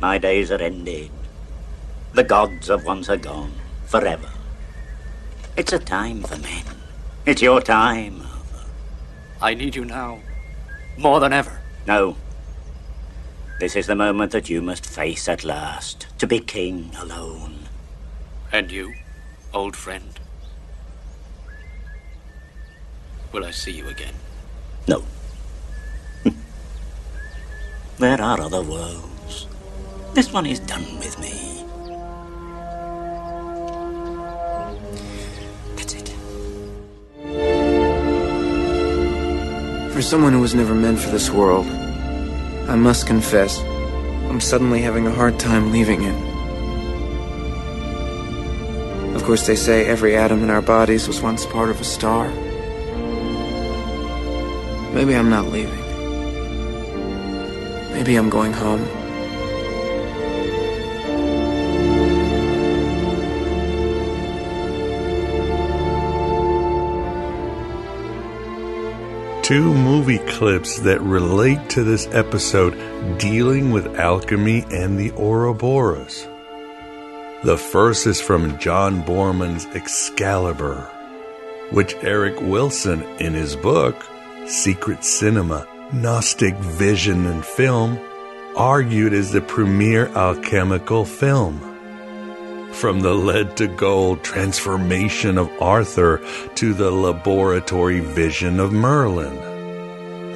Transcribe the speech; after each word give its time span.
My 0.00 0.16
days 0.16 0.50
are 0.50 0.62
ended. 0.62 1.10
The 2.14 2.24
gods 2.24 2.70
of 2.70 2.86
once 2.86 3.10
are 3.10 3.18
gone 3.18 3.52
forever. 3.84 4.30
It's 5.56 5.74
a 5.74 5.78
time 5.78 6.22
for 6.22 6.38
men. 6.38 6.64
It's 7.26 7.42
your 7.42 7.60
time. 7.60 8.22
I 9.42 9.52
need 9.52 9.76
you 9.76 9.84
now, 9.84 10.20
more 10.96 11.20
than 11.20 11.34
ever. 11.34 11.60
No. 11.86 12.16
This 13.58 13.76
is 13.76 13.86
the 13.86 13.94
moment 13.94 14.32
that 14.32 14.48
you 14.48 14.62
must 14.62 14.86
face 14.86 15.28
at 15.28 15.44
last, 15.44 16.06
to 16.18 16.26
be 16.26 16.40
king 16.40 16.92
alone. 16.98 17.68
And 18.50 18.70
you, 18.70 18.94
old 19.52 19.76
friend? 19.76 20.18
Will 23.32 23.44
I 23.44 23.50
see 23.50 23.72
you 23.72 23.86
again? 23.88 24.14
No. 24.88 25.04
there 27.98 28.20
are 28.20 28.40
other 28.40 28.62
worlds. 28.62 29.19
This 30.12 30.32
one 30.32 30.44
is 30.44 30.58
done 30.58 30.84
with 30.98 31.18
me. 31.20 31.30
That's 35.76 35.94
it. 35.94 36.08
For 39.92 40.02
someone 40.02 40.32
who 40.32 40.40
was 40.40 40.54
never 40.54 40.74
meant 40.74 40.98
for 40.98 41.10
this 41.10 41.30
world, 41.30 41.66
I 42.68 42.74
must 42.74 43.06
confess, 43.06 43.60
I'm 44.28 44.40
suddenly 44.40 44.82
having 44.82 45.06
a 45.06 45.12
hard 45.12 45.38
time 45.38 45.70
leaving 45.70 46.02
it. 46.02 46.30
Of 49.14 49.22
course, 49.24 49.46
they 49.46 49.56
say 49.56 49.86
every 49.86 50.16
atom 50.16 50.42
in 50.42 50.50
our 50.50 50.62
bodies 50.62 51.06
was 51.06 51.22
once 51.22 51.46
part 51.46 51.70
of 51.70 51.80
a 51.80 51.84
star. 51.84 52.28
Maybe 54.92 55.14
I'm 55.14 55.30
not 55.30 55.46
leaving. 55.46 55.78
Maybe 57.92 58.16
I'm 58.16 58.28
going 58.28 58.52
home. 58.52 58.99
Two 69.50 69.74
movie 69.74 70.20
clips 70.28 70.78
that 70.78 71.00
relate 71.00 71.58
to 71.68 71.82
this 71.82 72.06
episode 72.12 72.72
dealing 73.18 73.72
with 73.72 73.98
alchemy 73.98 74.64
and 74.70 74.96
the 74.96 75.10
Ouroboros. 75.14 76.28
The 77.42 77.56
first 77.56 78.06
is 78.06 78.20
from 78.20 78.58
John 78.58 79.02
Boorman's 79.02 79.66
Excalibur, 79.74 80.88
which 81.72 81.96
Eric 81.96 82.40
Wilson, 82.40 83.02
in 83.18 83.34
his 83.34 83.56
book, 83.56 84.06
Secret 84.46 85.02
Cinema 85.02 85.66
Gnostic 85.92 86.54
Vision 86.54 87.26
and 87.26 87.44
Film, 87.44 87.98
argued 88.56 89.12
is 89.12 89.32
the 89.32 89.40
premier 89.40 90.06
alchemical 90.14 91.04
film. 91.04 91.69
From 92.72 93.00
the 93.00 93.12
lead 93.12 93.56
to 93.58 93.66
gold 93.66 94.22
transformation 94.22 95.36
of 95.36 95.50
Arthur 95.60 96.24
to 96.54 96.72
the 96.72 96.90
laboratory 96.90 98.00
vision 98.00 98.58
of 98.58 98.72
Merlin, 98.72 99.36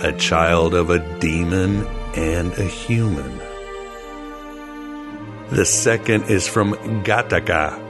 a 0.04 0.12
child 0.18 0.74
of 0.74 0.90
a 0.90 1.18
demon 1.18 1.86
and 2.14 2.52
a 2.52 2.64
human. 2.64 3.38
The 5.50 5.64
second 5.64 6.24
is 6.24 6.48
from 6.48 6.74
Gattaca, 7.04 7.80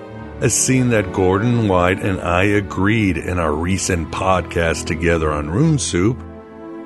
a 0.40 0.50
scene 0.50 0.90
that 0.90 1.12
Gordon 1.12 1.66
White 1.66 2.02
and 2.02 2.20
I 2.20 2.44
agreed 2.44 3.16
in 3.16 3.38
our 3.38 3.52
recent 3.52 4.10
podcast 4.10 4.86
together 4.86 5.32
on 5.32 5.50
Rune 5.50 5.78
Soup 5.78 6.22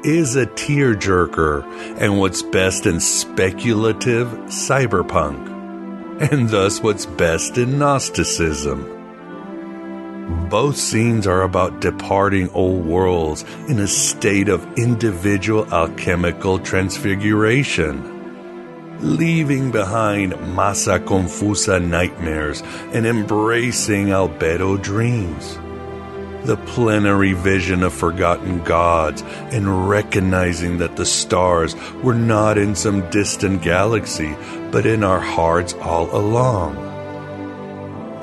is 0.04 0.36
a 0.36 0.46
tearjerker 0.46 1.64
and 2.00 2.18
what's 2.18 2.42
best 2.42 2.86
in 2.86 3.00
speculative 3.00 4.28
cyberpunk 4.46 5.57
and 6.20 6.50
thus 6.50 6.82
what's 6.82 7.06
best 7.06 7.58
in 7.58 7.78
Gnosticism. 7.78 8.96
Both 10.50 10.76
scenes 10.76 11.26
are 11.26 11.42
about 11.42 11.80
departing 11.80 12.50
old 12.50 12.84
worlds 12.84 13.44
in 13.68 13.78
a 13.78 13.86
state 13.86 14.48
of 14.48 14.66
individual 14.76 15.72
alchemical 15.72 16.58
transfiguration, 16.58 18.98
leaving 19.00 19.70
behind 19.70 20.30
massa 20.54 20.98
confusa 20.98 21.84
nightmares 21.84 22.62
and 22.92 23.06
embracing 23.06 24.08
albedo 24.08 24.82
dreams 24.82 25.58
the 26.44 26.56
plenary 26.56 27.34
vision 27.34 27.82
of 27.82 27.92
forgotten 27.92 28.62
gods 28.64 29.22
and 29.52 29.88
recognizing 29.88 30.78
that 30.78 30.96
the 30.96 31.04
stars 31.04 31.76
were 32.02 32.14
not 32.14 32.56
in 32.56 32.74
some 32.74 33.10
distant 33.10 33.60
galaxy, 33.60 34.34
but 34.70 34.86
in 34.86 35.04
our 35.04 35.20
hearts 35.20 35.74
all 35.74 36.14
along. 36.16 36.76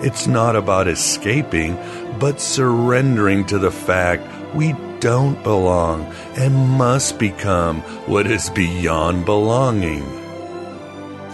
It's 0.02 0.28
not 0.28 0.56
about 0.56 0.88
escaping, 0.88 1.78
but 2.20 2.40
surrendering 2.40 3.46
to 3.46 3.60
the 3.60 3.72
fact 3.72 4.56
we 4.56 4.74
don't 5.00 5.42
belong 5.44 6.06
and 6.36 6.56
must 6.56 7.20
become 7.20 7.82
what 8.08 8.28
is 8.28 8.50
beyond 8.50 9.26
belonging 9.26 10.04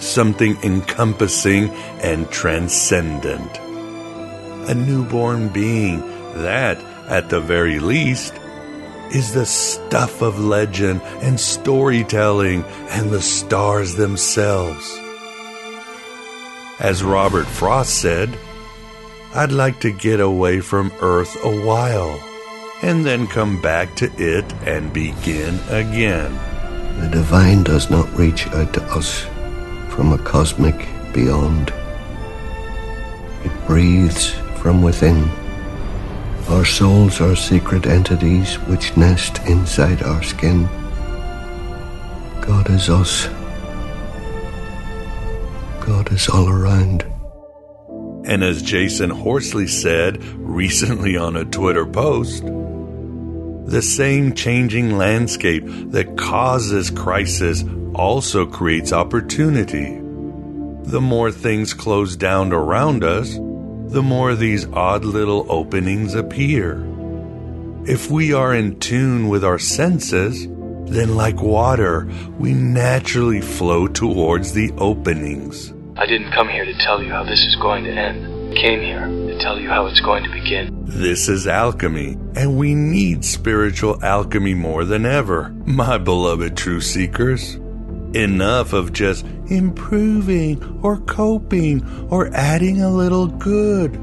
something 0.02 0.58
encompassing 0.64 1.70
and 2.02 2.30
transcendent. 2.32 3.58
A 4.70 4.74
newborn 4.74 5.50
being 5.50 6.02
that, 6.42 6.78
at 7.08 7.30
the 7.30 7.40
very 7.40 7.80
least, 7.80 8.34
is 9.14 9.34
the 9.34 9.46
stuff 9.46 10.22
of 10.22 10.40
legend 10.40 11.02
and 11.22 11.40
storytelling 11.40 12.64
and 12.90 13.10
the 13.10 13.22
stars 13.22 13.96
themselves. 13.96 14.98
As 16.80 17.04
Robert 17.04 17.46
Frost 17.46 18.02
said, 18.02 18.38
I'd 19.36 19.52
like 19.52 19.80
to 19.82 19.92
get 19.92 20.20
away 20.20 20.62
from 20.62 20.92
Earth 21.02 21.38
a 21.44 21.66
while 21.66 22.20
and 22.82 23.06
then 23.06 23.28
come 23.28 23.62
back 23.62 23.96
to 23.98 24.12
it 24.18 24.46
and 24.66 24.92
begin 24.92 25.60
again. 25.70 26.34
The 27.00 27.10
divine 27.10 27.64
does 27.64 27.90
not 27.90 28.12
reach 28.18 28.48
out 28.48 28.74
to 28.74 28.84
us 28.84 29.26
from 29.90 30.12
a 30.12 30.18
cosmic 30.18 30.88
beyond. 31.14 31.74
It 33.44 33.52
breathes 33.68 34.32
from 34.58 34.82
within 34.82 35.30
our 36.50 36.66
souls 36.66 37.22
are 37.22 37.36
secret 37.36 37.86
entities 37.86 38.56
which 38.68 38.96
nest 38.98 39.40
inside 39.48 40.02
our 40.04 40.24
skin. 40.24 40.64
God 42.42 42.70
is 42.70 42.90
us. 42.90 43.28
God 45.80 46.12
is 46.12 46.30
all 46.30 46.50
around. 46.50 47.04
And 48.26 48.44
as 48.44 48.64
Jasun 48.64 49.12
Horsley 49.12 49.68
said 49.68 50.24
recently 50.38 51.18
on 51.18 51.36
a 51.36 51.46
Twitter 51.46 51.86
post, 51.86 52.44
the 52.44 53.82
same 53.82 54.34
changing 54.34 54.98
landscape 54.98 55.64
that 55.92 56.18
causes 56.18 56.90
crisis 56.90 57.64
also 57.94 58.46
creates 58.46 58.94
opportunity. 58.94 59.98
The 60.84 61.02
more 61.02 61.32
things 61.32 61.74
close 61.74 62.16
down 62.16 62.54
around 62.54 63.04
us, 63.04 63.38
the 63.92 64.02
more 64.02 64.36
these 64.36 64.66
odd 64.68 65.04
little 65.04 65.46
openings 65.52 66.16
appear. 66.16 66.82
If 67.86 68.10
we 68.10 68.32
are 68.34 68.56
in 68.56 68.80
tune 68.80 69.28
with 69.28 69.44
our 69.44 69.60
senses, 69.60 70.48
then 70.86 71.16
like 71.16 71.42
water, 71.42 72.10
we 72.40 72.54
naturally 72.54 73.42
flow 73.42 73.88
towards 73.88 74.54
the 74.54 74.72
openings. 74.78 75.74
I 75.98 76.06
didn't 76.06 76.32
come 76.32 76.48
here 76.48 76.64
to 76.64 76.74
tell 76.86 77.04
you 77.04 77.12
how 77.12 77.24
this 77.24 77.46
is 77.46 77.58
going 77.62 77.84
to 77.84 77.92
end. 77.92 78.52
I 78.52 78.62
came 78.62 78.82
here 78.82 79.08
to 79.08 79.40
tell 79.40 79.60
you 79.60 79.68
how 79.68 79.88
it's 79.88 80.02
going 80.02 80.24
to 80.24 80.30
begin. 80.32 80.86
This 80.86 81.28
is 81.28 81.48
alchemy, 81.48 82.18
and 82.36 82.58
we 82.58 82.74
need 82.74 83.26
spiritual 83.26 84.04
alchemy 84.04 84.54
more 84.54 84.86
than 84.86 85.06
ever, 85.06 85.50
my 85.66 85.98
beloved 85.98 86.56
true 86.56 86.82
seekers. 86.82 87.58
Enough 88.14 88.74
of 88.74 88.92
just 88.92 89.26
improving 89.48 90.80
or 90.84 90.98
coping 90.98 92.08
or 92.10 92.30
adding 92.34 92.82
a 92.82 92.90
little 92.90 93.28
good. 93.28 94.00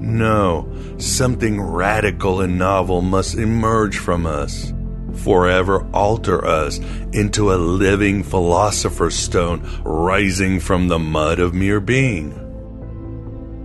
No, 0.00 0.70
something 0.98 1.60
radical 1.60 2.40
and 2.40 2.58
novel 2.58 3.02
must 3.02 3.36
emerge 3.36 3.98
from 3.98 4.26
us. 4.26 4.72
forever 5.14 5.86
alter 5.92 6.44
us 6.44 6.78
into 7.12 7.52
a 7.52 7.56
living 7.56 8.22
philosopher's 8.22 9.14
stone 9.14 9.62
rising 9.84 10.60
from 10.60 10.88
the 10.88 10.98
mud 10.98 11.38
of 11.38 11.54
mere 11.54 11.80
being. 11.80 12.40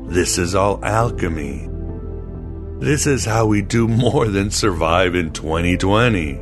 This 0.08 0.38
is 0.38 0.56
all 0.56 0.84
alchemy. 0.84 1.68
This 2.80 3.06
is 3.06 3.26
how 3.26 3.46
we 3.46 3.62
do 3.62 3.88
more 3.88 4.28
than 4.28 4.52
survive 4.52 5.16
in 5.16 5.32
2020, 5.34 6.40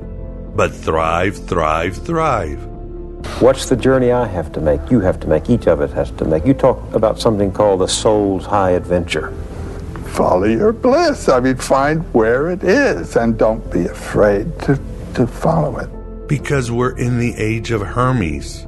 but 0.55 0.73
thrive, 0.73 1.37
thrive, 1.47 1.97
thrive. 1.97 2.76
What's 3.39 3.69
the 3.69 3.75
journey 3.75 4.11
I 4.11 4.25
have 4.25 4.51
to 4.53 4.61
make? 4.61 4.89
You 4.89 4.99
have 5.01 5.19
to 5.19 5.27
make. 5.27 5.47
Each 5.47 5.67
of 5.67 5.79
us 5.79 5.91
has 5.93 6.09
to 6.11 6.25
make. 6.25 6.45
You 6.45 6.55
talk 6.55 6.81
about 6.95 7.19
something 7.19 7.51
called 7.51 7.81
the 7.81 7.87
soul's 7.87 8.47
high 8.47 8.71
adventure. 8.71 9.31
Follow 10.07 10.45
your 10.45 10.73
bliss. 10.73 11.29
I 11.29 11.39
mean, 11.39 11.57
find 11.57 12.01
where 12.15 12.49
it 12.49 12.63
is 12.63 13.15
and 13.15 13.37
don't 13.37 13.71
be 13.71 13.85
afraid 13.85 14.57
to, 14.61 14.79
to 15.13 15.27
follow 15.27 15.77
it. 15.77 16.27
Because 16.27 16.71
we're 16.71 16.97
in 16.97 17.19
the 17.19 17.35
age 17.35 17.69
of 17.69 17.81
Hermes, 17.81 18.63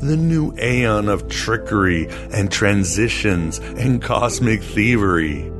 the 0.00 0.16
new 0.16 0.56
aeon 0.56 1.10
of 1.10 1.28
trickery 1.28 2.08
and 2.32 2.50
transitions 2.50 3.58
and 3.58 4.00
cosmic 4.00 4.62
thievery, 4.62 5.52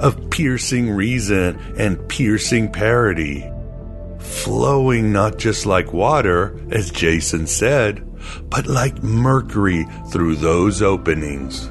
of 0.00 0.30
piercing 0.30 0.90
reason 0.90 1.56
and 1.78 2.08
piercing 2.08 2.72
parody 2.72 3.48
flowing 4.22 5.12
not 5.12 5.38
just 5.38 5.66
like 5.66 5.92
water, 5.92 6.58
as 6.70 6.90
Jasun 6.90 7.46
said, 7.46 8.02
but 8.48 8.66
like 8.66 9.02
mercury 9.02 9.86
through 10.10 10.36
those 10.36 10.82
openings. 10.82 11.70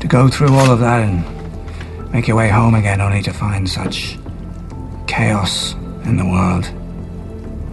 To 0.00 0.08
go 0.08 0.28
through 0.28 0.54
all 0.54 0.70
of 0.70 0.80
that 0.80 1.02
and 1.02 2.12
make 2.12 2.28
your 2.28 2.36
way 2.36 2.48
home 2.48 2.74
again 2.74 3.00
only 3.00 3.22
to 3.22 3.32
find 3.32 3.68
such 3.68 4.18
chaos 5.06 5.74
in 6.04 6.16
the 6.16 6.24
world. 6.24 6.64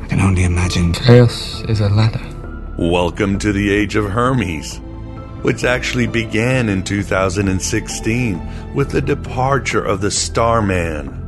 I 0.03 0.07
can 0.07 0.19
only 0.19 0.44
imagine. 0.44 0.94
Chaos 0.94 1.62
is 1.63 1.81
a 1.81 1.89
ladder. 1.89 2.25
Welcome 2.77 3.38
to 3.39 3.51
the 3.51 3.71
Age 3.71 3.95
of 3.95 4.09
Hermes, 4.09 4.79
which 5.41 5.63
actually 5.63 6.07
began 6.07 6.69
in 6.69 6.83
2016 6.83 8.74
with 8.74 8.91
the 8.91 9.01
departure 9.01 9.83
of 9.83 10.01
the 10.01 10.12
Starman 10.12 11.20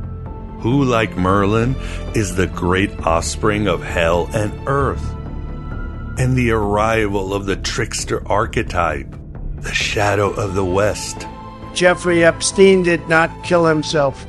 who, 0.64 0.82
like 0.82 1.14
Merlin, 1.14 1.76
is 2.14 2.36
the 2.36 2.46
great 2.46 2.90
offspring 3.00 3.68
of 3.68 3.82
hell 3.82 4.30
and 4.32 4.50
earth, 4.66 5.12
and 6.18 6.34
the 6.34 6.52
arrival 6.52 7.34
of 7.34 7.44
the 7.44 7.54
trickster 7.54 8.26
archetype, 8.26 9.14
the 9.56 9.74
shadow 9.74 10.30
of 10.30 10.54
the 10.54 10.64
West. 10.64 11.26
Jeffrey 11.74 12.24
Epstein 12.24 12.82
did 12.82 13.06
not 13.10 13.44
kill 13.44 13.66
himself. 13.66 14.26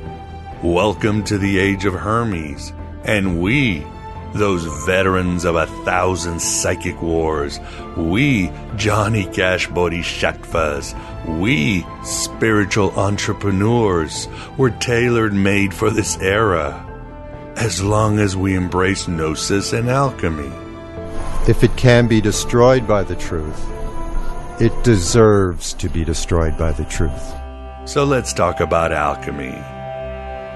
Welcome 0.62 1.24
to 1.24 1.38
the 1.38 1.58
age 1.58 1.86
of 1.86 1.94
Hermes, 1.94 2.74
and 3.06 3.42
we, 3.42 3.88
those 4.34 4.66
veterans 4.86 5.46
of 5.46 5.56
a 5.56 5.68
thousand 5.86 6.42
psychic 6.42 7.02
wars, 7.02 7.62
we, 7.96 8.52
Johnny 8.76 9.24
Cash 9.28 9.68
Bodhisattvas, 9.68 10.96
we, 11.28 11.86
spiritual 12.04 12.92
entrepreneurs, 12.92 14.28
were 14.58 14.72
tailored 14.72 15.34
made 15.34 15.74
for 15.74 15.90
this 15.90 16.18
era, 16.20 16.82
as 17.56 17.84
long 17.84 18.20
as 18.20 18.36
we 18.36 18.56
embrace 18.56 19.08
gnosis 19.08 19.74
and 19.74 19.90
alchemy. 19.90 20.52
If 21.48 21.64
it 21.64 21.76
can 21.78 22.08
be 22.08 22.22
destroyed 22.22 22.88
by 22.88 23.04
the 23.04 23.16
truth, 23.16 23.64
it 24.60 24.84
deserves 24.84 25.74
to 25.74 25.90
be 25.90 26.04
destroyed 26.04 26.58
by 26.58 26.72
the 26.72 26.86
truth. 26.86 27.34
So 27.86 28.04
let's 28.04 28.34
talk 28.34 28.62
about 28.62 28.92
alchemy. 28.92 29.56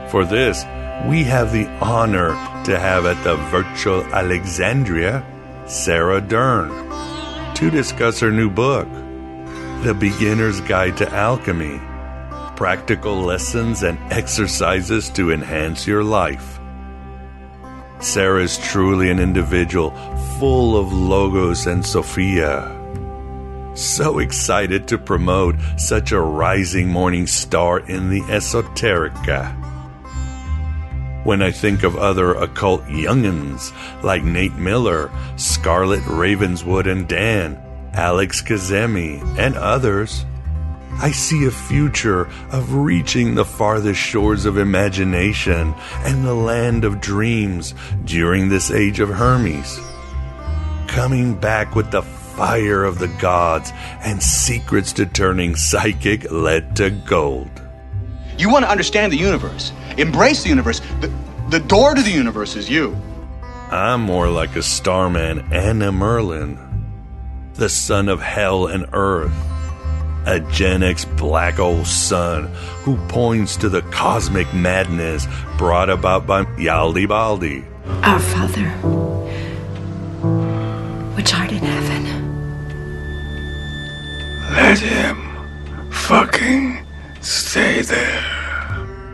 For 0.09 0.25
this, 0.25 0.63
we 1.07 1.23
have 1.23 1.53
the 1.53 1.67
honor 1.81 2.29
to 2.65 2.79
have 2.79 3.05
at 3.05 3.23
the 3.23 3.35
virtual 3.51 4.03
Alexandria 4.13 5.23
Sarah 5.67 6.21
Durn 6.21 6.69
to 7.55 7.69
discuss 7.69 8.19
her 8.19 8.31
new 8.31 8.49
book, 8.49 8.87
The 9.83 9.93
Beginner's 9.93 10.59
Guide 10.59 10.97
to 10.97 11.09
Alchemy 11.09 11.79
Practical 12.57 13.21
Lessons 13.21 13.81
and 13.81 13.97
Exercises 14.11 15.09
to 15.11 15.31
Enhance 15.31 15.87
Your 15.87 16.03
Life. 16.03 16.59
Sarah 18.01 18.43
is 18.43 18.57
truly 18.57 19.09
an 19.09 19.19
individual 19.19 19.91
full 20.37 20.75
of 20.75 20.91
logos 20.91 21.65
and 21.65 21.85
Sophia. 21.85 22.75
So 23.73 24.19
excited 24.19 24.85
to 24.89 24.97
promote 24.97 25.55
such 25.77 26.11
a 26.11 26.19
rising 26.19 26.89
morning 26.89 27.25
star 27.25 27.79
in 27.79 28.09
the 28.09 28.19
esoterica. 28.23 29.55
When 31.23 31.41
I 31.41 31.51
think 31.51 31.83
of 31.83 31.95
other 31.95 32.33
occult 32.33 32.83
youngins 32.87 33.71
like 34.03 34.25
Nate 34.25 34.55
Miller, 34.55 35.09
Scarlett 35.37 36.05
Ravenswood 36.05 36.85
and 36.85 37.07
Dan, 37.07 37.57
Alex 37.93 38.41
Kazemi, 38.41 39.21
and 39.37 39.55
others, 39.55 40.25
I 41.01 41.11
see 41.11 41.45
a 41.45 41.51
future 41.51 42.29
of 42.51 42.73
reaching 42.73 43.35
the 43.35 43.45
farthest 43.45 43.99
shores 43.99 44.45
of 44.45 44.57
imagination 44.57 45.73
and 45.99 46.25
the 46.25 46.33
land 46.33 46.83
of 46.83 46.99
dreams 46.99 47.73
during 48.03 48.49
this 48.49 48.69
age 48.69 48.99
of 48.99 49.09
Hermes. 49.09 49.79
Coming 50.87 51.35
back 51.35 51.75
with 51.75 51.91
the 51.91 52.01
fire 52.01 52.83
of 52.83 52.99
the 52.99 53.07
gods 53.07 53.71
and 54.01 54.21
secrets 54.21 54.91
to 54.93 55.05
turning 55.05 55.55
psychic 55.55 56.29
lead 56.31 56.75
to 56.77 56.89
gold. 56.89 57.49
You 58.37 58.49
want 58.49 58.65
to 58.65 58.71
understand 58.71 59.11
the 59.11 59.17
universe, 59.17 59.71
embrace 59.97 60.43
the 60.43 60.49
universe. 60.49 60.81
The, 61.01 61.13
the 61.49 61.59
door 61.59 61.95
to 61.95 62.01
the 62.01 62.11
universe 62.11 62.55
is 62.55 62.69
you. 62.69 62.97
I'm 63.71 64.01
more 64.01 64.29
like 64.29 64.55
a 64.55 64.63
starman 64.63 65.47
and 65.51 65.83
a 65.83 65.91
Merlin, 65.91 66.57
the 67.59 67.69
son 67.69 68.07
of 68.07 68.21
hell 68.21 68.67
and 68.67 68.85
earth, 68.93 69.35
a 70.25 70.39
Gen 70.51 70.81
X 70.81 71.03
black 71.03 71.59
old 71.59 71.85
son 71.85 72.45
who 72.83 72.95
points 73.09 73.57
to 73.57 73.67
the 73.67 73.81
cosmic 73.91 74.51
madness 74.53 75.27
brought 75.57 75.89
about 75.89 76.25
by 76.25 76.45
Yaldi 76.55 77.05
Baldi. 77.05 77.65
Our 77.85 78.19
Father, 78.19 78.69
which 81.15 81.33
art 81.33 81.51
in 81.51 81.57
heaven. 81.57 82.05
Let 84.55 84.79
him 84.79 85.91
fucking 85.91 86.85
stay 87.19 87.81
there 87.81 88.38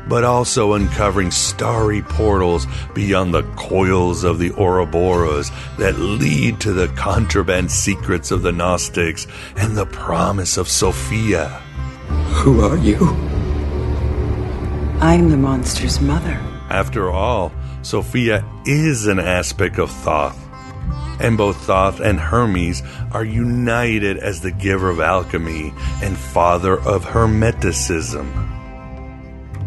but 0.07 0.23
also 0.23 0.73
uncovering 0.73 1.31
starry 1.31 2.01
portals 2.01 2.67
beyond 2.93 3.33
the 3.33 3.43
coils 3.55 4.23
of 4.23 4.39
the 4.39 4.51
Ouroboros 4.51 5.51
that 5.77 5.97
lead 5.97 6.59
to 6.61 6.73
the 6.73 6.87
contraband 6.89 7.71
secrets 7.71 8.31
of 8.31 8.41
the 8.41 8.51
Gnostics 8.51 9.27
and 9.55 9.75
the 9.75 9.85
promise 9.85 10.57
of 10.57 10.69
Sophia. 10.69 11.47
Who 12.35 12.61
are 12.61 12.77
you? 12.77 13.07
I'm 15.01 15.29
the 15.29 15.37
monster's 15.37 15.99
mother. 15.99 16.39
After 16.69 17.09
all, 17.09 17.51
Sophia 17.81 18.43
is 18.65 19.07
an 19.07 19.19
aspect 19.19 19.77
of 19.77 19.91
Thoth. 19.91 20.41
And 21.19 21.37
both 21.37 21.57
Thoth 21.65 21.99
and 21.99 22.19
Hermes 22.19 22.81
are 23.11 23.23
united 23.23 24.17
as 24.17 24.41
the 24.41 24.51
giver 24.51 24.89
of 24.89 24.99
alchemy 24.99 25.73
and 26.01 26.17
father 26.17 26.79
of 26.79 27.05
Hermeticism. 27.05 28.54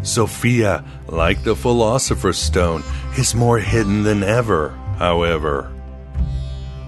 Sophia, 0.01 0.83
like 1.07 1.43
the 1.43 1.55
Philosopher's 1.55 2.37
Stone, 2.37 2.83
is 3.17 3.35
more 3.35 3.59
hidden 3.59 4.03
than 4.03 4.23
ever, 4.23 4.69
however. 4.97 5.71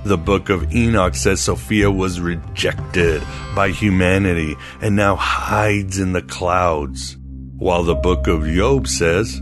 The 0.04 0.18
book 0.18 0.50
of 0.50 0.74
Enoch 0.74 1.16
says 1.16 1.42
Sophia 1.42 1.92
was 1.92 2.20
rejected 2.20 3.22
by 3.56 3.70
humanity 3.70 4.56
and 4.82 4.96
now 4.96 5.16
hides 5.16 6.00
in 6.00 6.14
the 6.14 6.24
clouds, 6.24 7.18
while 7.58 7.84
the 7.84 7.96
book 7.96 8.28
of 8.28 8.48
Job 8.48 8.88
says 8.88 9.42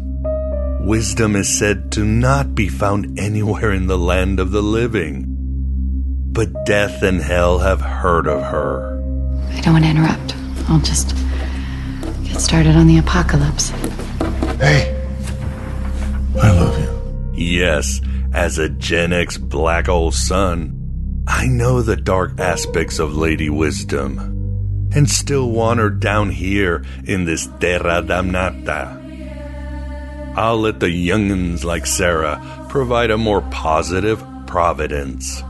wisdom 0.82 1.36
is 1.36 1.48
said 1.48 1.92
to 1.92 2.04
not 2.04 2.56
be 2.56 2.68
found 2.68 3.20
anywhere 3.20 3.72
in 3.72 3.88
the 3.88 3.98
land 3.98 4.40
of 4.40 4.52
the 4.52 4.64
living. 4.64 5.26
But 6.32 6.66
death 6.66 7.04
and 7.04 7.22
hell 7.22 7.60
have 7.60 7.82
heard 7.82 8.28
of 8.28 8.42
her. 8.42 9.00
I 9.52 9.62
don't 9.62 9.74
want 9.74 9.86
to 9.86 9.92
interrupt. 9.92 10.36
I'll 10.70 10.80
just 10.80 11.16
get 12.30 12.40
started 12.40 12.76
on 12.76 12.88
the 12.88 12.98
apocalypse. 12.98 13.70
Hey, 14.60 14.96
I 16.42 16.52
love 16.52 16.80
you. 16.80 17.34
Yes, 17.34 18.02
as 18.34 18.58
a 18.58 18.70
Gen 18.70 19.14
X 19.14 19.38
black 19.38 19.90
old 19.90 20.14
son, 20.14 21.24
I 21.28 21.48
know 21.48 21.82
the 21.82 21.96
dark 21.96 22.40
aspects 22.40 23.00
of 23.00 23.16
Lady 23.16 23.50
Wisdom, 23.50 24.90
and 24.94 25.10
still 25.10 25.50
want 25.50 25.80
her 25.80 25.90
down 25.90 26.30
here 26.30 26.84
in 27.06 27.26
this 27.26 27.48
terra 27.60 28.02
damnata. 28.02 28.98
I'll 30.36 30.60
let 30.60 30.80
the 30.80 30.90
young'uns 30.90 31.66
like 31.66 31.86
Sarah 31.86 32.66
provide 32.70 33.12
a 33.12 33.18
more 33.18 33.42
positive 33.42 34.24
providence. 34.48 35.42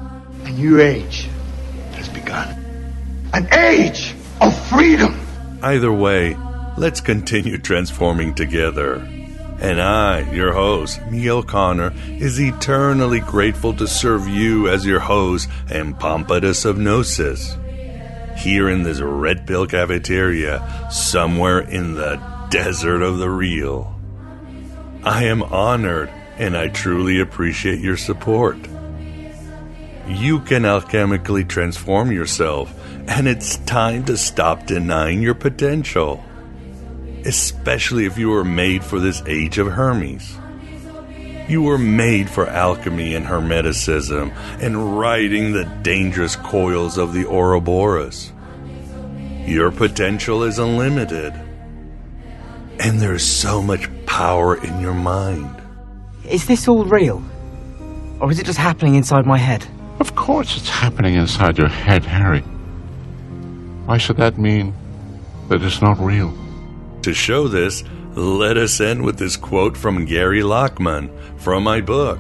A 0.46 0.52
new 0.52 0.80
age 0.80 1.28
has 1.94 2.10
begun. 2.10 2.48
An 3.34 3.48
age 3.54 4.16
of 4.42 4.58
freedom. 4.68 5.20
Either 5.62 5.92
way, 5.92 6.36
let's 6.80 7.02
continue 7.02 7.58
transforming 7.58 8.34
together. 8.34 8.96
and 9.62 9.82
I, 9.82 10.22
your 10.32 10.54
host, 10.54 11.02
Neil 11.12 11.44
Conner, 11.44 11.92
is 12.08 12.40
eternally 12.40 13.20
grateful 13.20 13.74
to 13.74 13.86
serve 13.86 14.26
you 14.30 14.70
as 14.70 14.86
your 14.86 15.02
host 15.02 15.50
and 15.70 16.00
Pompatus 16.00 16.64
of 16.64 16.78
Gnosis. 16.78 17.58
Here 18.38 18.70
in 18.70 18.84
this 18.84 19.02
red 19.02 19.46
pill 19.46 19.68
cafeteria, 19.68 20.88
somewhere 20.90 21.60
in 21.60 21.96
the 21.96 22.16
desert 22.50 23.02
of 23.02 23.18
the 23.18 23.30
real. 23.30 23.94
I 25.04 25.26
am 25.26 25.44
honored 25.44 26.10
and 26.38 26.56
I 26.56 26.70
truly 26.70 27.20
appreciate 27.20 27.82
your 27.82 27.98
support. 27.98 28.58
You 30.08 30.40
can 30.40 30.64
alchemically 30.64 31.46
transform 31.46 32.14
yourself, 32.14 32.74
and 33.10 33.28
it's 33.28 33.58
time 33.58 34.06
to 34.06 34.16
stop 34.16 34.66
denying 34.66 35.22
your 35.22 35.36
potential 35.36 36.24
especially 37.30 38.08
if 38.08 38.18
you 38.18 38.28
were 38.28 38.44
made 38.44 38.84
for 38.84 39.00
this 39.00 39.22
age 39.28 39.60
of 39.60 39.68
Hermes. 39.68 40.36
You 41.48 41.62
were 41.62 41.78
made 41.78 42.28
for 42.28 42.48
alchemy 42.48 43.14
and 43.14 43.24
hermeticism 43.24 44.34
and 44.60 44.98
riding 44.98 45.52
the 45.52 45.66
dangerous 45.84 46.36
coils 46.36 46.98
of 46.98 47.14
the 47.14 47.28
Ouroboros. 47.28 48.34
Your 49.46 49.70
potential 49.70 50.42
is 50.44 50.58
unlimited. 50.58 51.34
And 52.80 53.00
there's 53.00 53.24
so 53.24 53.62
much 53.62 53.88
power 54.08 54.56
in 54.64 54.80
your 54.80 54.96
mind. 54.96 55.56
Is 56.28 56.48
this 56.48 56.68
all 56.68 56.84
real? 56.84 57.24
Or 58.20 58.32
is 58.32 58.40
it 58.40 58.48
just 58.48 58.58
happening 58.58 58.96
inside 58.96 59.28
my 59.28 59.38
head? 59.38 59.64
Of 60.00 60.16
course 60.16 60.58
it's 60.58 60.70
happening 60.70 61.14
inside 61.14 61.60
your 61.60 61.68
head, 61.70 62.06
Harry. 62.06 62.42
Why 63.86 64.00
should 64.00 64.18
that 64.18 64.40
mean 64.40 64.74
that 65.50 65.62
it's 65.62 65.80
not 65.80 66.00
real? 66.00 66.34
To 67.04 67.14
show 67.14 67.48
this, 67.48 67.84
let 68.16 68.58
us 68.58 68.82
end 68.82 69.04
with 69.04 69.18
this 69.18 69.38
quote 69.38 69.78
from 69.78 70.04
Gary 70.04 70.42
Lachman 70.42 71.10
from 71.40 71.64
my 71.64 71.80
book, 71.80 72.20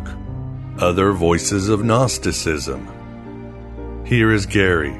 Other 0.77 1.11
Voices 1.11 1.67
of 1.67 1.83
Gnosticism. 1.83 2.87
Here 4.05 4.31
is 4.31 4.45
Gary. 4.45 4.97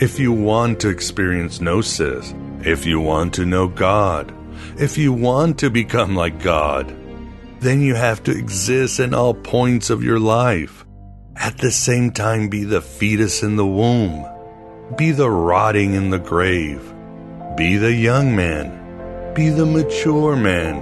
If 0.00 0.18
you 0.18 0.32
want 0.32 0.80
to 0.80 0.88
experience 0.88 1.60
Gnosis, 1.60 2.34
if 2.60 2.86
you 2.86 3.00
want 3.00 3.34
to 3.34 3.44
know 3.44 3.68
God, 3.68 4.32
if 4.78 4.96
you 4.96 5.12
want 5.12 5.58
to 5.58 5.68
become 5.68 6.16
like 6.16 6.40
God, 6.42 6.88
then 7.60 7.82
you 7.82 7.94
have 7.96 8.22
to 8.22 8.30
exist 8.30 8.98
in 8.98 9.12
all 9.12 9.34
points 9.34 9.90
of 9.90 10.02
your 10.02 10.18
life. 10.18 10.86
At 11.36 11.58
the 11.58 11.70
same 11.70 12.12
time, 12.12 12.48
be 12.48 12.64
the 12.64 12.80
fetus 12.80 13.42
in 13.42 13.56
the 13.56 13.66
womb, 13.66 14.24
be 14.96 15.10
the 15.10 15.30
rotting 15.30 15.92
in 15.92 16.08
the 16.08 16.18
grave 16.18 16.94
be 17.58 17.76
the 17.76 17.92
young 17.92 18.36
man, 18.36 19.34
be 19.34 19.48
the 19.48 19.66
mature 19.66 20.36
man, 20.36 20.78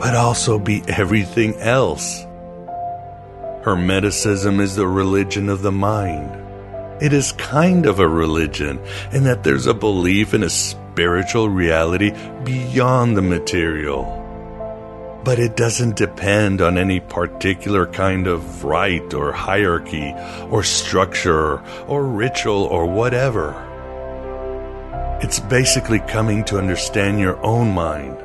but 0.00 0.16
also 0.16 0.58
be 0.58 0.82
everything 0.88 1.54
else. 1.60 2.24
Hermeticism 3.62 4.58
is 4.58 4.74
the 4.74 4.88
religion 4.88 5.48
of 5.48 5.62
the 5.62 5.70
mind. 5.70 6.28
It 7.00 7.12
is 7.12 7.30
kind 7.30 7.86
of 7.86 8.00
a 8.00 8.08
religion 8.08 8.80
in 9.12 9.22
that 9.24 9.44
there's 9.44 9.68
a 9.68 9.74
belief 9.74 10.34
in 10.34 10.42
a 10.42 10.50
spiritual 10.50 11.48
reality 11.50 12.10
beyond 12.42 13.16
the 13.16 13.22
material. 13.22 14.02
But 15.22 15.38
it 15.38 15.56
doesn't 15.56 15.94
depend 15.94 16.60
on 16.60 16.78
any 16.78 16.98
particular 16.98 17.86
kind 17.86 18.26
of 18.26 18.64
rite 18.64 19.14
or 19.14 19.30
hierarchy 19.30 20.12
or 20.50 20.64
structure 20.64 21.62
or 21.86 22.04
ritual 22.04 22.64
or 22.64 22.86
whatever. 22.86 23.67
It's 25.20 25.40
basically 25.40 25.98
coming 25.98 26.44
to 26.44 26.58
understand 26.58 27.18
your 27.18 27.44
own 27.44 27.74
mind, 27.74 28.16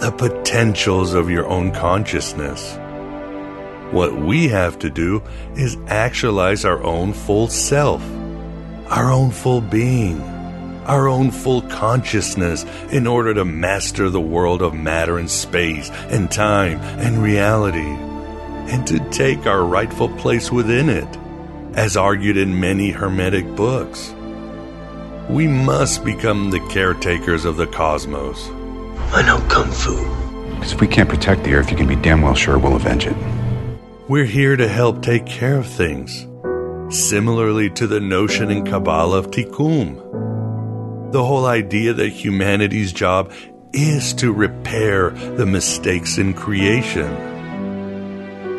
the 0.00 0.10
potentials 0.10 1.14
of 1.14 1.30
your 1.30 1.46
own 1.46 1.70
consciousness. 1.70 2.76
What 3.92 4.16
we 4.16 4.48
have 4.48 4.76
to 4.80 4.90
do 4.90 5.22
is 5.54 5.76
actualize 5.86 6.64
our 6.64 6.82
own 6.82 7.12
full 7.12 7.46
self, 7.46 8.02
our 8.88 9.12
own 9.12 9.30
full 9.30 9.60
being, 9.60 10.20
our 10.86 11.06
own 11.06 11.30
full 11.30 11.62
consciousness 11.62 12.64
in 12.90 13.06
order 13.06 13.32
to 13.34 13.44
master 13.44 14.10
the 14.10 14.20
world 14.20 14.60
of 14.60 14.74
matter 14.74 15.18
and 15.18 15.30
space 15.30 15.88
and 16.10 16.32
time 16.32 16.80
and 16.98 17.22
reality, 17.22 17.94
and 18.72 18.84
to 18.88 18.98
take 19.10 19.46
our 19.46 19.64
rightful 19.64 20.08
place 20.16 20.50
within 20.50 20.88
it, 20.88 21.16
as 21.74 21.96
argued 21.96 22.36
in 22.36 22.58
many 22.58 22.90
Hermetic 22.90 23.46
books. 23.54 24.12
We 25.28 25.48
must 25.48 26.04
become 26.04 26.50
the 26.50 26.60
caretakers 26.68 27.44
of 27.44 27.56
the 27.56 27.66
cosmos. 27.66 28.50
I 29.12 29.22
know 29.22 29.38
Kung 29.48 29.70
Fu. 29.70 29.96
Because 30.54 30.72
if 30.72 30.80
we 30.80 30.86
can't 30.86 31.08
protect 31.08 31.44
the 31.44 31.54
Earth, 31.54 31.70
you 31.70 31.76
can 31.76 31.86
be 31.86 31.96
damn 31.96 32.20
well 32.20 32.34
sure 32.34 32.58
we'll 32.58 32.76
avenge 32.76 33.06
it. 33.06 33.16
We're 34.06 34.26
here 34.26 34.54
to 34.54 34.68
help 34.68 35.02
take 35.02 35.24
care 35.24 35.56
of 35.56 35.66
things, 35.66 36.26
similarly 36.90 37.70
to 37.70 37.86
the 37.86 38.00
notion 38.00 38.50
in 38.50 38.66
Kabbalah 38.66 39.18
of 39.18 39.30
Tikkun. 39.30 41.12
The 41.12 41.24
whole 41.24 41.46
idea 41.46 41.94
that 41.94 42.08
humanity's 42.08 42.92
job 42.92 43.32
is 43.72 44.12
to 44.14 44.32
repair 44.32 45.10
the 45.10 45.46
mistakes 45.46 46.18
in 46.18 46.34
creation 46.34 47.33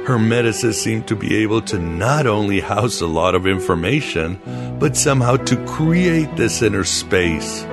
Hermeticists 0.05 0.83
seem 0.83 1.03
to 1.05 1.15
be 1.15 1.37
able 1.37 1.61
to 1.63 1.79
not 1.79 2.27
only 2.27 2.59
house 2.59 3.01
a 3.01 3.07
lot 3.07 3.33
of 3.33 3.47
information, 3.47 4.39
but 4.79 4.95
somehow 4.95 5.37
to 5.37 5.65
create 5.65 6.35
this 6.35 6.61
inner 6.61 6.83
space, 6.83 7.63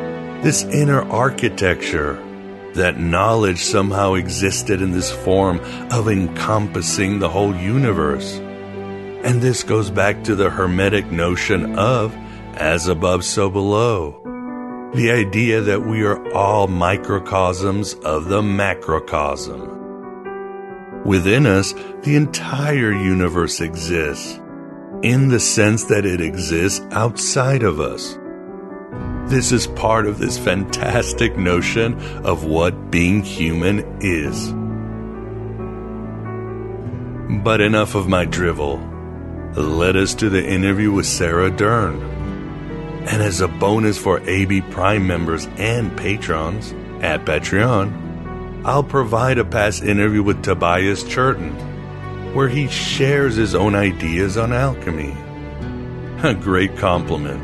this 0.43 0.65
inner 0.65 1.03
architecture. 1.11 2.15
That 2.75 2.99
knowledge 2.99 3.59
somehow 3.59 4.15
existed 4.15 4.81
in 4.81 4.93
this 4.93 5.13
form 5.13 5.61
of 5.91 6.09
encompassing 6.09 7.19
the 7.19 7.29
whole 7.29 7.55
universe. 7.55 8.39
And 8.39 9.43
this 9.43 9.63
goes 9.63 9.91
back 9.91 10.25
to 10.25 10.35
the 10.35 10.49
Hermetic 10.49 11.13
notion 11.13 11.79
of 11.79 12.17
as 12.55 12.89
above, 12.89 13.27
so 13.27 13.51
below. 13.51 14.19
The 14.95 15.11
idea 15.11 15.61
that 15.61 15.83
we 15.83 16.03
are 16.05 16.33
all 16.33 16.67
microcosms 16.67 17.93
of 17.93 18.31
the 18.31 18.43
macrocosm. 18.43 19.82
Within 21.05 21.47
us, 21.47 21.73
the 22.03 22.15
entire 22.15 22.93
universe 22.93 23.61
exists, 23.61 24.39
in 25.03 25.29
the 25.29 25.41
sense 25.41 25.85
that 25.85 26.07
it 26.07 26.21
exists 26.21 26.81
outside 26.93 27.65
of 27.65 27.81
us. 27.81 28.19
This 29.29 29.51
is 29.51 29.67
part 29.67 30.07
of 30.07 30.19
this 30.19 30.39
fantastic 30.39 31.37
notion 31.37 31.99
of 32.25 32.45
what 32.45 32.91
being 32.91 33.23
human 33.23 33.85
is. 34.01 34.53
But 37.43 37.61
enough 37.61 37.95
of 37.95 38.09
my 38.09 38.25
drivel. 38.25 38.81
Let 39.55 39.97
us 39.97 40.15
to 40.17 40.29
the 40.29 40.47
interview 40.47 40.93
with 40.93 41.07
Sarah 41.07 41.51
Durn. 41.51 42.01
And 43.09 43.23
as 43.23 43.41
a 43.41 43.49
bonus 43.49 43.99
for 43.99 44.21
AB 44.29 44.61
Prime 44.71 45.07
members 45.07 45.47
and 45.57 45.97
patrons 45.97 46.73
at 47.03 47.25
Patreon, 47.25 48.02
I'll 48.65 48.85
provide 48.85 49.39
a 49.39 49.45
past 49.45 49.83
interview 49.83 50.23
with 50.23 50.45
Tobias 50.45 51.03
Churton, 51.03 51.51
where 52.33 52.49
he 52.49 52.69
shares 52.69 53.35
his 53.35 53.57
own 53.57 53.75
ideas 53.75 54.37
on 54.37 54.53
alchemy. 54.53 55.17
A 56.23 56.33
great 56.33 56.77
compliment. 56.77 57.43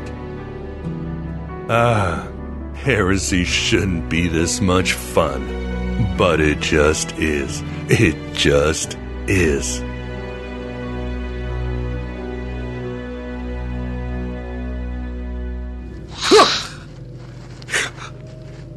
Ah, 1.69 2.25
heresy 2.73 3.43
shouldn't 3.43 4.07
be 4.09 4.29
this 4.29 4.61
much 4.61 4.93
fun, 4.93 6.15
but 6.17 6.39
it 6.39 6.61
just 6.61 7.11
is. 7.17 7.61
It 7.89 8.15
just 8.33 8.97
is. 9.27 9.81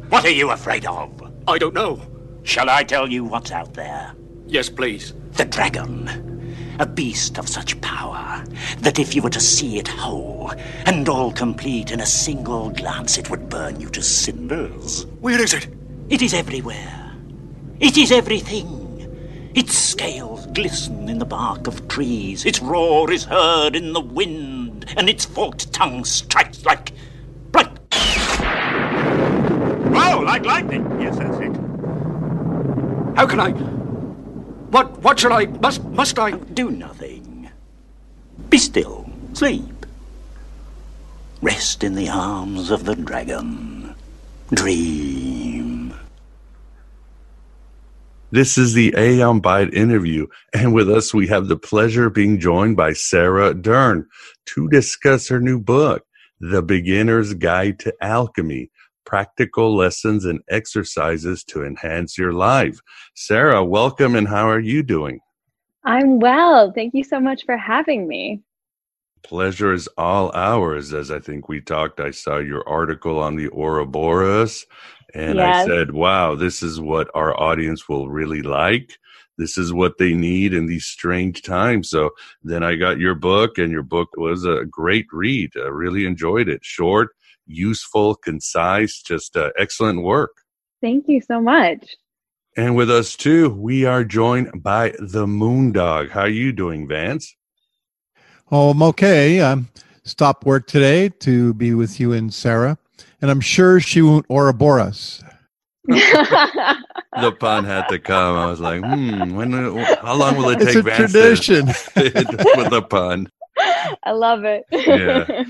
What 0.09 0.25
are 0.25 0.29
you 0.29 0.51
afraid 0.51 0.85
of? 0.85 1.09
I 1.47 1.57
don't 1.57 1.73
know. 1.73 2.01
Shall 2.43 2.69
I 2.69 2.83
tell 2.83 3.09
you 3.09 3.23
what's 3.23 3.51
out 3.51 3.73
there? 3.73 4.13
Yes, 4.45 4.69
please. 4.69 5.13
The 5.33 5.45
dragon. 5.45 6.75
A 6.79 6.85
beast 6.85 7.37
of 7.37 7.47
such 7.47 7.79
power 7.81 8.43
that 8.79 8.99
if 8.99 9.15
you 9.15 9.21
were 9.21 9.29
to 9.29 9.39
see 9.39 9.77
it 9.77 9.87
whole 9.87 10.51
and 10.85 11.07
all 11.07 11.31
complete 11.31 11.91
in 11.91 12.01
a 12.01 12.05
single 12.05 12.69
glance, 12.71 13.17
it 13.17 13.29
would 13.29 13.47
burn 13.49 13.79
you 13.79 13.89
to 13.89 14.01
cinders. 14.03 15.05
Where 15.21 15.41
is 15.41 15.53
it? 15.53 15.67
It 16.09 16.21
is 16.21 16.33
everywhere. 16.33 17.15
It 17.79 17.97
is 17.97 18.11
everything. 18.11 18.81
Its 19.55 19.77
scales 19.77 20.47
glisten 20.47 21.07
in 21.09 21.19
the 21.19 21.25
bark 21.25 21.67
of 21.67 21.87
trees. 21.87 22.43
Its 22.45 22.59
roar 22.61 23.11
is 23.11 23.23
heard 23.23 23.75
in 23.75 23.93
the 23.93 24.01
wind, 24.01 24.85
and 24.97 25.07
its 25.07 25.25
forked 25.25 25.71
tongue 25.71 26.03
strikes 26.03 26.65
like. 26.65 26.91
like. 27.53 27.69
Oh, 29.95 30.23
like 30.25 30.43
lightning. 30.45 30.99
Yes, 30.99 31.17
that's 31.17 31.37
it. 31.37 31.62
How 33.15 33.27
can 33.27 33.39
I? 33.39 33.51
What? 33.51 34.99
What 35.01 35.19
should 35.19 35.31
I? 35.31 35.45
Must? 35.45 35.83
Must 35.83 36.17
I? 36.17 36.31
Do 36.31 36.71
nothing. 36.71 37.49
Be 38.49 38.57
still. 38.57 39.09
Sleep. 39.33 39.85
Rest 41.41 41.83
in 41.83 41.95
the 41.95 42.09
arms 42.09 42.71
of 42.71 42.85
the 42.85 42.95
dragon. 42.95 43.95
Dream. 44.53 45.93
This 48.31 48.57
is 48.57 48.73
the 48.73 48.95
Aeon 48.97 49.41
Byte 49.43 49.73
interview, 49.73 50.25
and 50.53 50.73
with 50.73 50.89
us 50.89 51.13
we 51.13 51.27
have 51.27 51.47
the 51.47 51.55
pleasure 51.55 52.07
of 52.07 52.15
being 52.15 52.39
joined 52.39 52.75
by 52.75 52.93
Sarah 52.93 53.53
Durn 53.53 54.07
to 54.47 54.67
discuss 54.69 55.27
her 55.27 55.39
new 55.39 55.59
book, 55.59 56.03
The 56.39 56.63
Beginner's 56.63 57.35
Guide 57.35 57.77
to 57.79 57.93
Alchemy 58.01 58.71
Practical 59.05 59.75
Lessons 59.75 60.25
and 60.25 60.41
Exercises 60.49 61.43
to 61.45 61.63
Enhance 61.63 62.17
Your 62.17 62.33
Life. 62.33 62.79
Sarah, 63.15 63.63
welcome, 63.63 64.15
and 64.15 64.27
how 64.27 64.49
are 64.49 64.59
you 64.59 64.83
doing? 64.83 65.19
I'm 65.83 66.19
well. 66.19 66.71
Thank 66.71 66.93
you 66.93 67.03
so 67.03 67.19
much 67.19 67.45
for 67.45 67.57
having 67.57 68.07
me. 68.07 68.41
Pleasure 69.23 69.73
is 69.73 69.87
all 69.97 70.31
ours. 70.33 70.93
As 70.93 71.11
I 71.11 71.19
think 71.19 71.47
we 71.47 71.61
talked, 71.61 71.99
I 71.99 72.11
saw 72.11 72.37
your 72.37 72.67
article 72.67 73.19
on 73.19 73.35
the 73.35 73.49
Ouroboros, 73.49 74.65
and 75.13 75.37
Yes. 75.37 75.65
I 75.65 75.67
said, 75.67 75.91
wow, 75.91 76.35
this 76.35 76.63
is 76.63 76.81
what 76.81 77.09
our 77.13 77.39
audience 77.39 77.87
will 77.87 78.09
really 78.09 78.41
like. 78.41 78.97
This 79.37 79.57
is 79.57 79.73
what 79.73 79.97
they 79.97 80.13
need 80.13 80.53
in 80.53 80.67
these 80.67 80.85
strange 80.85 81.41
times. 81.41 81.89
So 81.89 82.11
then 82.43 82.63
I 82.63 82.75
got 82.75 82.99
your 82.99 83.15
book, 83.15 83.57
and 83.57 83.71
your 83.71 83.83
book 83.83 84.09
was 84.15 84.45
a 84.45 84.65
great 84.65 85.07
read. 85.11 85.51
I 85.55 85.67
really 85.67 86.05
enjoyed 86.05 86.49
it. 86.49 86.63
Short, 86.63 87.09
useful, 87.45 88.15
concise, 88.15 89.01
just 89.01 89.35
uh, 89.35 89.51
excellent 89.57 90.03
work. 90.03 90.31
Thank 90.81 91.05
you 91.07 91.21
so 91.21 91.41
much. 91.41 91.95
And 92.55 92.75
with 92.75 92.91
us 92.91 93.15
too, 93.15 93.49
we 93.49 93.85
are 93.85 94.03
joined 94.03 94.61
by 94.61 94.93
the 94.99 95.25
Moondog. 95.25 96.11
How 96.11 96.21
are 96.21 96.29
you 96.29 96.51
doing, 96.51 96.87
Vance? 96.87 97.35
Oh, 98.51 98.69
I'm 98.69 98.83
okay. 98.83 99.41
I'm 99.41 99.69
stopped 100.03 100.45
work 100.45 100.67
today 100.67 101.09
to 101.09 101.53
be 101.55 101.73
with 101.73 101.99
you 101.99 102.13
and 102.13 102.33
Sarah, 102.33 102.77
and 103.21 103.31
I'm 103.31 103.41
sure 103.41 103.79
she 103.79 104.01
won't 104.01 104.25
Ouroboros. 104.29 105.23
The 107.21 107.31
pun 107.31 107.63
had 107.63 107.87
to 107.89 107.99
come. 107.99 108.35
I 108.35 108.47
was 108.47 108.59
like, 108.59 108.81
hmm, 108.81 109.35
when, 109.35 109.51
how 109.51 110.15
long 110.15 110.35
will 110.35 110.49
it 110.49 110.59
take 110.59 110.67
It's 110.69 110.73
take 110.73 110.77
a 110.77 110.81
Vance 110.81 111.11
tradition. 111.11 111.65
to, 111.67 112.53
with 112.57 112.69
the 112.71 112.81
pun? 112.81 113.29
I 114.03 114.11
love 114.11 114.45
it. 114.45 114.63
Yeah. 114.71 115.43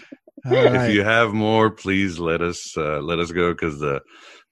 Right. 0.46 0.90
If 0.90 0.96
you 0.96 1.04
have 1.04 1.34
more, 1.34 1.72
please 1.72 2.20
let 2.20 2.42
us 2.42 2.76
uh, 2.78 3.00
let 3.02 3.20
us 3.20 3.32
go 3.32 3.54
because 3.54 3.80
the 3.80 4.02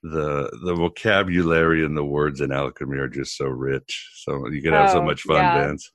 the 0.04 0.50
the 0.64 0.76
vocabulary 0.76 1.86
and 1.86 1.98
the 1.98 2.06
words 2.06 2.42
in 2.42 2.52
alchemy 2.52 2.98
are 2.98 3.10
just 3.10 3.38
so 3.38 3.46
rich. 3.46 4.10
So 4.16 4.48
you 4.50 4.62
can 4.62 4.74
have 4.74 4.90
so 4.90 5.02
Oh, 5.02 5.06
much 5.06 5.24
fun, 5.24 5.36
yeah. 5.36 5.54
Vance. 5.54 5.92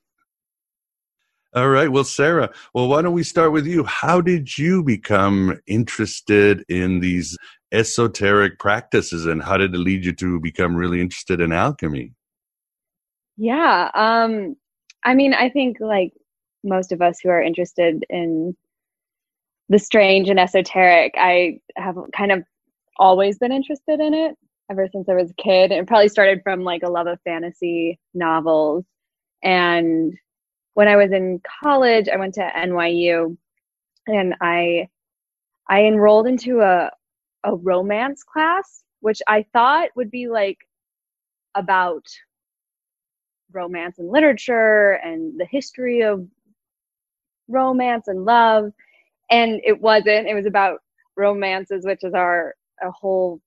All 1.55 1.69
right. 1.69 1.91
Well, 1.91 2.05
Sarah, 2.05 2.51
well, 2.75 2.89
why 2.89 3.03
don't 3.03 3.15
we 3.15 3.23
start 3.25 3.53
with 3.53 3.67
you? 3.67 3.85
How 3.85 4.21
did 4.21 4.59
you 4.59 4.83
become 4.85 5.59
interested 5.67 6.65
in 6.69 7.01
these 7.01 7.37
esoteric 7.73 8.59
practices 8.59 9.27
and 9.27 9.43
how 9.43 9.57
did 9.57 9.75
it 9.75 9.79
lead 9.79 10.05
you 10.05 10.13
to 10.15 10.39
become 10.41 10.77
really 10.77 11.01
interested 11.01 11.41
in 11.41 11.53
alchemy? 11.53 12.13
Yeah. 13.37 13.91
Um, 13.95 14.57
I 15.05 15.15
mean, 15.15 15.35
I 15.35 15.49
think 15.51 15.79
like 15.81 16.13
most 16.65 16.93
of 16.93 17.03
us 17.03 17.19
who 17.23 17.31
are 17.31 17.43
interested 17.43 18.05
in 18.11 18.57
the 19.69 19.79
strange 19.79 20.29
and 20.29 20.39
esoteric, 20.39 21.15
I 21.19 21.61
have 21.77 21.97
kind 22.17 22.33
of 22.33 22.45
always 22.99 23.39
been 23.39 23.53
interested 23.53 24.01
in 24.01 24.15
it 24.15 24.37
ever 24.71 24.89
since 24.93 25.09
I 25.09 25.15
was 25.15 25.31
a 25.31 25.43
kid. 25.43 25.73
It 25.73 25.87
probably 25.87 26.09
started 26.09 26.41
from 26.43 26.63
like 26.63 26.83
a 26.83 26.91
love 26.91 27.07
of 27.07 27.21
fantasy 27.25 27.99
novels. 28.15 28.85
And 29.43 30.15
when 30.75 30.89
I 30.89 30.97
was 30.97 31.13
in 31.13 31.41
college, 31.63 32.09
I 32.09 32.17
went 32.17 32.35
to 32.35 32.51
NYU 32.57 33.37
and 34.07 34.35
I 34.41 34.89
I 35.69 35.85
enrolled 35.85 36.27
into 36.27 36.61
a 36.61 36.91
a 37.45 37.55
romance 37.55 38.25
class, 38.25 38.83
which 39.01 39.23
I 39.29 39.45
thought 39.53 39.91
would 39.97 40.11
be 40.11 40.29
like 40.29 40.59
about 41.55 42.05
romance 43.53 43.99
and 43.99 44.11
literature 44.11 44.93
and 44.93 45.39
the 45.39 45.47
history 45.47 46.03
of 46.03 46.27
romance 47.49 48.09
and 48.09 48.25
love 48.25 48.73
and 49.31 49.61
it 49.65 49.81
wasn't 49.81 50.27
it 50.29 50.35
was 50.35 50.47
about 50.47 50.81
romances 51.17 51.85
which 51.85 52.05
is 52.05 52.15
our 52.15 52.55
a 52.83 52.91
whole 52.91 53.41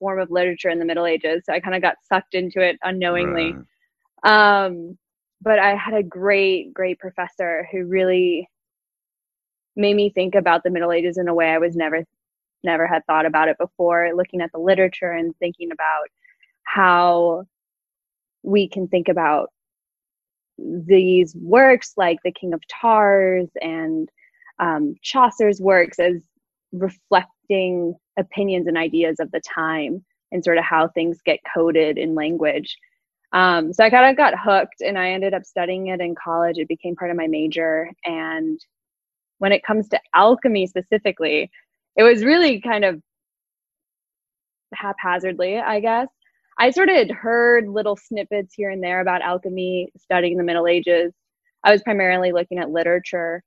form 0.00 0.18
of 0.18 0.30
literature 0.30 0.68
in 0.68 0.78
the 0.78 0.84
middle 0.84 1.06
ages. 1.06 1.44
So 1.46 1.52
i 1.52 1.60
kind 1.60 1.76
of 1.76 1.82
got 1.82 1.96
sucked 2.08 2.34
into 2.34 2.60
it 2.60 2.78
unknowingly. 2.82 3.54
Um 4.24 4.98
but 5.42 5.58
i 5.58 5.74
had 5.76 5.94
a 5.94 6.02
great 6.02 6.72
great 6.74 6.98
professor 6.98 7.68
who 7.70 7.86
really 7.86 8.48
made 9.76 9.94
me 9.96 10.10
think 10.10 10.34
about 10.34 10.62
the 10.64 10.70
middle 10.70 10.92
ages 10.92 11.18
in 11.18 11.28
a 11.28 11.34
way 11.34 11.48
i 11.50 11.58
was 11.58 11.76
never 11.76 12.04
never 12.62 12.86
had 12.86 13.04
thought 13.06 13.26
about 13.26 13.48
it 13.48 13.58
before 13.58 14.10
looking 14.14 14.40
at 14.40 14.50
the 14.52 14.58
literature 14.58 15.12
and 15.12 15.36
thinking 15.38 15.70
about 15.72 16.06
how 16.64 17.44
we 18.42 18.68
can 18.68 18.88
think 18.88 19.08
about 19.08 19.50
these 20.58 21.34
works 21.36 21.92
like 21.96 22.18
the 22.24 22.32
king 22.32 22.54
of 22.54 22.66
tars 22.68 23.48
and 23.60 24.08
um, 24.58 24.94
chaucer's 25.02 25.60
works 25.60 25.98
as 25.98 26.22
reflecting 26.72 27.94
opinions 28.18 28.66
and 28.66 28.76
ideas 28.76 29.16
of 29.20 29.30
the 29.30 29.40
time 29.40 30.04
and 30.32 30.44
sort 30.44 30.58
of 30.58 30.64
how 30.64 30.88
things 30.88 31.18
get 31.24 31.38
coded 31.54 31.98
in 31.98 32.14
language 32.14 32.76
um, 33.32 33.72
so 33.72 33.84
i 33.84 33.90
kind 33.90 34.10
of 34.10 34.16
got 34.16 34.34
hooked 34.38 34.80
and 34.80 34.98
i 34.98 35.10
ended 35.10 35.34
up 35.34 35.44
studying 35.44 35.88
it 35.88 36.00
in 36.00 36.14
college 36.14 36.58
it 36.58 36.68
became 36.68 36.96
part 36.96 37.10
of 37.10 37.16
my 37.16 37.26
major 37.26 37.88
and 38.04 38.60
when 39.38 39.52
it 39.52 39.64
comes 39.64 39.88
to 39.88 40.00
alchemy 40.14 40.66
specifically 40.66 41.50
it 41.96 42.02
was 42.02 42.24
really 42.24 42.60
kind 42.60 42.84
of 42.84 43.00
haphazardly 44.74 45.58
i 45.58 45.80
guess 45.80 46.08
I 46.58 46.70
sort 46.70 46.88
of 46.88 47.10
heard 47.10 47.68
little 47.68 47.96
snippets 47.96 48.54
here 48.54 48.70
and 48.70 48.82
there 48.82 49.00
about 49.00 49.22
alchemy, 49.22 49.90
studying 49.98 50.36
the 50.36 50.44
Middle 50.44 50.68
Ages. 50.68 51.12
I 51.64 51.72
was 51.72 51.82
primarily 51.82 52.32
looking 52.32 52.58
at 52.58 52.70
literature. 52.70 53.42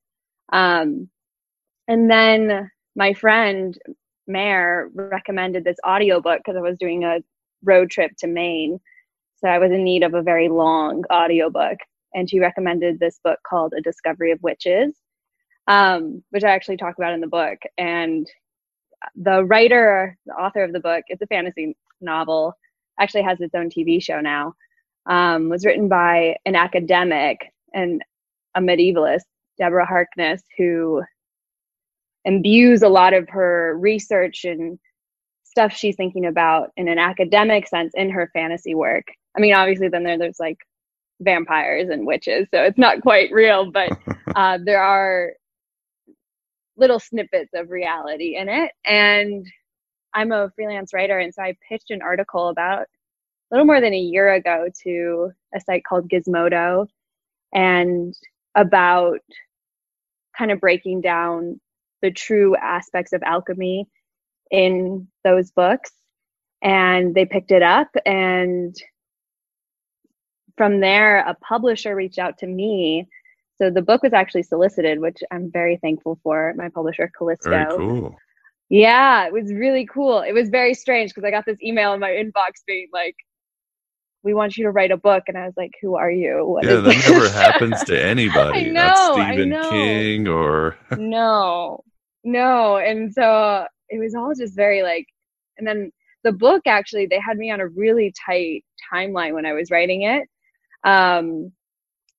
Um, 0.52 1.10
and 1.88 2.10
then 2.10 2.70
my 2.96 3.14
friend, 3.14 3.78
Mare, 4.28 4.90
recommended 4.94 5.64
this 5.64 5.78
audiobook 5.86 6.40
because 6.40 6.58
I 6.58 6.62
was 6.62 6.78
doing 6.78 7.04
a 7.04 7.20
road 7.64 7.90
trip 7.90 8.12
to 8.20 8.28
Maine. 8.28 8.80
So 9.38 9.48
I 9.48 9.60
was 9.60 9.72
in 9.72 9.84
need 9.84 10.04
of 10.04 10.14
a 10.14 10.22
very 10.22 10.50
long 10.50 11.04
audiobook. 11.12 11.78
And 12.14 12.30
she 12.30 12.40
recommended 12.40 13.00
this 13.00 13.20
book 13.24 13.40
called 13.48 13.74
A 13.78 13.82
Discovery 13.82 14.32
of 14.32 14.42
Witches, 14.42 14.96
um, 15.68 16.24
which 16.32 16.44
I 16.44 16.50
actually 16.52 16.78
talk 16.78 16.98
about 16.98 17.14
in 17.14 17.22
the 17.22 17.28
book. 17.28 17.60
And 17.78 18.28
the 19.16 19.44
writer, 19.46 20.18
the 20.26 20.34
author 20.34 20.64
of 20.64 20.74
the 20.74 20.80
book, 20.80 21.04
it's 21.08 21.22
a 21.22 21.28
fantasy 21.28 21.76
novel 22.02 22.56
actually 23.00 23.24
has 23.24 23.40
its 23.42 23.56
own 23.56 23.70
TV 23.70 24.02
show 24.02 24.20
now, 24.20 24.54
um, 25.06 25.50
was 25.50 25.66
written 25.66 25.88
by 25.88 26.36
an 26.46 26.56
academic 26.56 27.54
and 27.74 28.02
a 28.56 28.62
medievalist, 28.62 29.26
Deborah 29.58 29.86
Harkness, 29.86 30.41
who 30.58 31.04
imbues 32.26 32.82
a 32.82 32.89
lot 32.89 33.13
of 33.13 33.30
her 33.30 33.78
research 33.80 34.43
and 34.43 34.78
stuff 35.43 35.74
she's 35.74 35.96
thinking 35.96 36.26
about 36.26 36.72
in 36.78 36.88
an 36.88 37.00
academic 37.00 37.67
sense 37.67 37.93
in 37.96 38.10
her 38.10 38.30
fantasy 38.34 38.76
work. 38.76 39.06
I 39.36 39.39
mean, 39.39 39.54
obviously, 39.56 39.88
then 39.88 40.04
there, 40.04 40.17
there's 40.17 40.39
like 40.39 40.58
vampires 41.22 41.89
and 41.89 42.06
witches, 42.06 42.48
so 42.54 42.62
it's 42.63 42.78
not 42.78 43.02
quite 43.02 43.32
real, 43.32 43.72
but 43.72 43.89
uh, 44.36 44.60
there 44.63 44.82
are 44.82 45.32
little 46.76 47.00
snippets 47.00 47.52
of 47.56 47.72
reality 47.72 48.36
in 48.36 48.50
it. 48.50 48.72
And 48.86 49.48
I'm 50.13 50.32
a 50.32 50.52
freelance 50.56 50.93
writer, 50.93 51.17
and 51.17 51.34
so 51.34 51.41
I 51.41 51.56
pitched 51.67 51.91
an 51.91 52.02
article 52.02 52.50
about 52.50 52.82
a 52.82 52.86
little 53.56 53.65
more 53.65 53.82
than 53.82 53.93
a 53.93 54.00
year 54.00 54.34
ago 54.34 54.67
to 54.84 55.32
a 55.56 55.60
site 55.60 55.84
called 55.86 56.10
Gizmodo, 56.10 56.88
and 57.54 58.13
about 58.56 59.22
kind 60.38 60.52
of 60.52 60.60
breaking 60.60 61.02
down 61.02 61.60
the 62.02 62.12
true 62.12 62.56
aspects 62.56 63.13
of 63.13 63.23
alchemy 63.23 63.88
in 64.52 65.08
those 65.23 65.52
books. 65.52 65.91
And 66.62 67.13
they 67.13 67.26
picked 67.26 67.52
it 67.52 67.62
up, 67.62 67.89
and 68.04 68.76
from 70.58 70.80
there, 70.80 71.19
a 71.19 71.36
publisher 71.36 71.95
reached 71.95 72.17
out 72.17 72.39
to 72.39 72.47
me. 72.47 73.08
So 73.60 73.69
the 73.69 73.84
book 73.84 74.02
was 74.02 74.13
actually 74.13 74.41
solicited, 74.41 75.00
which 75.00 75.17
I'm 75.30 75.52
very 75.52 75.78
thankful 75.78 76.19
for. 76.23 76.56
My 76.58 76.69
publisher, 76.69 77.12
Callisto. 77.15 77.52
Very 77.52 77.78
cool. 77.78 78.17
Yeah, 78.69 79.28
it 79.28 79.34
was 79.34 79.54
really 79.54 79.86
cool. 79.86 80.21
It 80.21 80.34
was 80.34 80.50
very 80.50 80.73
strange 80.73 81.12
because 81.12 81.28
I 81.28 81.32
got 81.32 81.45
this 81.45 81.62
email 81.62 81.93
in 81.93 82.00
my 82.00 82.10
inbox 82.10 82.63
being 82.65 82.88
like, 82.91 83.15
"We 84.24 84.34
want 84.34 84.58
you 84.58 84.66
to 84.66 84.72
write 84.72 84.92
a 84.92 84.98
book," 84.98 85.24
and 85.28 85.38
I 85.38 85.46
was 85.46 85.56
like, 85.58 85.72
"Who 85.82 85.96
are 85.96 86.12
you? 86.12 86.46
What 86.46 86.66
yeah, 86.66 86.72
is 86.72 86.84
that 86.84 86.90
this?" 86.90 87.10
never 87.10 87.30
happens 87.30 87.84
to 87.86 88.04
anybody. 88.06 88.70
I 88.70 88.72
Not 88.72 88.96
know, 88.96 89.22
I 89.22 89.32
Stephen 89.32 89.50
know. 89.50 89.70
King 89.70 90.28
or 90.28 90.78
no, 90.98 91.84
no, 92.24 92.78
and 92.78 93.14
so 93.14 93.66
it 93.90 94.00
was 94.00 94.16
all 94.16 94.34
just 94.36 94.56
very 94.56 94.84
like, 94.84 95.06
and 95.58 95.68
then 95.68 95.92
the 96.24 96.32
book 96.32 96.64
actually 96.66 97.06
they 97.06 97.20
had 97.20 97.38
me 97.38 97.52
on 97.52 97.62
a 97.62 97.68
really 97.68 98.14
tight 98.26 98.66
timeline 98.94 99.34
when 99.34 99.46
I 99.46 99.54
was 99.54 99.72
writing 99.72 100.04
it. 100.04 100.28
Um, 100.84 101.52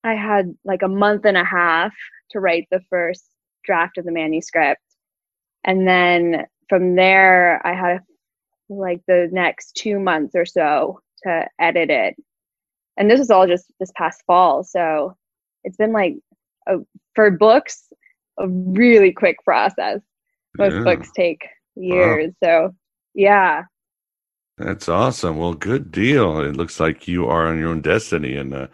I 0.03 0.15
had 0.15 0.55
like 0.63 0.81
a 0.81 0.87
month 0.87 1.25
and 1.25 1.37
a 1.37 1.43
half 1.43 1.93
to 2.31 2.39
write 2.39 2.67
the 2.71 2.81
first 2.89 3.25
draft 3.63 3.97
of 3.97 4.05
the 4.05 4.11
manuscript. 4.11 4.81
And 5.63 5.87
then 5.87 6.45
from 6.69 6.95
there, 6.95 7.65
I 7.65 7.73
had 7.73 7.99
like 8.69 9.01
the 9.07 9.29
next 9.31 9.73
two 9.75 9.99
months 9.99 10.35
or 10.35 10.45
so 10.45 11.01
to 11.23 11.47
edit 11.59 11.89
it. 11.89 12.15
and 12.97 13.09
this 13.09 13.19
was 13.19 13.29
all 13.31 13.47
just 13.47 13.71
this 13.79 13.91
past 13.95 14.23
fall. 14.27 14.63
So 14.63 15.15
it's 15.63 15.77
been 15.77 15.93
like 15.93 16.15
a, 16.67 16.77
for 17.15 17.31
books 17.31 17.85
a 18.37 18.47
really 18.47 19.11
quick 19.11 19.37
process. 19.43 20.01
Most 20.57 20.73
Yeah. 20.75 20.83
books 20.83 21.09
take 21.15 21.45
years. 21.75 22.33
So 22.43 22.73
yeah, 23.13 23.63
That's 24.57 24.89
awesome. 24.89 25.37
Well, 25.37 25.53
good 25.53 25.91
deal. 25.91 26.39
It 26.41 26.57
looks 26.57 26.79
like 26.79 27.07
you 27.07 27.27
are 27.27 27.47
on 27.47 27.59
your 27.59 27.69
own 27.69 27.81
destiny. 27.81 28.35
And 28.35 28.53
uh, 28.53 28.67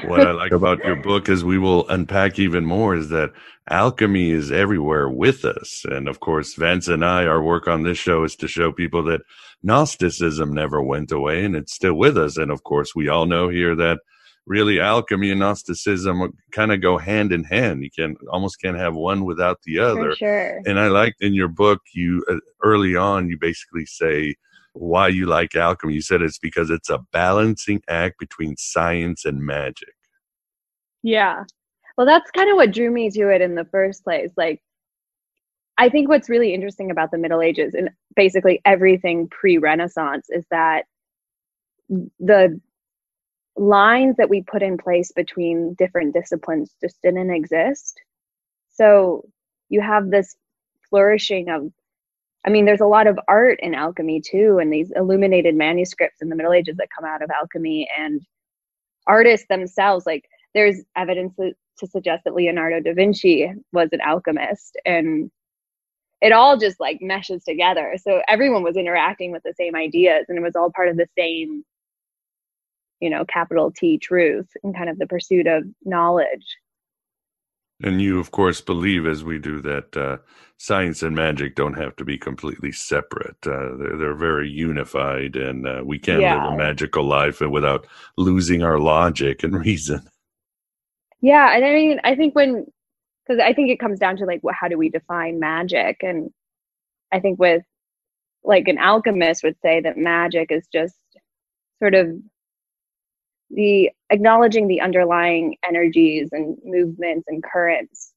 what 0.00 0.22
I 0.22 0.30
like 0.30 0.52
about 0.52 0.84
your 0.84 0.96
book 1.02 1.28
is 1.28 1.44
we 1.44 1.58
will 1.58 1.88
unpack 1.88 2.38
even 2.38 2.64
more 2.64 2.94
is 2.94 3.08
that 3.10 3.32
alchemy 3.68 4.30
is 4.30 4.52
everywhere 4.52 5.08
with 5.08 5.44
us. 5.44 5.84
And 5.90 6.08
of 6.08 6.20
course, 6.20 6.54
Vance 6.54 6.86
and 6.88 7.04
I, 7.04 7.24
our 7.26 7.42
work 7.42 7.66
on 7.66 7.82
this 7.82 7.98
show 7.98 8.22
is 8.24 8.36
to 8.36 8.48
show 8.48 8.70
people 8.72 9.02
that 9.04 9.22
Gnosticism 9.64 10.52
never 10.52 10.82
went 10.82 11.10
away 11.10 11.44
and 11.44 11.56
it's 11.56 11.74
still 11.74 11.94
with 11.94 12.18
us. 12.18 12.36
And 12.36 12.50
of 12.50 12.62
course, 12.64 12.94
we 12.94 13.08
all 13.08 13.24
know 13.24 13.48
here 13.48 13.74
that 13.74 13.98
really 14.46 14.78
alchemy 14.78 15.30
and 15.30 15.40
Gnosticism 15.40 16.32
kind 16.52 16.70
of 16.70 16.82
go 16.82 16.98
hand 16.98 17.32
in 17.32 17.44
hand. 17.44 17.82
You 17.82 17.90
can 17.90 18.14
almost 18.30 18.60
can't 18.60 18.76
have 18.76 18.94
one 18.94 19.24
without 19.24 19.58
the 19.64 19.78
other. 19.78 20.14
sure. 20.16 20.60
And 20.66 20.78
I 20.78 20.88
liked 20.88 21.22
in 21.22 21.32
your 21.32 21.48
book, 21.48 21.80
you 21.94 22.22
uh, 22.30 22.36
early 22.62 22.94
on, 22.94 23.30
you 23.30 23.38
basically 23.40 23.86
say 23.86 24.34
why 24.74 25.08
you 25.08 25.24
like 25.24 25.54
alchemy. 25.54 25.94
You 25.94 26.02
said 26.02 26.20
it's 26.20 26.38
because 26.38 26.68
it's 26.68 26.90
a 26.90 27.04
balancing 27.10 27.80
act 27.88 28.18
between 28.18 28.56
science 28.58 29.24
and 29.24 29.40
magic. 29.40 29.94
Yeah. 31.02 31.44
Well, 31.96 32.06
that's 32.06 32.30
kind 32.32 32.50
of 32.50 32.56
what 32.56 32.72
drew 32.72 32.90
me 32.90 33.10
to 33.10 33.28
it 33.30 33.40
in 33.40 33.54
the 33.54 33.64
first 33.66 34.04
place. 34.04 34.30
Like, 34.36 34.60
I 35.76 35.88
think 35.88 36.08
what's 36.08 36.28
really 36.28 36.54
interesting 36.54 36.90
about 36.90 37.10
the 37.10 37.18
Middle 37.18 37.42
Ages 37.42 37.74
and 37.74 37.90
basically 38.14 38.60
everything 38.64 39.28
pre 39.28 39.58
Renaissance 39.58 40.26
is 40.30 40.44
that 40.50 40.84
the 41.88 42.60
lines 43.56 44.16
that 44.16 44.30
we 44.30 44.42
put 44.42 44.62
in 44.62 44.78
place 44.78 45.12
between 45.12 45.74
different 45.74 46.14
disciplines 46.14 46.74
just 46.80 47.00
didn't 47.02 47.30
exist. 47.30 48.00
So 48.72 49.28
you 49.68 49.80
have 49.80 50.10
this 50.10 50.36
flourishing 50.88 51.48
of, 51.48 51.72
I 52.46 52.50
mean, 52.50 52.64
there's 52.64 52.80
a 52.80 52.86
lot 52.86 53.06
of 53.06 53.18
art 53.28 53.58
in 53.60 53.74
alchemy 53.74 54.20
too, 54.20 54.58
and 54.60 54.72
these 54.72 54.92
illuminated 54.94 55.54
manuscripts 55.54 56.20
in 56.20 56.28
the 56.28 56.36
Middle 56.36 56.52
Ages 56.52 56.76
that 56.76 56.88
come 56.96 57.08
out 57.08 57.22
of 57.22 57.30
alchemy 57.30 57.88
and 57.98 58.20
artists 59.06 59.46
themselves. 59.48 60.06
Like, 60.06 60.24
there's 60.54 60.82
evidence 60.96 61.34
to, 61.36 61.52
to 61.78 61.86
suggest 61.86 62.24
that 62.24 62.34
Leonardo 62.34 62.80
da 62.80 62.94
Vinci 62.94 63.50
was 63.72 63.88
an 63.92 64.00
alchemist, 64.00 64.76
and 64.84 65.30
it 66.24 66.32
all 66.32 66.56
just 66.56 66.80
like 66.80 67.02
meshes 67.02 67.44
together. 67.44 67.96
So 68.02 68.22
everyone 68.26 68.62
was 68.62 68.78
interacting 68.78 69.30
with 69.30 69.42
the 69.44 69.52
same 69.54 69.76
ideas, 69.76 70.24
and 70.30 70.38
it 70.38 70.42
was 70.42 70.56
all 70.56 70.72
part 70.72 70.88
of 70.88 70.96
the 70.96 71.06
same, 71.18 71.64
you 73.00 73.10
know, 73.10 73.26
capital 73.26 73.70
T 73.70 73.98
truth 73.98 74.48
and 74.64 74.74
kind 74.74 74.88
of 74.88 74.98
the 74.98 75.06
pursuit 75.06 75.46
of 75.46 75.64
knowledge. 75.84 76.46
And 77.82 78.00
you, 78.00 78.18
of 78.18 78.30
course, 78.32 78.60
believe, 78.60 79.06
as 79.06 79.22
we 79.24 79.38
do, 79.38 79.60
that 79.62 79.96
uh, 79.96 80.18
science 80.56 81.02
and 81.02 81.14
magic 81.14 81.54
don't 81.56 81.74
have 81.78 81.94
to 81.96 82.04
be 82.04 82.18
completely 82.18 82.72
separate. 82.72 83.36
Uh, 83.46 83.76
they're, 83.76 83.96
they're 83.98 84.14
very 84.14 84.48
unified, 84.50 85.36
and 85.36 85.66
uh, 85.66 85.82
we 85.84 85.98
can 86.00 86.28
live 86.28 86.42
Yeah. 86.42 86.46
a 86.46 86.56
magical 86.56 87.04
life 87.04 87.40
without 87.40 87.86
losing 88.16 88.62
our 88.62 88.78
logic 88.80 89.42
and 89.44 89.58
reason. 89.66 90.02
Yeah, 91.20 91.54
and 91.54 91.64
I 91.64 91.72
mean, 91.72 92.00
I 92.04 92.14
think 92.16 92.34
when, 92.34 92.66
because 93.26 93.40
I 93.42 93.52
think 93.52 93.70
it 93.70 93.80
comes 93.80 93.98
down 93.98 94.16
to 94.18 94.24
like, 94.26 94.40
how 94.52 94.68
do 94.68 94.78
we 94.78 94.90
define 94.90 95.38
magic? 95.38 95.98
And 96.02 96.30
I 97.12 97.20
think 97.20 97.38
with, 97.38 97.62
like, 98.42 98.68
an 98.68 98.78
alchemist 98.78 99.42
would 99.42 99.56
say 99.62 99.80
that 99.80 99.96
magic 99.96 100.52
is 100.52 100.66
just 100.72 100.96
sort 101.80 101.94
of 101.94 102.08
the 103.50 103.90
acknowledging 104.10 104.68
the 104.68 104.80
underlying 104.80 105.56
energies 105.66 106.28
and 106.32 106.58
movements 106.64 107.24
and 107.28 107.42
currents 107.42 108.12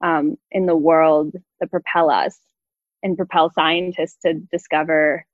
um, 0.00 0.36
in 0.50 0.66
the 0.66 0.76
world 0.76 1.34
that 1.60 1.70
propel 1.70 2.10
us 2.10 2.38
and 3.02 3.16
propel 3.16 3.50
scientists 3.50 4.18
to 4.24 4.34
discover 4.52 5.24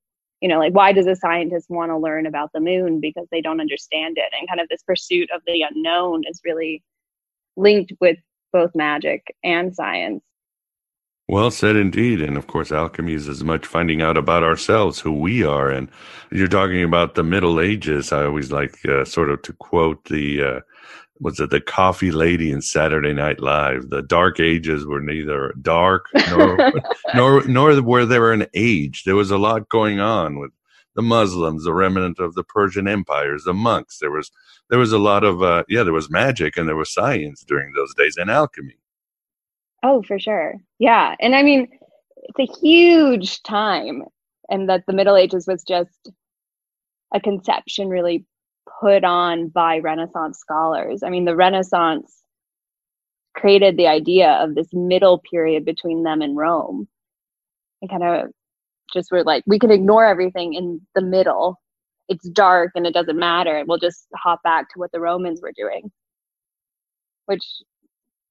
you 0.41 0.49
know 0.49 0.59
like 0.59 0.75
why 0.75 0.93
does 0.93 1.07
a 1.07 1.17
scientist 1.17 1.71
want 1.71 1.91
to 1.91 1.97
learn 1.97 2.27
about 2.27 2.51
the 2.53 2.61
moon 2.61 3.01
because 3.01 3.27
they 3.31 3.41
don't 3.41 3.61
understand 3.61 4.19
it 4.19 4.33
and 4.39 4.49
kind 4.49 4.61
of 4.61 4.69
this 4.69 4.83
pursuit 4.83 5.29
of 5.35 5.41
the 5.47 5.63
unknown 5.63 6.23
is 6.29 6.41
really 6.45 6.83
linked 7.57 7.93
with 8.01 8.19
both 8.55 8.75
magic 8.77 9.37
and 9.43 9.75
science 9.75 10.23
Well 11.29 11.51
said 11.51 11.77
indeed. 11.77 12.23
And 12.23 12.37
of 12.37 12.47
course, 12.47 12.71
alchemy 12.71 13.14
is 13.14 13.29
as 13.29 13.43
much 13.43 13.67
finding 13.67 14.01
out 14.01 14.17
about 14.17 14.45
ourselves, 14.45 15.01
who 15.01 15.12
we 15.12 15.43
are. 15.45 15.71
And 15.71 15.90
you're 16.31 16.49
talking 16.49 16.85
about 16.85 17.17
the 17.17 17.25
Middle 17.25 17.61
Ages. 17.61 18.12
I 18.12 18.25
always 18.25 18.53
like 18.53 18.77
uh, 18.87 19.05
sort 19.05 19.31
of 19.31 19.43
to 19.43 19.53
quote 19.55 20.05
the, 20.05 20.43
uh, 20.43 20.61
was 21.21 21.40
it 21.40 21.51
the 21.51 21.61
coffee 21.61 22.12
lady 22.12 22.53
in 22.53 22.62
Saturday 22.62 23.12
Night 23.12 23.40
Live? 23.40 23.90
The 23.90 24.03
dark 24.03 24.38
ages 24.38 24.87
were 24.87 25.01
neither 25.01 25.53
dark 25.61 26.07
nor, 26.31 26.73
nor, 27.14 27.45
nor 27.47 27.83
were 27.83 28.07
there 28.07 28.33
an 28.33 28.47
age. 28.55 29.03
There 29.05 29.17
was 29.17 29.33
a 29.33 29.38
lot 29.38 29.69
going 29.69 29.99
on 29.99 30.38
with 30.38 30.53
the 30.94 31.02
Muslims, 31.02 31.64
the 31.64 31.74
remnant 31.74 32.18
of 32.18 32.35
the 32.35 32.44
Persian 32.44 32.87
empires, 32.87 33.44
the 33.44 33.54
monks. 33.54 33.98
There 33.98 34.11
was, 34.11 34.30
there 34.70 34.78
was 34.78 34.92
a 34.92 34.98
lot 34.98 35.24
of, 35.24 35.42
uh, 35.42 35.64
yeah, 35.68 35.83
there 35.83 35.92
was 35.92 36.11
magic 36.11 36.57
and 36.57 36.68
there 36.68 36.76
was 36.76 36.92
science 36.92 37.44
during 37.46 37.72
those 37.72 37.94
days 37.94 38.16
and 38.16 38.30
alchemy. 38.30 38.76
Oh, 39.83 40.02
for 40.02 40.18
sure. 40.18 40.54
Yeah. 40.78 41.14
And 41.20 41.35
I 41.35 41.42
mean, 41.42 41.68
it's 42.16 42.50
a 42.50 42.59
huge 42.61 43.42
time, 43.42 44.02
and 44.48 44.68
that 44.68 44.85
the 44.87 44.94
Middle 44.94 45.16
Ages 45.16 45.46
was 45.46 45.62
just 45.62 46.11
a 47.12 47.20
conception 47.20 47.88
really 47.88 48.24
put 48.80 49.04
on 49.04 49.48
by 49.48 49.78
Renaissance 49.78 50.38
scholars. 50.38 51.02
I 51.02 51.11
mean, 51.11 51.26
the 51.26 51.37
Renaissance 51.37 52.22
created 53.35 53.76
the 53.76 53.88
idea 53.88 54.33
of 54.33 54.54
this 54.54 54.68
middle 54.72 55.18
period 55.18 55.64
between 55.64 56.02
them 56.02 56.22
and 56.22 56.37
Rome. 56.37 56.88
And 57.83 57.90
kind 57.90 58.02
of 58.02 58.30
just 58.92 59.11
were 59.11 59.25
like, 59.25 59.42
we 59.47 59.59
can 59.59 59.70
ignore 59.70 60.05
everything 60.05 60.55
in 60.55 60.81
the 60.94 61.03
middle. 61.03 61.61
It's 62.09 62.29
dark 62.29 62.73
and 62.75 62.87
it 62.87 62.94
doesn't 62.94 63.18
matter. 63.18 63.64
We'll 63.66 63.79
just 63.79 64.07
hop 64.14 64.42
back 64.42 64.68
to 64.70 64.79
what 64.79 64.92
the 64.92 65.01
Romans 65.01 65.40
were 65.40 65.53
doing, 65.57 65.90
which 67.27 67.44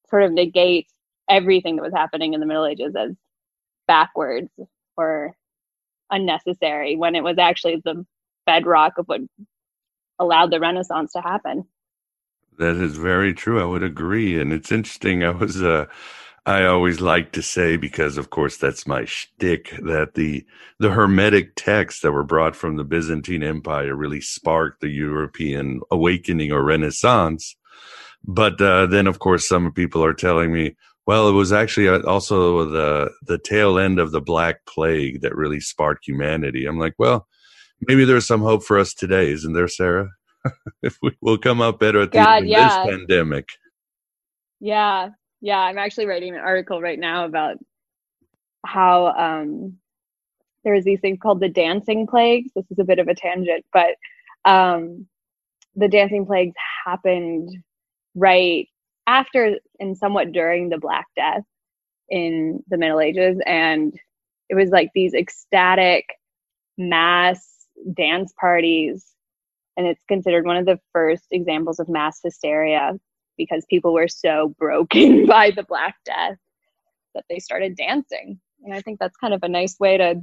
sort 0.10 0.24
of 0.24 0.32
negates 0.32 0.94
everything 1.30 1.76
that 1.76 1.84
was 1.84 1.94
happening 1.94 2.34
in 2.34 2.40
the 2.40 2.46
Middle 2.46 2.66
Ages 2.66 2.94
as 2.96 3.12
backwards 3.88 4.50
or 4.96 5.36
unnecessary 6.12 6.96
when 6.96 7.16
it 7.16 7.24
was 7.24 7.38
actually 7.40 7.82
the 7.84 8.06
bedrock 8.46 8.98
of 8.98 9.08
what 9.08 9.22
allowed 10.20 10.52
the 10.52 10.60
Renaissance 10.60 11.14
to 11.14 11.22
happen. 11.22 11.64
That 12.60 12.76
is 12.76 12.98
very 12.98 13.34
true. 13.34 13.60
I 13.60 13.66
would 13.66 13.82
agree. 13.82 14.40
And 14.40 14.54
it's 14.54 14.72
interesting. 14.72 15.24
I 15.24 15.32
was, 15.32 15.64
uh, 15.64 15.88
I 16.46 16.66
always 16.66 17.00
like 17.00 17.32
to 17.34 17.42
say, 17.42 17.78
because 17.78 18.18
of 18.18 18.30
course 18.30 18.58
that's 18.58 18.86
my 18.86 19.06
shtick, 19.06 19.70
that 19.84 20.16
the, 20.16 20.46
the 20.78 20.92
Hermetic 20.92 21.56
texts 21.56 22.02
that 22.02 22.12
were 22.12 22.26
brought 22.26 22.56
from 22.56 22.76
the 22.76 22.84
Byzantine 22.84 23.44
Empire 23.44 23.96
really 23.96 24.20
sparked 24.20 24.82
the 24.82 24.90
European 24.90 25.80
awakening 25.90 26.52
or 26.52 26.62
Renaissance. 26.62 27.56
But, 28.26 28.60
uh, 28.62 28.88
then 28.88 29.08
of 29.08 29.20
course 29.20 29.48
some 29.48 29.72
people 29.72 30.04
are 30.04 30.14
telling 30.14 30.52
me, 30.52 30.76
well, 31.06 31.30
it 31.30 31.34
was 31.34 31.54
actually 31.54 31.88
uh, 31.88 32.02
also 32.02 32.66
the, 32.66 33.12
the 33.26 33.38
tail 33.38 33.78
end 33.78 34.00
of 34.00 34.12
the 34.12 34.22
Black 34.22 34.66
Plague 34.66 35.22
that 35.22 35.36
really 35.36 35.62
sparked 35.62 36.06
humanity. 36.06 36.66
I'm 36.66 36.80
like, 36.80 36.96
well, 36.98 37.28
maybe 37.88 38.04
there's 38.04 38.28
some 38.28 38.42
hope 38.42 38.64
for 38.64 38.78
us 38.78 38.94
today, 38.94 39.32
isn't 39.32 39.54
there, 39.54 39.68
Sarah? 39.70 40.10
if 40.82 40.98
we 41.02 41.12
will 41.22 41.38
come 41.38 41.62
out 41.62 41.80
better 41.80 42.02
at 42.02 42.12
the 42.12 42.18
God, 42.18 42.38
end 42.38 42.46
of 42.46 42.50
yeah. 42.50 42.68
this 42.68 42.96
pandemic. 42.96 43.50
Yeah. 44.60 45.10
Yeah. 45.44 45.60
I'm 45.60 45.78
actually 45.78 46.06
writing 46.06 46.34
an 46.36 46.40
article 46.40 46.82
right 46.82 46.98
now 46.98 47.26
about 47.26 47.58
how 48.66 49.08
um, 49.08 49.78
there's 50.64 50.86
these 50.86 51.02
things 51.02 51.20
called 51.22 51.42
the 51.42 51.50
dancing 51.50 52.08
plagues. 52.08 52.52
This 52.56 52.66
is 52.72 52.80
a 52.80 52.86
bit 52.86 53.00
of 53.00 53.10
a 53.10 53.14
tangent, 53.14 53.66
but 53.74 53.96
um, 54.46 55.06
the 55.76 55.90
dancing 55.90 56.26
plagues 56.26 56.56
happened 56.86 57.50
right 58.16 58.70
after 59.06 59.58
and 59.82 59.98
somewhat 59.98 60.32
during 60.32 60.70
the 60.70 60.78
Black 60.78 61.08
Death 61.18 61.44
in 62.10 62.64
the 62.70 62.78
Middle 62.78 63.02
Ages. 63.02 63.38
And 63.46 63.94
it 64.50 64.56
was 64.56 64.70
like 64.70 64.92
these 64.96 65.14
ecstatic 65.14 66.06
mass 66.78 67.46
dance 67.94 68.34
parties. 68.40 69.06
And 69.76 69.88
it's 69.88 70.04
considered 70.08 70.46
one 70.46 70.56
of 70.56 70.66
the 70.66 70.80
first 70.94 71.26
examples 71.32 71.80
of 71.82 71.90
mass 71.90 72.22
hysteria 72.24 72.94
because 73.38 73.66
people 73.70 73.94
were 73.94 74.08
so 74.08 74.54
broken 74.60 75.26
by 75.26 75.52
the 75.52 75.64
Black 75.64 75.96
Death 76.06 76.38
that 77.16 77.26
they 77.30 77.40
started 77.40 77.76
dancing. 77.76 78.40
And 78.64 78.74
I 78.74 78.82
think 78.82 79.00
that's 79.00 79.18
kind 79.18 79.34
of 79.34 79.44
a 79.44 79.50
nice 79.50 79.80
way 79.80 79.98
to 79.98 80.16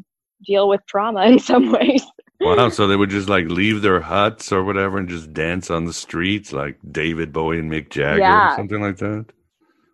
deal 0.47 0.69
with 0.69 0.81
trauma 0.87 1.27
in 1.27 1.39
some 1.51 1.71
ways. 1.73 2.05
Wow. 2.41 2.71
So 2.71 2.87
they 2.87 2.97
would 2.97 3.11
just 3.11 3.29
like 3.29 3.47
leave 3.47 3.83
their 3.83 4.01
huts 4.01 4.51
or 4.51 4.65
whatever 4.65 4.97
and 4.99 5.09
just 5.09 5.33
dance 5.35 5.71
on 5.71 5.85
the 5.85 5.93
streets 5.93 6.53
like 6.53 6.79
David 6.91 7.33
Bowie 7.33 7.59
and 7.59 7.71
Mick 7.71 7.91
Jagger 7.91 8.21
Yeah. 8.21 8.55
or 8.55 8.57
something 8.57 8.81
like 8.81 8.97
that? 8.99 9.27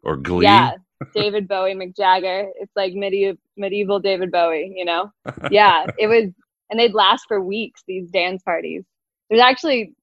Or 0.04 0.16
Glee? 0.16 0.44
Yeah, 0.44 0.74
David 1.14 1.48
Bowie, 1.48 1.74
Mick 1.74 1.96
Jagger. 1.96 2.48
It's 2.60 2.70
like 2.76 2.94
medieval 2.94 3.36
medieval 3.56 3.98
David 3.98 4.30
Bowie, 4.30 4.72
you 4.76 4.84
know? 4.84 5.10
Yeah, 5.50 5.86
it 5.98 6.06
was, 6.06 6.30
and 6.70 6.78
they'd 6.78 6.94
last 6.94 7.24
for 7.26 7.40
weeks. 7.40 7.82
These 7.88 8.08
dance 8.10 8.42
parties. 8.44 8.84
There's 9.28 9.42
actually, 9.42 9.94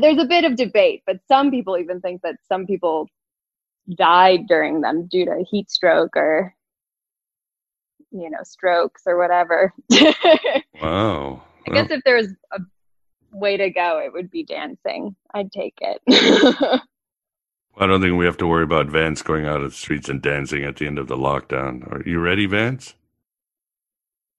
there's 0.00 0.18
a 0.18 0.26
bit 0.26 0.44
of 0.44 0.56
debate, 0.56 1.02
but 1.06 1.18
some 1.28 1.50
people 1.50 1.78
even 1.78 2.00
think 2.00 2.22
that 2.22 2.36
some 2.48 2.66
people 2.66 3.08
died 3.96 4.46
during 4.46 4.80
them 4.80 5.06
due 5.06 5.24
to 5.24 5.44
heat 5.50 5.70
stroke 5.70 6.14
or 6.16 6.54
you 8.10 8.30
know 8.30 8.42
strokes 8.42 9.02
or 9.06 9.16
whatever. 9.16 9.72
Wow. 10.80 11.42
I 11.66 11.72
guess 11.72 11.90
if 11.90 12.02
there's 12.04 12.28
a 12.52 12.60
way 13.32 13.56
to 13.56 13.68
go, 13.68 13.98
it 13.98 14.12
would 14.12 14.30
be 14.30 14.44
dancing. 14.44 15.16
I'd 15.34 15.50
take 15.50 15.74
it. 15.80 16.00
I 17.76 17.86
don't 17.86 18.00
think 18.00 18.16
we 18.16 18.24
have 18.24 18.36
to 18.38 18.46
worry 18.46 18.62
about 18.62 18.86
Vance 18.86 19.22
going 19.22 19.44
out 19.44 19.60
of 19.60 19.70
the 19.70 19.76
streets 19.76 20.08
and 20.08 20.22
dancing 20.22 20.64
at 20.64 20.76
the 20.76 20.86
end 20.86 20.98
of 20.98 21.08
the 21.08 21.16
lockdown. 21.16 21.86
Are 21.92 22.08
you 22.08 22.20
ready, 22.20 22.46
Vance? 22.46 22.94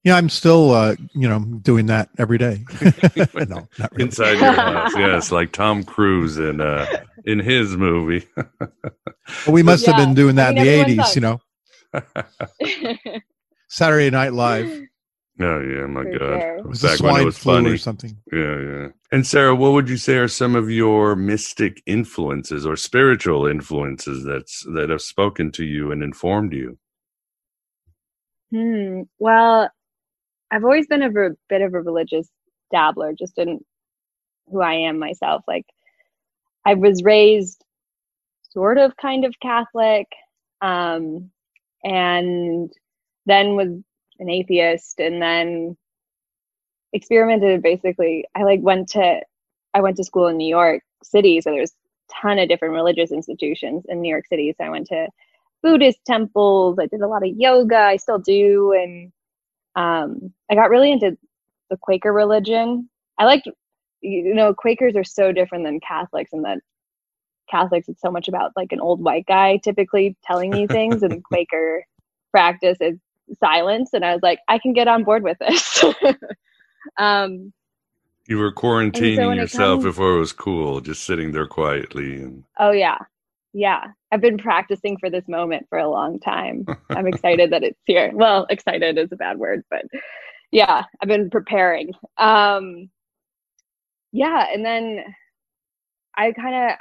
Yeah, 0.02 0.16
I'm 0.16 0.30
still, 0.30 0.70
uh, 0.70 0.96
you 1.12 1.28
know, 1.28 1.40
doing 1.40 1.86
that 1.86 2.08
every 2.18 2.38
day. 2.38 2.64
no, 3.48 3.68
not 3.78 3.92
really. 3.92 4.04
Inside 4.04 4.38
your 4.38 4.52
house, 4.52 4.92
yes, 4.96 5.30
like 5.30 5.52
Tom 5.52 5.84
Cruise 5.84 6.38
in 6.38 6.62
uh, 6.62 6.86
in 7.24 7.38
his 7.38 7.76
movie. 7.76 8.26
Well, 9.46 9.54
we 9.54 9.62
must 9.62 9.86
have 9.86 9.96
been 9.96 10.14
doing 10.14 10.34
that 10.36 10.58
I 10.58 10.64
mean, 10.64 10.66
in 10.66 10.74
the 10.74 10.80
everyone 10.80 11.06
80s, 11.06 11.14
you 11.14 11.20
know. 11.20 11.40
Saturday 13.68 14.10
Night 14.10 14.32
Live. 14.32 14.66
Oh 15.40 15.60
yeah, 15.60 15.86
my 15.86 16.02
For 16.02 16.10
God! 16.10 16.18
sure. 16.18 16.56
It 16.58 16.66
was 16.66 16.80
the 16.80 16.88
Back 16.88 17.00
when 17.00 17.10
it 17.14 17.14
swine 17.14 17.24
was 17.24 17.38
flu 17.38 17.54
funny 17.54 17.70
or 17.70 17.78
something. 17.78 18.16
Yeah, 18.32 18.60
yeah. 18.60 18.88
And 19.12 19.26
Sarah, 19.26 19.54
what 19.54 19.72
would 19.72 19.88
you 19.88 19.96
say 19.96 20.16
are 20.16 20.28
some 20.28 20.56
of 20.56 20.70
your 20.70 21.16
mystic 21.16 21.82
influences 21.86 22.66
or 22.66 22.76
spiritual 22.76 23.46
influences 23.46 24.24
that's 24.24 24.64
that 24.74 24.90
have 24.90 25.00
spoken 25.00 25.50
to 25.52 25.64
you 25.64 25.92
and 25.92 26.02
informed 26.02 26.52
you? 26.52 26.76
Hmm. 28.52 29.02
Well, 29.18 29.70
I've 30.50 30.64
always 30.64 30.86
been 30.86 31.02
a 31.02 31.10
ver- 31.10 31.36
bit 31.48 31.62
of 31.62 31.74
a 31.74 31.80
religious 31.80 32.28
dabbler, 32.72 33.12
just 33.14 33.38
in 33.38 33.60
who 34.48 34.60
I 34.60 34.74
am 34.74 34.98
myself. 34.98 35.44
Like, 35.48 35.66
I 36.66 36.74
was 36.74 37.02
raised 37.02 37.64
sort 38.50 38.78
of 38.78 38.96
kind 38.96 39.24
of 39.24 39.38
Catholic, 39.40 40.06
um, 40.60 41.30
and 41.84 42.72
then 43.26 43.56
was 43.56 43.68
an 44.18 44.30
atheist, 44.30 45.00
and 45.00 45.22
then 45.22 45.76
experimented. 46.92 47.62
Basically, 47.62 48.26
I 48.34 48.42
like 48.44 48.60
went 48.62 48.88
to 48.90 49.20
I 49.74 49.80
went 49.80 49.96
to 49.98 50.04
school 50.04 50.28
in 50.28 50.36
New 50.36 50.48
York 50.48 50.82
City, 51.02 51.40
so 51.40 51.50
there's 51.50 51.72
a 51.72 52.14
ton 52.22 52.38
of 52.38 52.48
different 52.48 52.74
religious 52.74 53.12
institutions 53.12 53.84
in 53.88 54.00
New 54.00 54.10
York 54.10 54.26
City. 54.26 54.54
So 54.56 54.64
I 54.64 54.70
went 54.70 54.88
to 54.88 55.08
Buddhist 55.62 55.98
temples. 56.06 56.78
I 56.80 56.86
did 56.86 57.02
a 57.02 57.08
lot 57.08 57.24
of 57.26 57.34
yoga. 57.36 57.78
I 57.78 57.96
still 57.96 58.18
do, 58.18 58.72
and 58.72 59.12
um, 59.76 60.32
I 60.50 60.54
got 60.54 60.70
really 60.70 60.92
into 60.92 61.16
the 61.70 61.76
Quaker 61.76 62.12
religion. 62.12 62.88
I 63.18 63.24
liked, 63.24 63.48
you 64.00 64.34
know, 64.34 64.54
Quakers 64.54 64.96
are 64.96 65.04
so 65.04 65.32
different 65.32 65.64
than 65.64 65.80
Catholics 65.80 66.32
in 66.32 66.42
that 66.42 66.58
Catholics 67.50 67.88
it's 67.88 68.00
so 68.00 68.10
much 68.10 68.28
about 68.28 68.52
like 68.56 68.72
an 68.72 68.80
old 68.80 69.02
white 69.02 69.26
guy 69.26 69.58
typically 69.62 70.16
telling 70.24 70.54
you 70.54 70.66
things, 70.66 71.02
and 71.02 71.22
Quaker 71.30 71.84
practice 72.30 72.78
is 72.80 72.98
silence. 73.38 73.90
And 73.92 74.04
I 74.04 74.12
was 74.12 74.22
like, 74.22 74.40
I 74.48 74.58
can 74.58 74.72
get 74.72 74.88
on 74.88 75.04
board 75.04 75.22
with 75.22 75.38
this. 75.38 75.84
um, 76.96 77.52
You 78.26 78.38
were 78.38 78.52
quarantining 78.52 79.32
it 79.34 79.36
yourself 79.36 79.78
comes- 79.80 79.84
before 79.84 80.16
it 80.16 80.20
was 80.20 80.32
cool, 80.32 80.80
just 80.80 81.04
sitting 81.04 81.32
there 81.32 81.46
quietly 81.46 82.22
and 82.22 82.44
Oh 82.58 82.70
yeah. 82.72 82.98
Yeah. 83.52 83.88
I've 84.12 84.20
been 84.20 84.38
practicing 84.38 84.98
for 84.98 85.08
this 85.10 85.28
moment 85.28 85.66
for 85.68 85.78
a 85.78 85.88
long 85.88 86.18
time. 86.18 86.66
I'm 86.90 87.06
excited 87.06 87.50
that 87.52 87.62
it's 87.62 87.78
here. 87.86 88.10
Well, 88.14 88.46
excited 88.50 88.98
is 88.98 89.12
a 89.12 89.16
bad 89.16 89.38
word, 89.38 89.62
but 89.70 89.84
yeah, 90.52 90.84
I've 91.02 91.08
been 91.08 91.30
preparing. 91.30 91.92
Um 92.18 92.90
yeah, 94.12 94.46
and 94.52 94.64
then 94.64 95.04
I 96.16 96.32
kind 96.32 96.70
of 96.72 96.78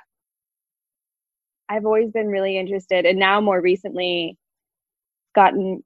I've 1.70 1.86
always 1.86 2.12
been 2.12 2.28
really 2.28 2.58
interested 2.58 3.06
and 3.06 3.20
now 3.20 3.40
more 3.42 3.62
recently 3.62 4.38
gotten 5.36 5.84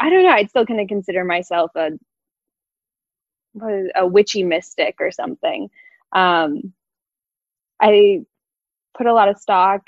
I 0.00 0.10
don't 0.10 0.24
know, 0.24 0.30
I'd 0.30 0.50
still 0.50 0.66
kind 0.66 0.80
of 0.80 0.88
consider 0.88 1.24
myself 1.24 1.70
a 1.76 1.90
a 3.94 4.06
witchy 4.06 4.42
mystic 4.42 4.96
or 5.00 5.10
something. 5.10 5.70
Um 6.12 6.74
I 7.80 8.24
put 8.96 9.06
a 9.06 9.14
lot 9.14 9.28
of 9.28 9.38
stock 9.38 9.82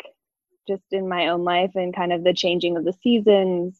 just 0.69 0.83
in 0.91 1.09
my 1.09 1.29
own 1.29 1.45
life 1.45 1.73
and 1.75 1.95
kind 1.95 2.13
of 2.13 2.25
the 2.25 2.35
changing 2.35 2.77
of 2.77 2.85
the 2.85 2.95
seasons 3.03 3.79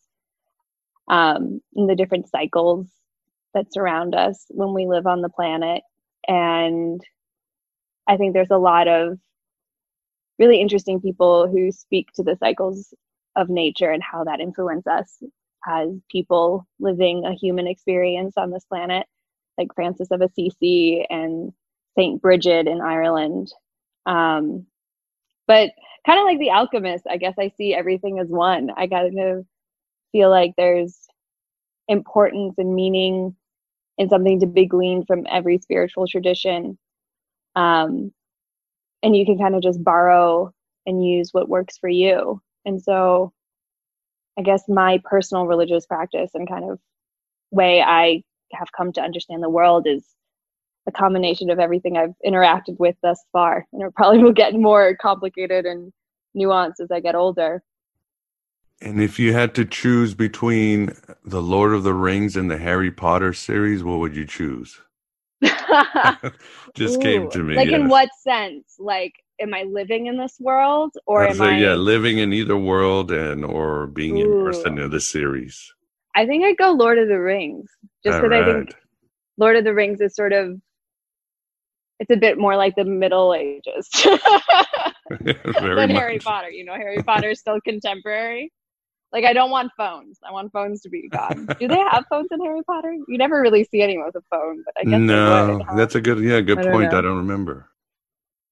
um, 1.09 1.61
and 1.75 1.89
the 1.89 1.97
different 1.97 2.29
cycles 2.29 2.87
that 3.55 3.73
surround 3.73 4.15
us 4.15 4.45
when 4.51 4.73
we 4.75 4.87
live 4.87 5.07
on 5.07 5.23
the 5.23 5.29
planet. 5.29 5.83
And 6.29 7.01
I 8.07 8.17
think 8.17 8.35
there's 8.35 8.51
a 8.51 8.59
lot 8.59 8.89
of 8.89 9.19
really 10.39 10.61
interesting 10.61 11.01
people 11.01 11.49
who 11.49 11.73
speak 11.73 12.09
to 12.15 12.23
the 12.23 12.37
cycles 12.37 12.93
of 13.35 13.49
nature 13.49 13.91
and 13.91 14.03
how 14.03 14.25
that 14.25 14.41
influence 14.41 14.87
us 14.87 15.23
as 15.67 15.89
people 16.11 16.67
living 16.79 17.25
a 17.25 17.33
human 17.33 17.67
experience 17.67 18.35
on 18.37 18.51
this 18.51 18.65
planet, 18.65 19.07
like 19.59 19.75
Francis 19.75 20.11
of 20.11 20.21
Assisi 20.21 21.05
and 21.09 21.53
Saint 21.97 22.23
Bridget 22.23 22.69
in 22.69 22.81
Ireland. 22.81 23.51
Um, 24.05 24.67
but 25.47 25.71
kind 26.07 26.19
of 26.19 26.25
like 26.25 26.39
the 26.39 26.51
alchemist, 26.51 27.07
I 27.09 27.17
guess 27.17 27.35
I 27.39 27.53
see 27.57 27.75
everything 27.75 28.19
as 28.19 28.29
one. 28.29 28.71
I 28.77 28.87
kind 28.87 29.19
of 29.19 29.47
feel 30.13 30.31
like 30.31 30.53
there's 30.57 30.97
importance 31.89 32.55
and 32.59 32.75
meaning 32.75 33.37
in 33.99 34.09
something 34.09 34.41
to 34.41 34.47
be 34.47 34.67
gleaned 34.67 35.07
from 35.07 35.27
every 35.31 35.59
spiritual 35.59 36.07
tradition. 36.07 36.79
Um, 37.55 38.13
and 39.03 39.17
you 39.17 39.25
can 39.25 39.39
kind 39.39 39.55
of 39.55 39.63
just 39.63 39.83
borrow 39.83 40.53
and 40.87 41.05
use 41.05 41.31
what 41.33 41.49
works 41.49 41.79
for 41.79 41.89
you. 41.89 42.41
And 42.65 42.83
so 42.83 43.33
I 44.39 44.43
guess 44.43 44.69
my 44.69 45.01
personal 45.05 45.47
religious 45.47 45.87
practice 45.87 46.31
and 46.35 46.49
kind 46.49 46.71
of 46.71 46.79
way 47.51 47.81
I 47.81 48.23
have 48.53 48.73
come 48.77 48.93
to 48.93 49.01
understand 49.01 49.43
the 49.43 49.51
world 49.51 49.87
is 49.87 50.05
a 50.87 50.93
combination 50.93 51.51
of 51.51 51.59
everything 51.59 51.97
I've 51.97 52.15
interacted 52.25 52.79
with 52.79 52.97
thus 53.03 53.23
far. 53.33 53.67
And 53.73 53.83
it 53.83 53.95
probably 53.95 54.23
will 54.23 54.33
get 54.33 54.55
more 54.55 54.97
complicated 54.97 55.67
and 55.67 55.93
nuanced 56.37 56.81
as 56.81 56.91
I 56.91 57.01
get 57.01 57.15
older. 57.15 57.63
And 58.81 59.01
if 59.01 59.19
you 59.19 59.33
had 59.33 59.55
to 59.55 59.65
choose 59.65 60.15
between 60.15 60.95
the 61.25 61.41
Lord 61.41 61.73
of 61.73 61.83
the 61.83 61.95
Rings 61.95 62.37
and 62.37 62.51
the 62.51 62.59
Harry 62.59 62.91
Potter 62.91 63.33
series, 63.33 63.83
what 63.83 63.99
would 64.01 64.15
you 64.15 64.27
choose? 64.27 64.81
Just 66.75 67.01
came 67.01 67.31
to 67.31 67.43
me. 67.43 67.57
Like 67.57 67.69
in 67.69 67.89
what 67.89 68.11
sense? 68.21 68.77
Like, 68.79 69.15
am 69.41 69.55
I 69.55 69.63
living 69.63 70.07
in 70.07 70.19
this 70.19 70.37
world 70.39 70.93
or 71.07 71.27
am 71.27 71.37
say, 71.37 71.45
I? 71.45 71.59
yeah, 71.59 71.75
living 71.75 72.19
in 72.19 72.33
either 72.33 72.57
world 72.57 73.11
and 73.11 73.45
or 73.45 73.87
being 73.87 74.19
immersed 74.19 74.67
Ooh. 74.67 74.77
in 74.77 74.91
the 74.91 75.01
series. 75.01 75.73
I 76.15 76.27
think 76.27 76.45
I'd 76.45 76.57
go 76.57 76.71
Lord 76.73 76.99
of 76.99 77.09
the 77.09 77.21
Rings, 77.21 77.71
just 78.05 78.21
because 78.21 78.33
I 78.33 78.45
think. 78.45 78.75
Lord 79.39 79.57
of 79.57 79.65
the 79.65 79.75
Rings 79.75 80.01
is 80.01 80.15
sort 80.15 80.33
of. 80.33 80.61
It's 81.99 82.11
a 82.11 82.17
bit 82.17 82.37
more 82.39 82.57
like 82.57 82.75
the 82.77 82.85
Middle 82.85 83.35
Ages 83.35 83.89
Very 85.11 85.35
than 85.41 85.75
much. 85.77 85.91
Harry 85.93 86.19
Potter. 86.19 86.51
You 86.51 86.65
know, 86.65 86.75
Harry 86.75 87.03
Potter 87.03 87.31
is 87.31 87.41
still 87.41 87.61
contemporary. 87.61 88.53
Like, 89.13 89.25
I 89.25 89.33
don't 89.33 89.51
want 89.51 89.73
phones. 89.79 90.19
I 90.29 90.33
want 90.33 90.53
phones 90.53 90.83
to 90.83 90.91
be 90.91 91.09
gone. 91.09 91.47
Do 91.61 91.69
they 91.69 91.79
have 91.79 92.05
phones 92.11 92.29
in 92.33 92.41
Harry 92.45 92.63
Potter? 92.65 92.93
You 93.09 93.17
never 93.19 93.41
really 93.41 93.65
see 93.65 93.81
anyone 93.81 94.07
with 94.07 94.17
a 94.17 94.25
phone, 94.31 94.63
but 94.65 94.75
I 94.79 94.85
guess 94.85 95.01
no, 95.01 95.57
would. 95.59 95.63
huh? 95.67 95.75
that's 95.77 95.95
a 95.95 96.01
good, 96.01 96.19
yeah, 96.21 96.41
good 96.41 96.59
I 96.59 96.71
point. 96.71 96.93
know. 96.93 96.99
I 96.99 97.01
don't 97.03 97.17
remember. 97.19 97.71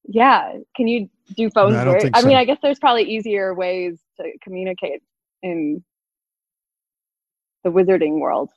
Yeah. 0.06 0.52
Can 0.76 0.86
you 0.88 1.10
do 1.36 1.50
phones? 1.50 1.74
No, 1.74 1.80
I 1.80 1.84
don't 1.84 1.92
very- 1.94 2.02
think 2.02 2.16
I 2.16 2.22
mean. 2.22 2.36
I 2.36 2.44
guess 2.44 2.58
there's 2.62 2.78
probably 2.78 3.02
easier 3.02 3.52
ways 3.54 3.98
to 4.18 4.30
communicate 4.42 5.02
in 5.42 5.82
the 7.64 7.70
wizarding 7.70 8.20
world. 8.20 8.50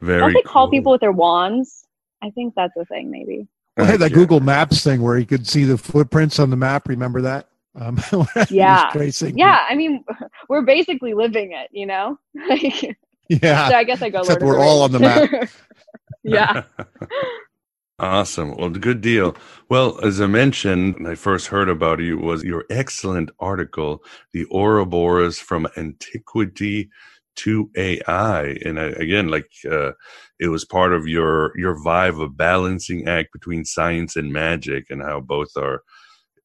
Very. 0.00 0.20
Don't 0.20 0.32
they 0.34 0.42
call 0.42 0.68
people 0.68 0.92
with 0.92 1.00
their 1.00 1.12
wands? 1.12 1.86
I 2.22 2.30
think 2.30 2.54
that's 2.56 2.76
a 2.76 2.84
thing, 2.86 3.10
maybe. 3.10 3.46
I 3.78 3.84
had 3.84 4.00
that 4.00 4.12
Okay. 4.12 4.14
Google 4.14 4.40
Maps 4.40 4.84
thing 4.84 5.02
where 5.02 5.18
you 5.18 5.26
could 5.26 5.46
see 5.46 5.64
the 5.64 5.78
footprints 5.78 6.38
on 6.38 6.50
the 6.50 6.56
map. 6.56 6.88
Remember 6.88 7.20
that? 7.22 7.48
Um, 7.80 7.96
when 8.10 8.26
I 8.36 8.40
was 8.40 8.50
Yeah. 8.50 8.90
tracing. 8.92 9.38
Yeah. 9.38 9.60
I 9.68 9.74
mean, 9.74 10.04
we're 10.48 10.62
basically 10.62 11.14
living 11.14 11.52
it, 11.52 11.68
you 11.72 11.86
know? 11.86 12.18
Yeah. 13.30 13.68
so 13.70 13.76
I 13.76 13.84
guess 13.84 14.02
I 14.02 14.10
go 14.10 14.18
Except 14.20 14.42
Lord 14.42 14.42
of 14.42 14.48
we're 14.48 14.58
all 14.60 14.82
on 14.82 14.92
the 14.92 15.00
map. 15.00 15.30
Yeah. 16.24 16.64
Awesome. 17.98 18.56
Well, 18.56 18.70
good 18.70 19.00
deal. 19.00 19.36
Well, 19.70 19.98
as 20.04 20.20
I 20.20 20.26
mentioned, 20.26 20.96
when 20.96 21.06
I 21.06 21.14
first 21.14 21.46
heard 21.48 21.68
about 21.70 22.00
you 22.00 22.18
was 22.18 22.44
your 22.44 22.64
excellent 22.70 23.30
article, 23.40 24.04
The 24.32 24.46
Ouroboros 24.52 25.38
from 25.38 25.68
Antiquity 25.76 26.90
to 27.36 27.70
AI. 27.76 28.56
And 28.64 28.78
I, 28.80 28.84
again, 28.84 29.28
like, 29.28 29.50
uh, 29.70 29.92
it 30.40 30.48
was 30.48 30.64
part 30.64 30.92
of 30.92 31.06
your, 31.06 31.52
your 31.58 31.76
vibe 31.76 32.22
of 32.22 32.36
balancing 32.36 33.08
act 33.08 33.32
between 33.32 33.64
science 33.64 34.16
and 34.16 34.32
magic 34.32 34.86
and 34.90 35.02
how 35.02 35.20
both 35.20 35.56
are 35.56 35.82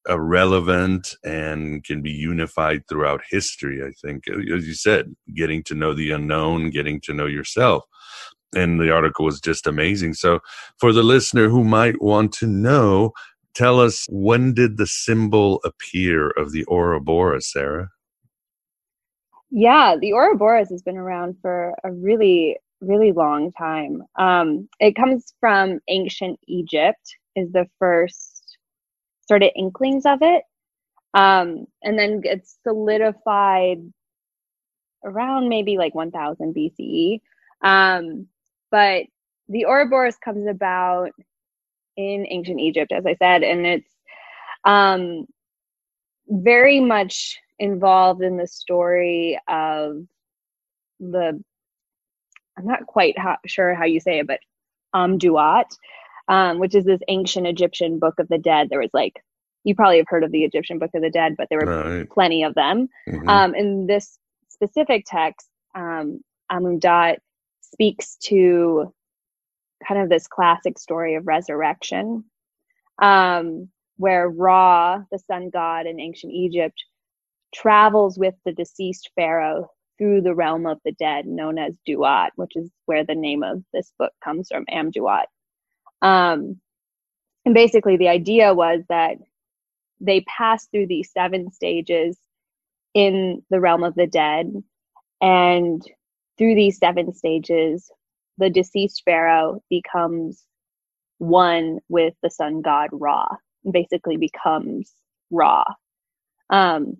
uh, 0.10 0.20
relevant 0.20 1.16
and 1.24 1.84
can 1.84 2.02
be 2.02 2.12
unified 2.12 2.88
throughout 2.88 3.22
history. 3.30 3.84
I 3.84 3.92
think, 4.02 4.24
as 4.28 4.68
you 4.68 4.74
said, 4.74 5.16
getting 5.36 5.64
to 5.64 5.76
know 5.76 5.94
the 5.94 6.12
unknown, 6.12 6.70
getting 6.72 7.02
to 7.02 7.14
know 7.14 7.28
yourself. 7.28 7.84
and 8.56 8.80
the 8.80 8.92
article 8.92 9.26
was 9.26 9.40
just 9.42 9.68
amazing. 9.68 10.14
So, 10.14 10.40
for 10.80 10.94
the 10.94 11.04
listener 11.04 11.50
who 11.50 11.64
might 11.64 12.02
want 12.02 12.34
to 12.34 12.48
know, 12.48 13.14
tell 13.56 13.80
us 13.80 14.06
when 14.10 14.54
did 14.54 14.78
the 14.78 14.88
symbol 14.88 15.62
appear 15.64 16.30
of 16.32 16.52
the 16.52 16.66
Ouroboros, 16.68 17.52
Sarah? 17.52 17.90
Yeah, 19.52 19.96
the 20.00 20.14
Ouroboros 20.14 20.70
has 20.70 20.82
been 20.82 20.98
around 20.98 21.38
for 21.42 21.74
a 21.84 21.92
really, 21.92 22.58
really 22.82 23.12
long 23.12 23.52
time. 23.54 24.04
Um, 24.18 24.70
it 24.80 24.96
comes 24.96 25.34
from 25.40 25.80
ancient 25.88 26.40
Egypt, 26.48 27.16
is 27.36 27.52
the 27.52 27.68
first 27.80 28.58
sort 29.28 29.44
of 29.44 29.52
inklings 29.56 30.06
of 30.06 30.20
it. 30.22 30.44
Um, 31.14 31.66
and 31.84 31.98
then 32.00 32.22
it's 32.24 32.60
solidified 32.64 33.80
around 35.04 35.50
maybe 35.50 35.78
like 35.78 35.96
1000 35.96 36.54
BCE. 36.56 37.22
Um, 37.64 38.28
but 38.72 39.04
the 39.48 39.66
Ouroboros 39.66 40.18
comes 40.18 40.48
about 40.48 41.12
in 41.98 42.26
ancient 42.30 42.60
Egypt, 42.60 42.92
as 42.92 43.06
I 43.06 43.16
said, 43.16 43.44
and 43.44 43.66
it's 43.66 43.90
um, 44.66 45.26
very 46.30 46.80
much 46.80 47.40
involved 47.60 48.22
in 48.22 48.38
the 48.38 48.48
story 48.48 49.40
of 49.48 50.04
the 51.00 51.42
I'm 52.58 52.66
not 52.66 52.86
quite 52.88 53.18
how, 53.18 53.38
sure 53.46 53.74
how 53.74 53.86
you 53.86 54.00
say 54.00 54.20
it, 54.20 54.28
but 54.28 54.40
Amduat, 54.94 55.66
um, 56.28 56.60
which 56.60 56.76
is 56.76 56.84
this 56.84 57.00
ancient 57.08 57.48
Egyptian 57.48 58.00
book 58.00 58.16
of 58.20 58.28
the 58.28 58.38
dead. 58.38 58.70
There 58.70 58.80
was 58.80 58.90
like 58.94 59.14
you 59.64 59.76
probably 59.76 59.98
have 59.98 60.08
heard 60.08 60.24
of 60.24 60.32
the 60.32 60.44
Egyptian 60.44 60.80
Book 60.80 60.92
of 60.94 61.02
the 61.02 61.10
Dead, 61.10 61.36
but 61.38 61.48
there 61.50 61.60
were 61.60 61.98
right. 61.98 62.10
plenty 62.10 62.44
of 62.44 62.56
them. 62.56 62.88
Mhm. 63.08 63.28
Um, 63.28 63.56
in 63.56 63.88
this 63.88 64.18
specific 64.48 65.04
text, 65.06 65.50
um, 65.76 66.22
Amduat 66.52 67.18
speaks 67.62 68.16
to 68.24 68.94
kind 69.88 70.02
of 70.02 70.10
this 70.10 70.28
classic 70.28 70.80
story 70.80 71.16
of 71.16 71.28
resurrection, 71.28 72.24
um, 73.02 73.70
where 73.98 74.30
Ra, 74.30 75.04
the 75.12 75.20
sun 75.20 75.50
god 75.50 75.86
in 75.86 76.00
ancient 76.00 76.34
Egypt, 76.34 76.84
travels 77.54 78.18
with 78.18 78.36
the 78.46 78.52
deceased 78.52 79.10
pharaoh 79.16 79.70
through 79.98 80.22
the 80.22 80.36
realm 80.36 80.66
of 80.66 80.80
the 80.86 80.94
dead, 80.94 81.26
known 81.28 81.58
as 81.58 81.78
Duat, 81.86 82.32
which 82.36 82.56
is 82.56 82.70
where 82.86 83.04
the 83.04 83.16
name 83.16 83.44
of 83.44 83.64
this 83.74 83.92
book 84.00 84.14
comes 84.24 84.48
from, 84.50 84.66
Amduat. 84.72 85.26
Um, 86.02 86.60
and 87.46 87.54
basically, 87.54 87.98
the 87.98 88.08
idea 88.08 88.54
was 88.54 88.82
that 88.90 89.18
they 90.00 90.22
pass 90.22 90.68
through 90.68 90.88
these 90.88 91.12
seven 91.12 91.52
stages 91.52 92.18
in 92.94 93.44
the 93.50 93.60
realm 93.60 93.84
of 93.84 93.96
the 93.96 94.08
dead. 94.08 94.54
And 95.22 95.84
through 96.38 96.56
these 96.56 96.78
seven 96.78 97.14
stages, 97.14 97.92
the 98.38 98.50
deceased 98.50 99.04
pharaoh 99.06 99.62
becomes 99.70 100.44
one 101.18 101.80
with 101.90 102.14
the 102.24 102.30
sun 102.30 102.62
god 102.62 102.90
Ra, 102.94 103.28
basically 103.70 104.18
becomes 104.18 104.94
Ra. 105.30 105.66
Um, 106.50 106.98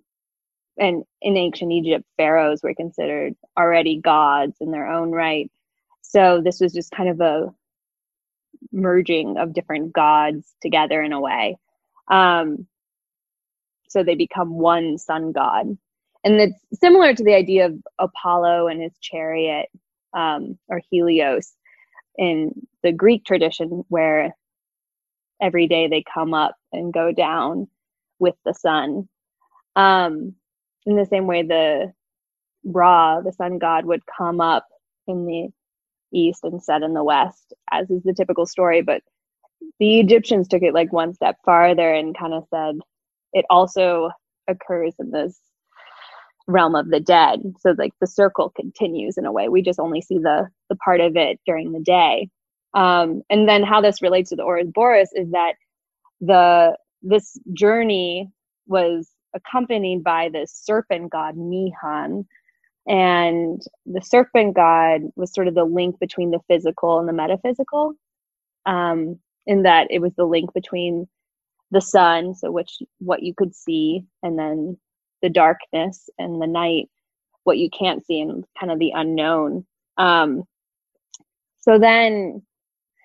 and 0.80 1.04
in 1.20 1.36
ancient 1.36 1.70
Egypt, 1.70 2.04
pharaohs 2.16 2.62
were 2.62 2.74
considered 2.74 3.34
already 3.56 4.00
gods 4.00 4.56
in 4.60 4.70
their 4.70 4.88
own 4.88 5.12
right. 5.12 5.50
So 6.00 6.40
this 6.42 6.58
was 6.58 6.72
just 6.72 6.90
kind 6.90 7.10
of 7.10 7.20
a 7.20 7.54
merging 8.72 9.36
of 9.36 9.52
different 9.52 9.92
gods 9.92 10.52
together 10.62 11.02
in 11.02 11.12
a 11.12 11.20
way. 11.20 11.58
Um, 12.10 12.66
so 13.88 14.02
they 14.02 14.14
become 14.14 14.58
one 14.58 14.98
sun 14.98 15.32
god. 15.32 15.76
And 16.24 16.40
it's 16.40 16.60
similar 16.80 17.14
to 17.14 17.24
the 17.24 17.34
idea 17.34 17.66
of 17.66 17.78
Apollo 17.98 18.68
and 18.68 18.82
his 18.82 18.92
chariot 19.00 19.68
um, 20.14 20.58
or 20.68 20.80
Helios 20.90 21.52
in 22.16 22.66
the 22.82 22.92
Greek 22.92 23.24
tradition, 23.24 23.84
where 23.88 24.34
every 25.40 25.66
day 25.66 25.88
they 25.88 26.02
come 26.12 26.34
up 26.34 26.56
and 26.72 26.92
go 26.92 27.12
down 27.12 27.68
with 28.18 28.34
the 28.44 28.54
sun. 28.54 29.08
Um, 29.76 30.34
in 30.86 30.96
the 30.96 31.06
same 31.06 31.26
way, 31.26 31.42
the 31.42 31.92
Ra, 32.64 33.20
the 33.22 33.32
sun 33.32 33.58
god, 33.58 33.86
would 33.86 34.02
come 34.18 34.40
up 34.40 34.66
in 35.08 35.26
the 35.26 35.48
east 36.12 36.44
and 36.44 36.62
set 36.62 36.82
in 36.82 36.94
the 36.94 37.04
west, 37.04 37.54
as 37.72 37.90
is 37.90 38.02
the 38.04 38.14
typical 38.14 38.46
story. 38.46 38.82
But 38.82 39.02
the 39.80 40.00
Egyptians 40.00 40.48
took 40.48 40.62
it 40.62 40.74
like 40.74 40.92
one 40.92 41.14
step 41.14 41.36
farther 41.44 41.92
and 41.94 42.18
kind 42.18 42.34
of 42.34 42.44
said 42.50 42.76
it 43.32 43.46
also 43.50 44.10
occurs 44.48 44.94
in 45.00 45.10
this 45.10 45.40
realm 46.48 46.74
of 46.74 46.90
the 46.90 47.00
dead. 47.00 47.40
So 47.60 47.74
like 47.78 47.92
the 48.00 48.06
circle 48.06 48.52
continues 48.56 49.18
in 49.18 49.26
a 49.26 49.32
way. 49.32 49.48
We 49.48 49.62
just 49.62 49.80
only 49.80 50.02
see 50.02 50.18
the 50.18 50.48
the 50.70 50.76
part 50.76 51.00
of 51.00 51.16
it 51.16 51.40
during 51.46 51.72
the 51.72 51.80
day. 51.80 52.28
Um, 52.74 53.22
and 53.30 53.48
then 53.48 53.62
how 53.64 53.80
this 53.80 54.02
relates 54.02 54.30
to 54.30 54.36
the 54.36 54.44
Ouroboros 54.44 55.10
is 55.14 55.30
that 55.32 55.54
the 56.20 56.76
this 57.02 57.38
journey 57.54 58.30
was 58.66 59.10
accompanied 59.34 60.02
by 60.02 60.28
the 60.28 60.46
serpent 60.46 61.10
god 61.10 61.36
Mehen. 61.36 62.26
And 62.88 63.62
the 63.86 64.00
serpent 64.00 64.54
god 64.54 65.02
was 65.16 65.32
sort 65.32 65.48
of 65.48 65.54
the 65.54 65.64
link 65.64 65.98
between 66.00 66.30
the 66.30 66.40
physical 66.48 66.98
and 66.98 67.08
the 67.08 67.12
metaphysical, 67.12 67.94
um, 68.66 69.18
in 69.46 69.62
that 69.64 69.88
it 69.90 70.00
was 70.00 70.14
the 70.14 70.24
link 70.24 70.52
between 70.54 71.08
the 71.70 71.80
sun, 71.80 72.34
so 72.34 72.50
which 72.50 72.78
what 72.98 73.22
you 73.22 73.34
could 73.34 73.54
see, 73.54 74.04
and 74.22 74.38
then 74.38 74.76
the 75.22 75.28
darkness 75.28 76.08
and 76.18 76.40
the 76.40 76.46
night, 76.46 76.88
what 77.44 77.58
you 77.58 77.70
can't 77.70 78.04
see, 78.04 78.20
and 78.20 78.44
kind 78.58 78.72
of 78.72 78.78
the 78.78 78.92
unknown. 78.94 79.66
Um, 79.96 80.44
so 81.60 81.78
then, 81.78 82.42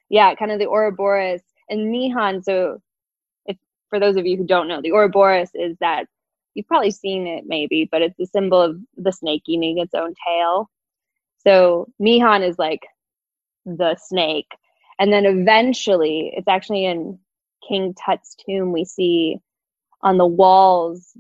yeah, 0.10 0.34
kind 0.36 0.52
of 0.52 0.60
the 0.60 0.68
Ouroboros 0.68 1.42
and 1.70 1.92
Mehen. 1.92 2.42
So, 2.42 2.82
if 3.46 3.58
for 3.90 4.00
those 4.00 4.16
of 4.18 4.26
you 4.26 4.38
who 4.38 4.46
don't 4.46 4.68
know, 4.68 4.82
the 4.82 4.92
Ouroboros 4.92 5.50
is 5.54 5.78
that 5.80 6.08
you've 6.56 6.68
probably 6.68 6.92
seen 6.92 7.28
it 7.28 7.44
maybe, 7.46 7.88
but 7.92 8.02
it's 8.02 8.20
a 8.20 8.26
symbol 8.26 8.60
of 8.60 8.78
the 8.98 9.12
snake 9.12 9.44
eating 9.48 9.78
its 9.78 9.94
own 9.94 10.14
tail. 10.26 10.70
So 11.46 11.88
Mehen 12.00 12.42
is 12.42 12.58
like 12.58 12.82
the 13.66 13.96
snake. 14.02 14.48
And 14.98 15.12
then 15.12 15.26
eventually, 15.26 16.34
it's 16.36 16.48
actually 16.48 16.86
in 16.86 17.20
King 17.68 17.94
Tut's 17.94 18.36
tomb, 18.46 18.72
we 18.72 18.86
see 18.86 19.38
on 20.02 20.18
the 20.18 20.26
walls 20.26 21.12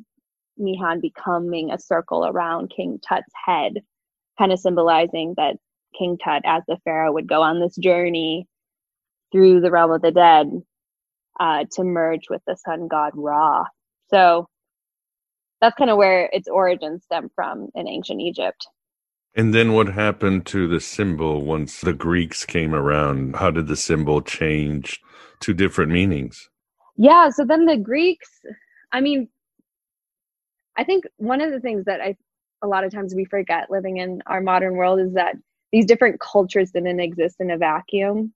Mehen 0.58 1.02
becoming 1.02 1.72
a 1.72 1.78
circle 1.78 2.26
around 2.26 2.72
King 2.76 3.00
Tut's 3.08 3.32
head, 3.46 3.84
kind 4.40 4.52
of 4.54 4.60
symbolizing 4.60 5.34
that 5.38 5.58
King 5.98 6.18
Tut, 6.18 6.44
as 6.46 6.64
the 6.68 6.78
pharaoh, 6.86 7.12
would 7.12 7.28
go 7.28 7.42
on 7.42 7.60
this 7.60 7.76
journey 7.76 8.48
through 9.32 9.60
the 9.60 9.72
realm 9.72 9.92
of 9.92 10.02
the 10.02 10.12
dead 10.12 10.50
uh, 11.40 11.66
to 11.74 11.84
merge 11.84 12.30
with 12.30 12.42
the 12.48 12.56
sun 12.56 12.88
god 12.88 13.12
Ra. 13.16 13.66
So 14.10 14.48
that's 15.62 15.76
kind 15.78 15.90
of 15.90 15.98
where 15.98 16.30
its 16.34 16.48
origins 16.48 17.04
stem 17.04 17.30
from 17.36 17.70
in 17.76 17.88
ancient 17.88 18.22
Egypt. 18.22 18.68
And 19.36 19.54
then 19.54 19.74
what 19.74 19.88
happened 19.88 20.46
to 20.48 20.68
the 20.68 20.80
symbol 20.80 21.42
once 21.42 21.82
the 21.82 21.94
Greeks 21.94 22.46
came 22.46 22.74
around? 22.74 23.36
How 23.36 23.52
did 23.52 23.68
the 23.68 23.76
symbol 23.76 24.22
change 24.22 25.02
to 25.42 25.54
different 25.54 25.92
meanings? 25.92 26.50
Yeah, 26.96 27.30
so 27.30 27.44
then 27.44 27.66
the 27.66 27.76
Greeks, 27.76 28.30
I 28.94 29.02
mean, 29.02 29.28
I 30.78 30.86
think 30.86 31.06
one 31.18 31.42
of 31.42 31.52
the 31.52 31.60
things 31.60 31.86
that 31.86 32.00
I 32.02 32.16
a 32.62 32.68
lot 32.68 32.84
of 32.84 32.92
times 32.92 33.14
we 33.14 33.26
forget 33.26 33.70
living 33.70 33.98
in 33.98 34.22
our 34.26 34.42
modern 34.42 34.76
world 34.76 35.00
is 35.00 35.14
that 35.14 35.36
these 35.72 35.86
different 35.86 36.20
cultures 36.20 36.72
didn't 36.72 37.00
exist 37.00 37.38
in 37.40 37.52
a 37.52 37.58
vacuum. 37.58 38.34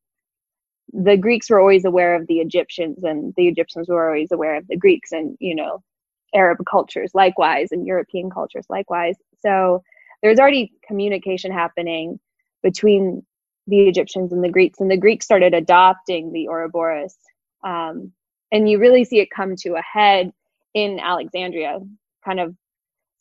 The 0.91 1.17
Greeks 1.17 1.49
were 1.49 1.59
always 1.59 1.85
aware 1.85 2.15
of 2.15 2.27
the 2.27 2.39
Egyptians, 2.39 3.03
and 3.03 3.33
the 3.37 3.47
Egyptians 3.47 3.87
were 3.87 4.07
always 4.07 4.31
aware 4.31 4.55
of 4.55 4.67
the 4.67 4.77
Greeks, 4.77 5.11
and 5.11 5.37
you 5.39 5.55
know, 5.55 5.83
Arab 6.33 6.59
cultures 6.69 7.11
likewise, 7.13 7.71
and 7.71 7.87
European 7.87 8.29
cultures 8.29 8.65
likewise. 8.69 9.15
So 9.39 9.83
there's 10.21 10.39
already 10.39 10.73
communication 10.87 11.51
happening 11.51 12.19
between 12.61 13.25
the 13.67 13.87
Egyptians 13.87 14.33
and 14.33 14.43
the 14.43 14.49
Greeks, 14.49 14.79
and 14.79 14.89
the 14.89 14.97
Greeks 14.97 15.25
started 15.25 15.53
adopting 15.53 16.31
the 16.31 16.47
Ouroboros. 16.47 17.15
Um, 17.63 18.11
and 18.51 18.69
you 18.69 18.79
really 18.79 19.05
see 19.05 19.19
it 19.19 19.29
come 19.29 19.55
to 19.57 19.75
a 19.75 19.81
head 19.81 20.31
in 20.73 20.99
Alexandria, 20.99 21.79
kind 22.25 22.39
of. 22.39 22.55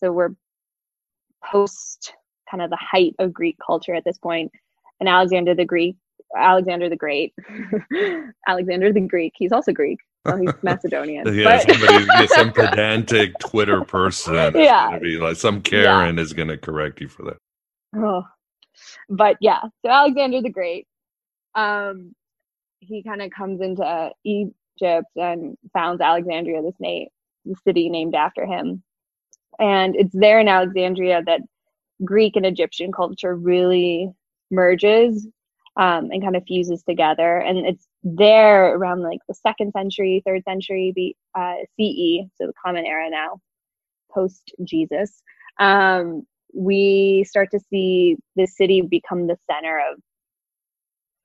So 0.03 0.13
we're 0.13 0.35
post 1.45 2.15
kind 2.51 2.63
of 2.63 2.71
the 2.71 2.79
height 2.81 3.15
of 3.19 3.33
Greek 3.33 3.57
culture 3.65 3.95
at 3.95 4.05
this 4.05 4.19
point, 4.19 4.53
and 5.01 5.09
Alexander 5.09 5.55
the 5.55 5.65
Greek, 5.65 5.97
Alexander 6.37 6.89
the 6.89 6.97
Great, 6.97 7.35
Alexander 8.49 8.93
the 8.93 9.01
Greek. 9.01 9.35
He's 9.37 9.53
also 9.53 9.73
Greek. 9.73 9.99
So 10.29 10.37
he's 10.37 10.53
Macedonian. 10.63 11.27
yeah, 11.35 11.65
but- 11.65 11.79
somebody, 11.81 12.27
some 12.35 12.53
pedantic 12.53 13.39
Twitter 13.39 13.85
person. 13.85 14.35
Yeah. 14.55 14.99
be 14.99 15.19
like 15.19 15.37
some 15.37 15.63
Karen 15.63 16.19
is 16.19 16.33
going 16.33 16.49
to 16.49 16.59
correct 16.59 17.01
you 17.01 17.09
for 17.09 17.25
that. 17.25 17.37
Oh. 17.97 18.25
But 19.09 19.37
yeah, 19.41 19.63
so 19.85 19.91
Alexander 19.91 20.43
the 20.43 20.51
Great, 20.51 20.87
um, 21.55 22.15
he 22.81 23.03
kind 23.03 23.23
of 23.23 23.31
comes 23.31 23.61
into 23.61 24.11
Egypt 24.25 25.09
and 25.17 25.57
founds 25.73 26.01
Alexandria, 26.01 26.63
this 26.63 26.79
name, 26.79 27.09
the 27.45 27.57
city 27.65 27.89
named 27.89 28.15
after 28.15 28.47
him. 28.47 28.83
And 29.59 29.97
it's 29.97 30.15
there 30.15 30.39
in 30.39 30.49
Alexandria 30.49 31.23
that 31.27 31.41
Greek 32.05 32.37
and 32.37 32.47
Egyptian 32.47 32.93
culture 32.93 33.35
really 33.35 34.13
merges. 34.51 35.27
Um, 35.79 36.11
and 36.11 36.23
kind 36.23 36.37
of 36.37 36.45
fuses 36.45 36.83
together. 36.83 37.39
And 37.39 37.59
it's 37.59 37.87
there 38.03 38.75
around 38.75 39.03
like 39.03 39.21
the 39.29 39.35
second 39.35 39.73
century, 39.73 40.23
third 40.27 40.43
century 40.45 40.93
B, 40.95 41.17
uh, 41.37 41.55
CE, 41.79 42.29
so 42.37 42.49
the 42.49 42.53
Common 42.65 42.85
Era 42.85 43.09
now, 43.09 43.41
post 44.13 44.53
Jesus. 44.65 45.23
Um, 45.61 46.27
we 46.53 47.25
start 47.29 47.51
to 47.53 47.61
see 47.71 48.17
the 48.35 48.47
city 48.47 48.83
become 48.83 49.29
the 49.29 49.39
center 49.51 49.81
of 49.93 50.01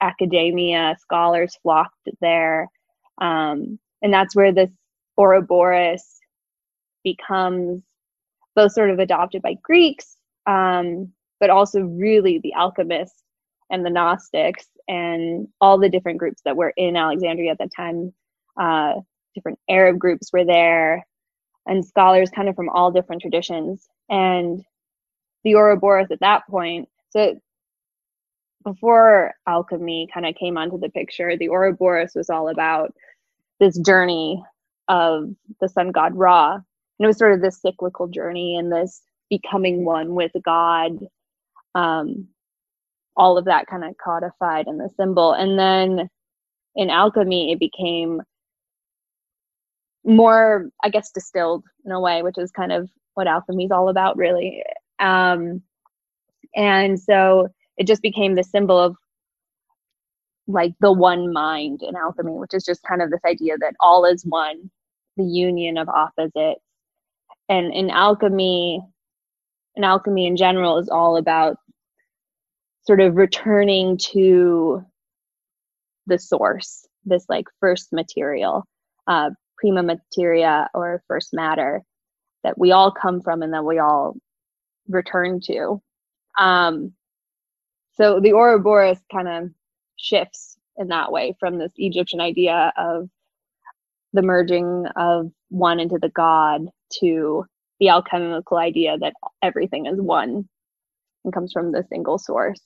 academia, 0.02 0.96
scholars 1.00 1.58
flocked 1.64 2.10
there. 2.22 2.68
Um, 3.20 3.80
and 4.04 4.14
that's 4.14 4.36
where 4.36 4.52
this 4.54 4.70
Ouroboros 5.18 6.04
becomes 7.04 7.82
both 8.56 8.74
sort 8.74 8.92
of 8.92 9.00
adopted 9.00 9.42
by 9.42 9.56
Greeks, 9.64 10.18
um, 10.46 11.12
but 11.40 11.50
also 11.50 11.82
really 11.82 12.40
the 12.44 12.54
alchemists 12.54 13.24
and 13.70 13.86
the 13.86 13.90
Gnostics 13.90 14.68
and 14.88 15.48
all 15.62 15.78
the 15.78 15.90
different 15.90 16.20
groups 16.20 16.42
that 16.46 16.56
were 16.58 16.74
in 16.78 16.96
Alexandria 16.96 17.52
at 17.52 17.58
the 17.58 17.70
time. 17.76 18.14
Uh, 18.60 18.94
different 19.36 19.60
Arab 19.70 19.98
groups 19.98 20.32
were 20.32 20.46
there, 20.46 21.06
and 21.66 21.86
scholars 21.86 22.30
kind 22.30 22.50
of 22.50 22.56
from 22.56 22.70
all 22.70 22.92
different 22.92 23.22
traditions. 23.22 23.88
And 24.10 24.64
the 25.44 25.56
Ouroboros 25.56 26.12
at 26.12 26.20
that 26.20 26.48
point, 26.48 26.90
so 27.10 27.40
before 28.64 29.34
alchemy 29.48 30.08
kind 30.14 30.26
of 30.26 30.36
came 30.36 30.58
onto 30.58 30.80
the 30.80 30.90
picture, 30.90 31.36
the 31.38 31.50
Ouroboros 31.50 32.12
was 32.16 32.30
all 32.30 32.50
about 32.50 32.94
this 33.60 33.78
journey 33.80 34.44
of 34.88 35.30
the 35.60 35.70
sun 35.70 35.92
god 35.92 36.16
Ra. 36.16 36.54
And 36.54 36.64
it 37.00 37.08
was 37.08 37.18
sort 37.18 37.34
of 37.34 37.42
this 37.42 37.62
cyclical 37.62 38.08
journey 38.08 38.56
and 38.58 38.72
this 38.72 39.02
becoming 39.30 39.86
one 39.86 40.16
with 40.16 40.32
God. 40.44 41.00
Um, 41.76 42.28
all 43.16 43.38
of 43.38 43.46
that 43.46 43.68
kind 43.68 43.84
of 43.84 43.96
codified 44.04 44.68
in 44.68 44.78
the 44.78 44.90
symbol. 44.98 45.34
And 45.34 45.58
then 45.58 46.10
in 46.76 46.90
alchemy, 46.90 47.52
it 47.52 47.60
became 47.60 48.22
more, 50.04 50.70
I 50.84 50.90
guess, 50.90 51.12
distilled 51.12 51.64
in 51.86 51.92
a 51.92 52.00
way, 52.00 52.24
which 52.24 52.38
is 52.38 52.52
kind 52.52 52.72
of 52.72 52.90
what 53.14 53.28
alchemy 53.28 53.66
is 53.66 53.72
all 53.72 53.90
about, 53.90 54.18
really. 54.18 54.64
Um, 55.00 55.62
and 56.56 57.00
so 57.00 57.50
it 57.78 57.88
just 57.88 58.02
became 58.02 58.36
the 58.36 58.44
symbol 58.44 58.80
of 58.80 58.96
like 60.48 60.74
the 60.82 60.92
one 60.92 61.32
mind 61.32 61.82
in 61.84 61.96
alchemy, 61.96 62.34
which 62.34 62.54
is 62.54 62.66
just 62.66 62.84
kind 62.84 63.02
of 63.02 63.10
this 63.10 63.22
idea 63.26 63.58
that 63.60 63.76
all 63.80 64.06
is 64.06 64.24
one, 64.26 64.70
the 65.18 65.24
union 65.24 65.78
of 65.78 65.88
opposites. 65.90 66.62
And 67.50 67.74
in 67.74 67.90
alchemy, 67.90 68.82
in 69.76 69.84
alchemy 69.84 70.28
in 70.28 70.36
general 70.36 70.78
is 70.78 70.90
all 70.90 71.18
about 71.18 71.58
sort 72.86 73.00
of 73.00 73.16
returning 73.16 73.98
to 73.98 74.86
the 76.06 76.20
source, 76.20 76.86
this 77.06 77.26
like 77.30 77.46
first 77.60 77.94
material, 77.94 78.66
uh, 79.08 79.30
prima 79.58 79.84
materia 79.84 80.70
or 80.74 81.02
first 81.08 81.34
matter 81.34 81.82
that 82.44 82.58
we 82.58 82.72
all 82.72 82.92
come 82.92 83.22
from 83.22 83.42
and 83.42 83.54
that 83.54 83.64
we 83.64 83.80
all 83.80 84.16
return 84.88 85.40
to. 85.40 85.82
Um, 86.38 86.94
so 87.94 88.20
the 88.20 88.34
Ouroboros 88.34 89.00
kind 89.12 89.28
of 89.28 89.50
shifts 89.98 90.58
in 90.78 90.90
that 90.90 91.12
way 91.12 91.36
from 91.40 91.58
this 91.58 91.72
Egyptian 91.78 92.20
idea 92.20 92.74
of 92.78 93.10
the 94.12 94.22
merging 94.22 94.86
of 94.96 95.32
one 95.50 95.80
into 95.80 95.98
the 96.02 96.10
god 96.10 96.68
to 97.00 97.46
the 97.80 97.90
alchemical 97.90 98.58
idea 98.58 98.98
that 98.98 99.14
everything 99.42 99.86
is 99.86 100.00
one 100.00 100.48
and 101.24 101.34
comes 101.34 101.52
from 101.54 101.72
the 101.72 101.86
single 101.90 102.18
source. 102.18 102.60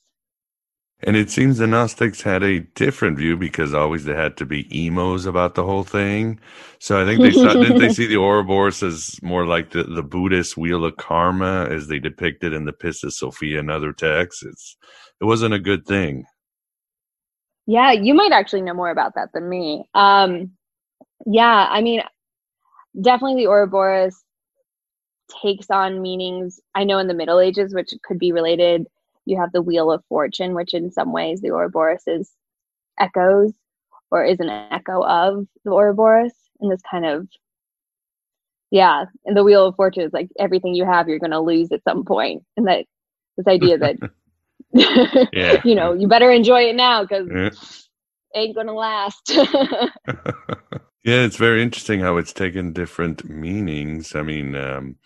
And 1.03 1.15
it 1.15 1.29
seems 1.29 1.57
the 1.57 1.67
Gnostics 1.67 2.23
had 2.23 2.41
a 2.41 2.61
different 2.61 3.17
view 3.17 3.37
because 3.37 3.73
always 3.73 4.05
they 4.05 4.15
had 4.15 4.35
to 4.37 4.45
be 4.45 4.67
emos 4.75 5.27
about 5.27 5.53
the 5.53 5.63
whole 5.63 5.83
thing. 5.83 6.39
So 6.79 6.99
I 6.99 7.05
think 7.05 7.21
they 7.21 7.31
saw, 7.31 7.53
didn't 7.53 7.77
they 7.77 7.93
see 7.93 8.07
the 8.07 8.17
Ouroboros 8.17 8.81
as 8.81 9.21
more 9.21 9.45
like 9.45 9.69
the, 9.71 9.83
the 9.83 10.01
Buddhist 10.01 10.57
wheel 10.57 10.83
of 10.85 10.97
karma 10.97 11.67
as 11.69 11.87
they 11.87 11.99
depicted 11.99 12.51
in 12.51 12.65
the 12.65 12.73
Pistis 12.73 13.13
Sophia 13.13 13.59
and 13.59 13.69
other 13.69 13.93
texts. 13.93 14.43
It's 14.43 14.75
it 15.21 15.25
wasn't 15.25 15.53
a 15.53 15.59
good 15.59 15.85
thing. 15.85 16.25
Yeah, 17.67 17.91
you 17.91 18.13
might 18.13 18.31
actually 18.31 18.61
know 18.61 18.73
more 18.73 18.89
about 18.89 19.13
that 19.15 19.29
than 19.33 19.47
me. 19.47 19.87
Um, 19.93 20.51
yeah, 21.25 21.67
I 21.69 21.81
mean, 21.81 22.01
definitely 22.99 23.43
the 23.43 23.49
Ouroboros 23.49 24.15
takes 25.41 25.69
on 25.69 26.01
meanings. 26.01 26.59
I 26.73 26.85
know 26.85 26.97
in 26.97 27.07
the 27.07 27.13
Middle 27.13 27.39
Ages, 27.39 27.73
which 27.73 27.93
could 28.03 28.17
be 28.17 28.31
related 28.31 28.87
you 29.27 29.39
have 29.39 29.51
the 29.51 29.61
Wheel 29.61 29.91
of 29.91 30.03
Fortune, 30.09 30.53
which 30.53 30.73
in 30.73 30.91
some 30.91 31.11
ways 31.11 31.41
the 31.41 31.51
Ouroboros 31.51 32.03
is 32.07 32.31
echoes 32.99 33.53
or 34.09 34.23
is 34.23 34.39
an 34.39 34.49
echo 34.49 35.03
of 35.03 35.45
the 35.65 35.71
Ouroboros 35.71 36.33
in 36.61 36.69
this 36.69 36.81
kind 36.89 37.05
of 37.05 37.27
yeah, 38.69 39.05
and 39.25 39.37
the 39.37 39.43
Wheel 39.43 39.67
of 39.67 39.75
Fortune 39.75 40.03
is 40.03 40.13
like 40.13 40.29
everything 40.37 40.75
you 40.75 40.85
have 40.85 41.07
you're 41.07 41.19
gonna 41.19 41.41
lose 41.41 41.71
at 41.71 41.83
some 41.83 42.03
point. 42.03 42.43
And 42.57 42.67
that 42.67 42.85
this 43.37 43.47
idea 43.47 43.77
that 43.77 43.97
yeah. 44.73 45.61
you 45.65 45.75
know, 45.75 45.93
you 45.93 46.07
better 46.07 46.31
enjoy 46.31 46.63
it 46.63 46.75
now 46.75 47.03
because 47.03 47.27
yeah. 47.33 47.49
ain't 48.35 48.55
gonna 48.55 48.73
last. 48.73 49.21
yeah, 49.29 49.91
it's 51.03 51.37
very 51.37 51.61
interesting 51.61 52.01
how 52.01 52.17
it's 52.17 52.33
taken 52.33 52.73
different 52.73 53.29
meanings. 53.29 54.15
I 54.15 54.21
mean, 54.23 54.55
um, 54.55 54.97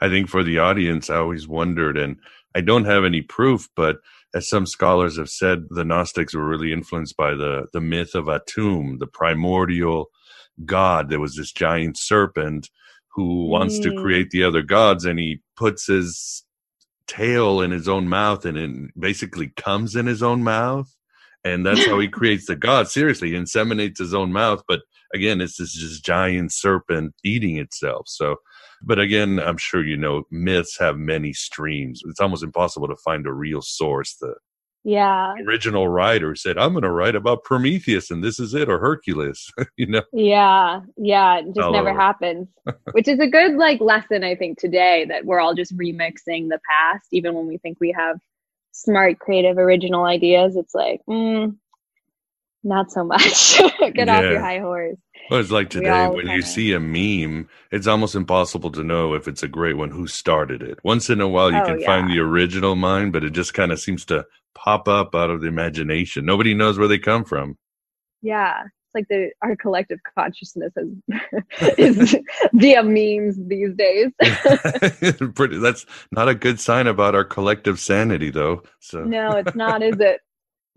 I 0.00 0.08
think 0.08 0.28
for 0.28 0.42
the 0.42 0.58
audience, 0.58 1.10
I 1.10 1.16
always 1.16 1.46
wondered, 1.46 1.96
and 1.98 2.16
I 2.54 2.60
don't 2.60 2.84
have 2.84 3.04
any 3.04 3.22
proof, 3.22 3.68
but 3.76 3.98
as 4.34 4.48
some 4.48 4.66
scholars 4.66 5.18
have 5.18 5.28
said, 5.28 5.66
the 5.70 5.84
Gnostics 5.84 6.34
were 6.34 6.46
really 6.46 6.72
influenced 6.72 7.16
by 7.16 7.34
the 7.34 7.66
the 7.72 7.80
myth 7.80 8.14
of 8.14 8.26
Atum, 8.26 8.98
the 8.98 9.06
primordial 9.06 10.06
god. 10.64 11.08
There 11.08 11.20
was 11.20 11.36
this 11.36 11.52
giant 11.52 11.98
serpent 11.98 12.70
who 13.14 13.46
wants 13.46 13.78
to 13.80 13.90
mm. 13.90 14.00
create 14.00 14.30
the 14.30 14.44
other 14.44 14.62
gods, 14.62 15.04
and 15.04 15.18
he 15.18 15.42
puts 15.56 15.86
his 15.86 16.44
tail 17.06 17.60
in 17.60 17.72
his 17.72 17.88
own 17.88 18.08
mouth, 18.08 18.44
and 18.44 18.56
it 18.56 18.90
basically 18.98 19.52
comes 19.56 19.96
in 19.96 20.06
his 20.06 20.22
own 20.22 20.44
mouth, 20.44 20.94
and 21.44 21.66
that's 21.66 21.86
how 21.86 21.98
he 21.98 22.08
creates 22.18 22.46
the 22.46 22.56
god. 22.56 22.88
Seriously, 22.88 23.30
he 23.30 23.36
inseminates 23.36 23.98
his 23.98 24.14
own 24.14 24.32
mouth, 24.32 24.62
but 24.68 24.82
again, 25.12 25.40
it's 25.40 25.56
this 25.56 25.72
just 25.72 26.04
giant 26.04 26.52
serpent 26.52 27.14
eating 27.24 27.58
itself. 27.58 28.04
So 28.06 28.36
but 28.82 28.98
again, 28.98 29.38
I'm 29.38 29.56
sure 29.56 29.84
you 29.84 29.96
know 29.96 30.24
myths 30.30 30.78
have 30.78 30.98
many 30.98 31.32
streams. 31.32 32.02
It's 32.06 32.20
almost 32.20 32.42
impossible 32.42 32.88
to 32.88 32.96
find 32.96 33.26
a 33.26 33.32
real 33.32 33.62
source. 33.62 34.16
The 34.20 34.34
yeah 34.82 35.34
original 35.46 35.88
writer 35.88 36.34
said, 36.34 36.56
"I'm 36.56 36.72
going 36.72 36.84
to 36.84 36.90
write 36.90 37.14
about 37.14 37.44
Prometheus, 37.44 38.10
and 38.10 38.24
this 38.24 38.40
is 38.40 38.54
it, 38.54 38.68
or 38.68 38.78
Hercules." 38.78 39.52
you 39.76 39.86
know? 39.86 40.02
Yeah, 40.12 40.80
yeah, 40.96 41.38
it 41.38 41.46
just 41.54 41.60
all 41.60 41.72
never 41.72 41.90
over. 41.90 42.00
happens. 42.00 42.48
Which 42.92 43.08
is 43.08 43.18
a 43.18 43.26
good 43.26 43.54
like 43.54 43.80
lesson, 43.80 44.24
I 44.24 44.34
think, 44.34 44.58
today 44.58 45.06
that 45.08 45.24
we're 45.24 45.40
all 45.40 45.54
just 45.54 45.76
remixing 45.76 46.48
the 46.48 46.60
past, 46.68 47.08
even 47.12 47.34
when 47.34 47.46
we 47.46 47.58
think 47.58 47.78
we 47.80 47.94
have 47.96 48.18
smart, 48.72 49.18
creative, 49.18 49.58
original 49.58 50.04
ideas. 50.04 50.56
It's 50.56 50.74
like, 50.74 51.00
mm, 51.08 51.54
not 52.62 52.90
so 52.90 53.04
much. 53.04 53.58
Get 53.80 54.06
yeah. 54.06 54.18
off 54.18 54.22
your 54.22 54.40
high 54.40 54.58
horse. 54.58 54.96
Well, 55.30 55.40
it's 55.40 55.50
like 55.50 55.70
today 55.70 56.08
when 56.08 56.26
you 56.28 56.42
see 56.42 56.72
a 56.72 56.80
meme, 56.80 57.48
it's 57.70 57.86
almost 57.86 58.14
impossible 58.14 58.70
to 58.72 58.82
know 58.82 59.14
if 59.14 59.28
it's 59.28 59.42
a 59.42 59.48
great 59.48 59.76
one 59.76 59.90
who 59.90 60.06
started 60.06 60.62
it. 60.62 60.78
Once 60.82 61.08
in 61.08 61.20
a 61.20 61.28
while, 61.28 61.52
you 61.52 61.58
oh, 61.58 61.64
can 61.64 61.80
yeah. 61.80 61.86
find 61.86 62.10
the 62.10 62.18
original 62.18 62.74
mind, 62.74 63.12
but 63.12 63.24
it 63.24 63.30
just 63.30 63.54
kind 63.54 63.70
of 63.70 63.78
seems 63.78 64.04
to 64.06 64.24
pop 64.54 64.88
up 64.88 65.14
out 65.14 65.30
of 65.30 65.40
the 65.40 65.46
imagination. 65.46 66.26
Nobody 66.26 66.54
knows 66.54 66.78
where 66.78 66.88
they 66.88 66.98
come 66.98 67.24
from. 67.24 67.56
Yeah, 68.22 68.62
it's 68.62 68.94
like 68.94 69.08
the 69.08 69.30
our 69.42 69.54
collective 69.56 70.00
consciousness 70.18 70.72
is, 70.76 71.78
is 71.78 72.16
via 72.52 72.82
memes 72.82 73.36
these 73.46 73.74
days. 73.74 74.10
Pretty. 75.34 75.58
That's 75.58 75.86
not 76.10 76.28
a 76.28 76.34
good 76.34 76.58
sign 76.58 76.86
about 76.88 77.14
our 77.14 77.24
collective 77.24 77.78
sanity, 77.78 78.30
though. 78.30 78.62
So 78.80 79.04
no, 79.04 79.30
it's 79.30 79.54
not, 79.54 79.82
is 79.82 79.98
it? 80.00 80.20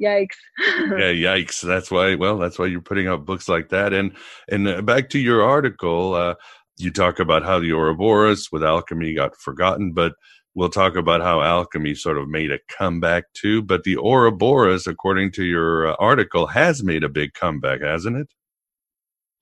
Yikes. 0.02 0.38
Yeah 0.60 1.36
yikes. 1.38 1.62
That's 1.62 1.91
why 1.91 2.16
well 2.16 2.38
that's 2.38 2.60
why 2.60 2.66
you're 2.66 2.82
putting 2.82 3.08
out 3.08 3.26
books 3.26 3.48
like 3.48 3.70
that. 3.70 3.94
And 3.94 4.16
and 4.50 4.68
uh, 4.68 4.82
back 4.82 5.10
to 5.10 5.20
your 5.20 5.44
article 5.44 6.14
uh, 6.14 6.36
you 6.78 6.91
talk 6.91 7.20
about 7.20 7.44
how 7.44 7.60
the 7.60 7.72
ouroboros 7.72 8.50
with 8.52 8.64
alchemy 8.64 9.14
got 9.14 9.38
forgotten 9.38 9.94
but 9.94 10.14
we'll 10.56 10.70
talk 10.70 10.96
about 10.96 11.22
how 11.22 11.41
alchemy 11.41 11.96
sort 11.96 12.18
of 12.18 12.28
made 12.28 12.52
a 12.52 12.60
comeback 12.70 13.26
too. 13.34 13.62
But 13.62 13.84
the 13.84 13.98
ouroboros 13.98 14.88
according 14.88 15.32
to 15.34 15.44
your 15.44 15.88
uh, 15.88 15.96
article 16.00 16.48
has 16.48 16.84
made 16.84 17.04
a 17.04 17.10
big 17.10 17.34
comeback 17.34 17.82
hasn't 17.82 18.18
it? 18.18 18.28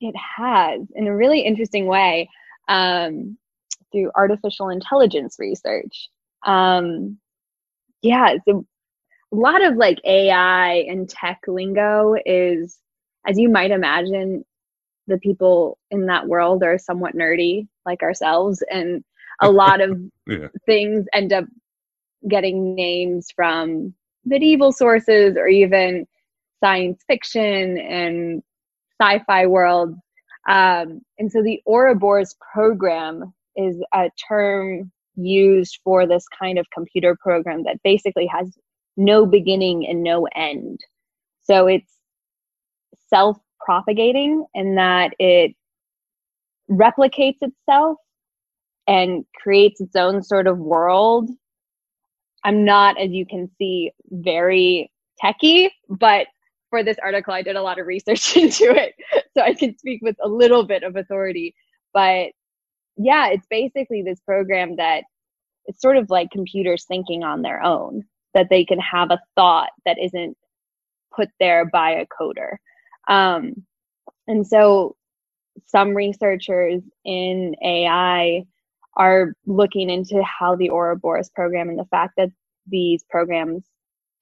It 0.00 0.14
has 0.36 0.80
in 0.94 1.06
a 1.06 1.16
really 1.16 1.40
interesting 1.40 1.86
way 1.86 2.28
um, 2.68 3.38
through 3.92 4.10
artificial 4.16 4.68
intelligence 4.68 5.36
research. 5.38 6.08
Um, 6.44 7.18
yeah 8.02 8.34
so 8.46 8.66
a 9.32 9.36
lot 9.36 9.64
of 9.64 9.76
like 9.76 9.98
AI 10.04 10.84
and 10.88 11.08
tech 11.08 11.40
lingo 11.48 12.14
is, 12.26 12.78
as 13.26 13.38
you 13.38 13.48
might 13.48 13.70
imagine, 13.70 14.44
the 15.06 15.18
people 15.18 15.78
in 15.90 16.06
that 16.06 16.28
world 16.28 16.62
are 16.62 16.78
somewhat 16.78 17.14
nerdy 17.14 17.66
like 17.86 18.02
ourselves. 18.02 18.62
And 18.70 19.02
a 19.40 19.50
lot 19.50 19.80
of 19.80 19.98
yeah. 20.26 20.48
things 20.66 21.06
end 21.12 21.32
up 21.32 21.44
getting 22.28 22.74
names 22.74 23.28
from 23.34 23.94
medieval 24.24 24.72
sources 24.72 25.36
or 25.36 25.48
even 25.48 26.06
science 26.62 27.02
fiction 27.08 27.78
and 27.78 28.42
sci-fi 29.00 29.46
world. 29.46 29.94
Um, 30.48 31.00
and 31.18 31.30
so 31.30 31.42
the 31.42 31.60
Ouroboros 31.66 32.36
program 32.52 33.32
is 33.56 33.82
a 33.94 34.10
term 34.28 34.92
used 35.16 35.80
for 35.84 36.06
this 36.06 36.24
kind 36.38 36.58
of 36.58 36.66
computer 36.72 37.16
program 37.20 37.64
that 37.64 37.78
basically 37.82 38.26
has 38.26 38.56
no 38.96 39.26
beginning 39.26 39.86
and 39.86 40.02
no 40.02 40.26
end. 40.34 40.80
So 41.44 41.66
it's 41.66 41.92
self 43.08 43.38
propagating 43.64 44.44
in 44.54 44.76
that 44.76 45.12
it 45.18 45.54
replicates 46.70 47.38
itself 47.40 47.98
and 48.86 49.24
creates 49.34 49.80
its 49.80 49.96
own 49.96 50.22
sort 50.22 50.46
of 50.46 50.58
world. 50.58 51.30
I'm 52.44 52.64
not, 52.64 52.98
as 52.98 53.10
you 53.10 53.24
can 53.26 53.50
see, 53.58 53.92
very 54.10 54.90
techy, 55.20 55.72
but 55.88 56.26
for 56.70 56.82
this 56.82 56.96
article, 57.02 57.34
I 57.34 57.42
did 57.42 57.56
a 57.56 57.62
lot 57.62 57.78
of 57.78 57.86
research 57.86 58.36
into 58.36 58.64
it. 58.64 58.94
So 59.36 59.42
I 59.42 59.54
can 59.54 59.76
speak 59.78 60.00
with 60.02 60.16
a 60.22 60.28
little 60.28 60.64
bit 60.64 60.82
of 60.82 60.96
authority. 60.96 61.54
But 61.92 62.30
yeah, 62.96 63.28
it's 63.28 63.46
basically 63.48 64.02
this 64.02 64.20
program 64.20 64.76
that 64.76 65.04
it's 65.66 65.80
sort 65.80 65.96
of 65.96 66.10
like 66.10 66.30
computers 66.30 66.84
thinking 66.86 67.22
on 67.22 67.42
their 67.42 67.62
own, 67.62 68.04
that 68.34 68.48
they 68.50 68.64
can 68.64 68.78
have 68.78 69.10
a 69.10 69.20
thought 69.34 69.70
that 69.84 69.98
isn't 69.98 70.36
put 71.14 71.28
there 71.38 71.64
by 71.66 71.90
a 71.90 72.06
coder. 72.06 72.56
Um, 73.08 73.64
and 74.26 74.46
so 74.46 74.96
some 75.66 75.94
researchers 75.94 76.82
in 77.04 77.54
AI 77.62 78.44
are 78.96 79.34
looking 79.46 79.90
into 79.90 80.22
how 80.22 80.54
the 80.56 80.70
Ouroboros 80.70 81.30
program 81.30 81.68
and 81.68 81.78
the 81.78 81.86
fact 81.86 82.14
that 82.16 82.30
these 82.66 83.04
programs 83.10 83.64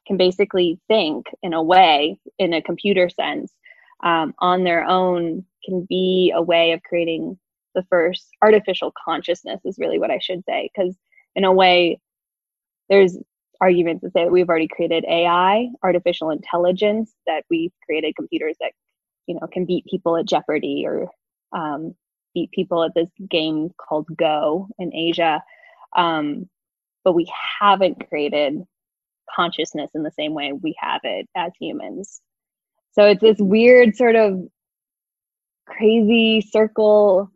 can 0.06 0.16
basically 0.16 0.78
think 0.88 1.26
in 1.42 1.52
a 1.52 1.62
way, 1.62 2.18
in 2.38 2.52
a 2.52 2.62
computer 2.62 3.08
sense, 3.08 3.52
um, 4.02 4.34
on 4.38 4.64
their 4.64 4.84
own, 4.84 5.44
can 5.64 5.86
be 5.88 6.32
a 6.34 6.40
way 6.40 6.72
of 6.72 6.82
creating 6.82 7.38
the 7.74 7.84
first 7.90 8.28
artificial 8.42 8.92
consciousness, 9.04 9.61
is 9.64 9.78
really 9.78 9.98
what 9.98 10.11
I 10.11 10.18
should 10.18 10.42
say. 10.44 10.70
Because 10.74 10.96
in 11.36 11.44
a 11.44 11.52
way, 11.52 12.00
there's 12.88 13.18
arguments 13.61 14.02
to 14.02 14.11
say 14.11 14.24
that 14.24 14.32
we've 14.32 14.48
already 14.48 14.68
created 14.68 15.04
AI, 15.04 15.68
artificial 15.82 16.30
intelligence, 16.30 17.12
that 17.26 17.44
we've 17.50 17.72
created 17.84 18.16
computers 18.16 18.56
that 18.61 18.72
you 19.26 19.34
know 19.34 19.46
can 19.46 19.66
beat 19.66 19.84
people 19.86 20.16
at 20.16 20.26
Jeopardy 20.26 20.84
or 20.86 21.08
um, 21.52 21.94
beat 22.34 22.50
people 22.52 22.84
at 22.84 22.94
this 22.94 23.11
game 23.28 23.70
called 23.76 24.08
Go 24.16 24.68
in 24.78 24.94
Asia. 24.94 25.42
Um, 25.96 26.48
but 27.04 27.14
we 27.14 27.30
haven't 27.61 28.08
created 28.08 28.62
consciousness 29.34 29.90
in 29.94 30.02
the 30.02 30.11
same 30.11 30.34
way 30.34 30.52
we 30.52 30.74
have 30.78 31.00
it 31.04 31.28
as 31.36 31.52
humans. 31.58 32.20
So 32.92 33.04
it's 33.06 33.20
this 33.20 33.38
weird 33.38 33.96
sort 33.96 34.16
of 34.16 34.40
crazy 35.66 36.40
circle 36.40 37.30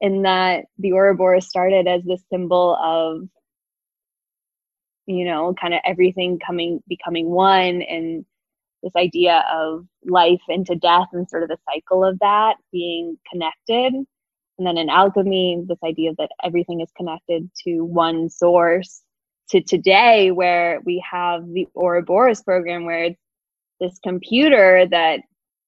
in 0.00 0.22
that 0.22 0.66
the 0.78 0.92
Ouroboros 0.92 1.48
started 1.48 1.88
as 1.88 2.02
this 2.04 2.22
symbol 2.30 2.76
of 2.76 3.28
you 5.06 5.24
know 5.24 5.54
kind 5.60 5.74
of 5.74 5.80
everything 5.84 6.38
coming 6.44 6.82
becoming 6.88 7.30
one 7.30 7.82
and 7.82 8.24
this 8.84 8.92
idea 8.96 9.44
of 9.50 9.86
life 10.04 10.42
into 10.48 10.76
death 10.76 11.08
and 11.12 11.28
sort 11.28 11.42
of 11.42 11.48
the 11.48 11.56
cycle 11.72 12.04
of 12.04 12.18
that 12.20 12.56
being 12.70 13.16
connected. 13.32 13.94
And 13.94 14.66
then 14.66 14.76
in 14.76 14.90
alchemy 14.90 15.64
this 15.66 15.78
idea 15.84 16.12
that 16.18 16.30
everything 16.44 16.80
is 16.80 16.90
connected 16.96 17.50
to 17.64 17.80
one 17.80 18.28
source. 18.28 19.02
To 19.50 19.60
today 19.60 20.30
where 20.30 20.80
we 20.84 21.04
have 21.10 21.46
the 21.46 21.66
Ouroboros 21.74 22.42
program 22.42 22.84
where 22.86 23.04
it's 23.04 23.20
this 23.80 23.98
computer 24.02 24.86
that 24.90 25.20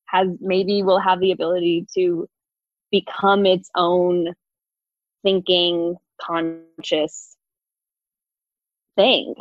has 0.06 0.28
maybe 0.40 0.82
will 0.82 1.00
have 1.00 1.20
the 1.20 1.32
ability 1.32 1.86
to 1.94 2.26
become 2.90 3.44
its 3.44 3.68
own 3.74 4.32
thinking 5.22 5.96
conscious 6.20 7.35
thing 8.96 9.34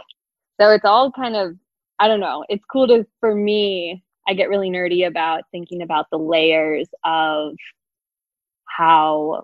so 0.59 0.69
it's 0.71 0.85
all 0.85 1.11
kind 1.11 1.35
of 1.35 1.55
i 1.99 2.07
don't 2.07 2.19
know 2.19 2.45
it's 2.49 2.65
cool 2.71 2.87
to 2.87 3.05
for 3.19 3.33
me 3.33 4.03
i 4.27 4.33
get 4.33 4.49
really 4.49 4.69
nerdy 4.69 5.07
about 5.07 5.43
thinking 5.51 5.81
about 5.81 6.07
the 6.11 6.19
layers 6.19 6.87
of 7.03 7.53
how 8.65 9.43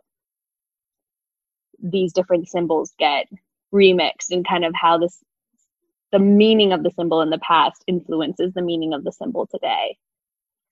these 1.82 2.14
different 2.14 2.48
symbols 2.48 2.94
get 3.00 3.28
remixed 3.74 4.32
and 4.32 4.48
kind 4.48 4.66
of 4.66 4.74
how 4.76 4.98
this 4.98 5.24
the 6.12 6.20
meaning 6.20 6.74
of 6.74 6.84
the 6.84 6.92
symbol 6.92 7.22
in 7.22 7.30
the 7.30 7.40
past 7.40 7.84
influences 7.88 8.54
the 8.54 8.62
meaning 8.62 8.94
of 8.94 9.04
the 9.04 9.12
symbol 9.12 9.48
today. 9.48 9.98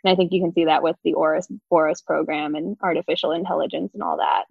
And 0.03 0.11
I 0.11 0.15
think 0.15 0.31
you 0.33 0.41
can 0.41 0.53
see 0.53 0.65
that 0.65 0.83
with 0.83 0.97
the 1.03 1.13
Oris 1.13 1.47
Boris 1.69 2.01
program 2.01 2.55
and 2.55 2.77
artificial 2.81 3.31
intelligence 3.31 3.91
and 3.93 4.03
all 4.03 4.17
that. 4.17 4.45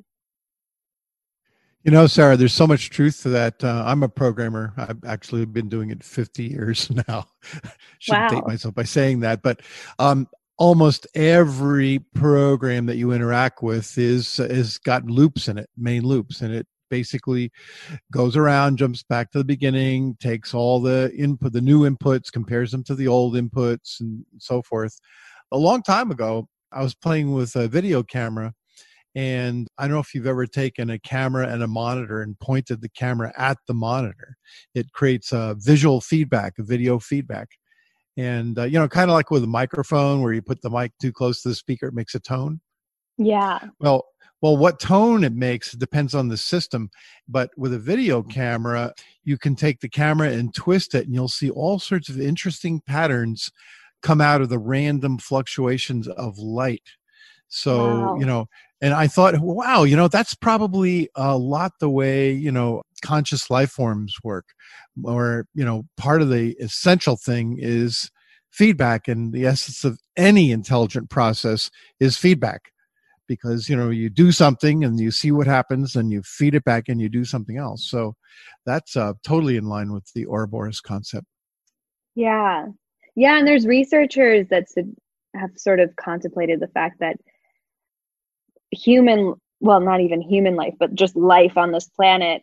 You 1.88 1.92
know, 1.92 2.06
Sarah, 2.06 2.36
there's 2.36 2.52
so 2.52 2.66
much 2.66 2.90
truth 2.90 3.22
to 3.22 3.30
that. 3.30 3.64
Uh, 3.64 3.82
I'm 3.86 4.02
a 4.02 4.10
programmer. 4.10 4.74
I've 4.76 5.02
actually 5.06 5.46
been 5.46 5.70
doing 5.70 5.88
it 5.88 6.04
50 6.04 6.44
years 6.44 6.90
now. 7.08 7.24
Shouldn't 7.98 8.24
wow. 8.24 8.40
date 8.40 8.46
myself 8.46 8.74
by 8.74 8.82
saying 8.82 9.20
that, 9.20 9.40
but 9.40 9.62
um, 9.98 10.28
almost 10.58 11.06
every 11.14 12.00
program 12.14 12.84
that 12.84 12.98
you 12.98 13.12
interact 13.12 13.62
with 13.62 13.96
is 13.96 14.38
is 14.38 14.76
got 14.76 15.06
loops 15.06 15.48
in 15.48 15.56
it, 15.56 15.70
main 15.78 16.02
loops, 16.02 16.42
and 16.42 16.52
it 16.52 16.66
basically 16.90 17.50
goes 18.12 18.36
around, 18.36 18.76
jumps 18.76 19.02
back 19.02 19.30
to 19.30 19.38
the 19.38 19.44
beginning, 19.44 20.14
takes 20.20 20.52
all 20.52 20.82
the 20.82 21.10
input, 21.16 21.54
the 21.54 21.62
new 21.62 21.88
inputs, 21.88 22.30
compares 22.30 22.70
them 22.70 22.84
to 22.84 22.94
the 22.94 23.08
old 23.08 23.32
inputs, 23.32 24.00
and 24.00 24.26
so 24.36 24.60
forth. 24.60 25.00
A 25.52 25.56
long 25.56 25.82
time 25.82 26.10
ago, 26.10 26.50
I 26.70 26.82
was 26.82 26.94
playing 26.94 27.32
with 27.32 27.56
a 27.56 27.66
video 27.66 28.02
camera. 28.02 28.52
And 29.18 29.66
I 29.78 29.82
don't 29.82 29.94
know 29.94 29.98
if 29.98 30.14
you've 30.14 30.28
ever 30.28 30.46
taken 30.46 30.90
a 30.90 30.98
camera 31.00 31.48
and 31.48 31.60
a 31.60 31.66
monitor 31.66 32.22
and 32.22 32.38
pointed 32.38 32.80
the 32.80 32.88
camera 32.88 33.32
at 33.36 33.58
the 33.66 33.74
monitor. 33.74 34.36
It 34.76 34.92
creates 34.92 35.32
a 35.32 35.56
visual 35.58 36.00
feedback, 36.00 36.52
a 36.60 36.62
video 36.62 37.00
feedback. 37.00 37.48
And, 38.16 38.56
uh, 38.56 38.62
you 38.62 38.78
know, 38.78 38.86
kind 38.86 39.10
of 39.10 39.14
like 39.14 39.32
with 39.32 39.42
a 39.42 39.48
microphone 39.48 40.22
where 40.22 40.32
you 40.32 40.40
put 40.40 40.62
the 40.62 40.70
mic 40.70 40.92
too 41.02 41.10
close 41.10 41.42
to 41.42 41.48
the 41.48 41.56
speaker, 41.56 41.88
it 41.88 41.94
makes 41.94 42.14
a 42.14 42.20
tone. 42.20 42.60
Yeah. 43.16 43.58
Well, 43.80 44.06
well, 44.40 44.56
what 44.56 44.78
tone 44.78 45.24
it 45.24 45.32
makes 45.32 45.72
depends 45.72 46.14
on 46.14 46.28
the 46.28 46.36
system. 46.36 46.88
But 47.26 47.50
with 47.56 47.74
a 47.74 47.78
video 47.80 48.22
camera, 48.22 48.92
you 49.24 49.36
can 49.36 49.56
take 49.56 49.80
the 49.80 49.88
camera 49.88 50.30
and 50.30 50.54
twist 50.54 50.94
it, 50.94 51.06
and 51.06 51.14
you'll 51.14 51.26
see 51.26 51.50
all 51.50 51.80
sorts 51.80 52.08
of 52.08 52.20
interesting 52.20 52.82
patterns 52.86 53.50
come 54.00 54.20
out 54.20 54.42
of 54.42 54.48
the 54.48 54.60
random 54.60 55.18
fluctuations 55.18 56.06
of 56.06 56.38
light. 56.38 56.84
So, 57.48 57.78
wow. 57.78 58.16
you 58.20 58.26
know, 58.26 58.46
and 58.80 58.94
I 58.94 59.08
thought, 59.08 59.40
wow, 59.40 59.82
you 59.82 59.96
know, 59.96 60.08
that's 60.08 60.34
probably 60.34 61.08
a 61.16 61.36
lot 61.36 61.72
the 61.80 61.90
way, 61.90 62.30
you 62.30 62.52
know, 62.52 62.82
conscious 63.02 63.50
life 63.50 63.70
forms 63.70 64.14
work. 64.22 64.46
Or, 65.02 65.46
you 65.54 65.64
know, 65.64 65.84
part 65.96 66.22
of 66.22 66.28
the 66.28 66.54
essential 66.60 67.16
thing 67.16 67.56
is 67.58 68.10
feedback. 68.52 69.08
And 69.08 69.32
the 69.32 69.46
essence 69.46 69.84
of 69.84 69.98
any 70.16 70.52
intelligent 70.52 71.10
process 71.10 71.70
is 71.98 72.16
feedback 72.16 72.70
because 73.26 73.68
you 73.68 73.76
know 73.76 73.90
you 73.90 74.08
do 74.08 74.32
something 74.32 74.82
and 74.82 74.98
you 74.98 75.10
see 75.10 75.30
what 75.30 75.46
happens 75.46 75.94
and 75.94 76.10
you 76.10 76.22
feed 76.22 76.54
it 76.54 76.64
back 76.64 76.88
and 76.88 76.98
you 76.98 77.10
do 77.10 77.24
something 77.24 77.58
else 77.58 77.86
so 77.88 78.14
that's 78.64 78.96
uh, 78.96 79.12
totally 79.22 79.56
in 79.56 79.66
line 79.66 79.92
with 79.92 80.10
the 80.14 80.26
ouroboros 80.26 80.80
concept 80.80 81.26
yeah 82.14 82.64
yeah 83.14 83.38
and 83.38 83.46
there's 83.46 83.66
researchers 83.66 84.46
that 84.48 84.64
have 85.34 85.50
sort 85.56 85.78
of 85.78 85.94
contemplated 85.96 86.58
the 86.58 86.68
fact 86.68 86.98
that 87.00 87.16
human 88.70 89.34
well 89.60 89.80
not 89.80 90.00
even 90.00 90.20
human 90.20 90.56
life 90.56 90.74
but 90.78 90.94
just 90.94 91.16
life 91.16 91.56
on 91.56 91.72
this 91.72 91.88
planet 91.88 92.42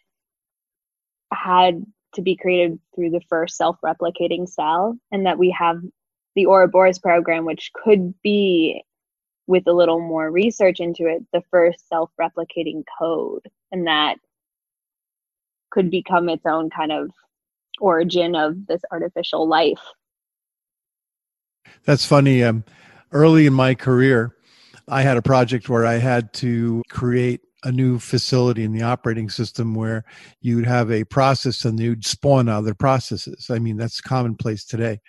had 1.34 1.86
to 2.14 2.22
be 2.22 2.36
created 2.36 2.80
through 2.96 3.10
the 3.10 3.22
first 3.30 3.58
self-replicating 3.58 4.48
cell 4.48 4.98
and 5.12 5.26
that 5.26 5.38
we 5.38 5.50
have 5.50 5.82
the 6.36 6.46
ouroboros 6.46 7.00
program 7.00 7.46
which 7.46 7.72
could 7.74 8.14
be 8.22 8.84
with 9.48 9.68
a 9.68 9.74
little 9.74 10.00
more 10.00 10.32
research 10.32 10.80
into 10.80 11.08
it, 11.08 11.24
the 11.32 11.44
first 11.52 11.88
self 11.88 12.10
replicating 12.20 12.84
code. 13.00 13.48
And 13.72 13.88
that 13.88 14.18
could 15.70 15.92
become 15.92 16.30
its 16.30 16.46
own 16.46 16.70
kind 16.70 16.92
of 16.92 17.10
origin 17.80 18.36
of 18.36 18.66
this 18.68 18.82
artificial 18.92 19.48
life. 19.48 19.82
That's 21.84 22.06
funny. 22.06 22.44
Um, 22.44 22.64
early 23.12 23.46
in 23.46 23.54
my 23.54 23.76
career, 23.76 24.35
I 24.88 25.02
had 25.02 25.18
a 25.18 25.22
project 25.22 25.70
where 25.70 25.86
I 25.86 25.96
had 25.96 26.34
to 26.34 26.84
create 26.90 27.42
a 27.64 27.72
new 27.72 27.98
facility 27.98 28.64
in 28.64 28.74
the 28.74 28.84
operating 28.84 29.30
system 29.30 29.74
where 29.74 30.06
you'd 30.42 30.68
have 30.68 30.92
a 30.92 31.04
process 31.06 31.66
and 31.66 31.80
you'd 31.80 32.06
spawn 32.06 32.48
other 32.48 32.76
processes. 32.76 33.48
I 33.50 33.58
mean, 33.58 33.78
that's 33.78 34.02
commonplace 34.02 34.64
today, 34.64 35.00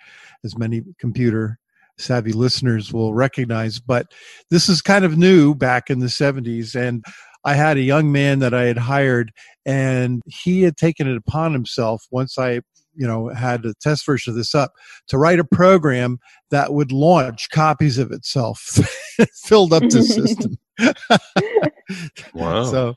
as 0.43 0.57
many 0.57 0.81
computer 0.99 1.59
savvy 1.99 2.31
listeners 2.31 2.91
will 2.91 3.13
recognize. 3.13 3.79
But 3.79 4.07
this 4.49 4.69
is 4.69 4.81
kind 4.81 5.05
of 5.05 5.17
new 5.17 5.53
back 5.53 5.89
in 5.89 5.99
the 5.99 6.07
70s. 6.07 6.75
And 6.75 7.03
I 7.43 7.53
had 7.53 7.77
a 7.77 7.81
young 7.81 8.11
man 8.11 8.39
that 8.39 8.53
I 8.53 8.63
had 8.63 8.77
hired, 8.77 9.31
and 9.65 10.21
he 10.25 10.63
had 10.63 10.77
taken 10.77 11.07
it 11.07 11.17
upon 11.17 11.53
himself 11.53 12.05
once 12.11 12.37
I 12.37 12.61
you 12.97 13.05
know, 13.05 13.27
had 13.29 13.63
a 13.63 13.75
test 13.75 14.05
version 14.05 14.31
of 14.31 14.35
this 14.35 14.55
up 14.55 14.73
to 15.07 15.17
write 15.17 15.39
a 15.39 15.45
program 15.45 16.17
that 16.49 16.73
would 16.73 16.91
launch 16.91 17.49
copies 17.51 17.99
of 17.99 18.11
itself, 18.11 18.79
filled 19.43 19.73
up 19.73 19.83
the 19.83 20.03
system. 20.03 20.57
wow. 22.33 22.63
So, 22.65 22.95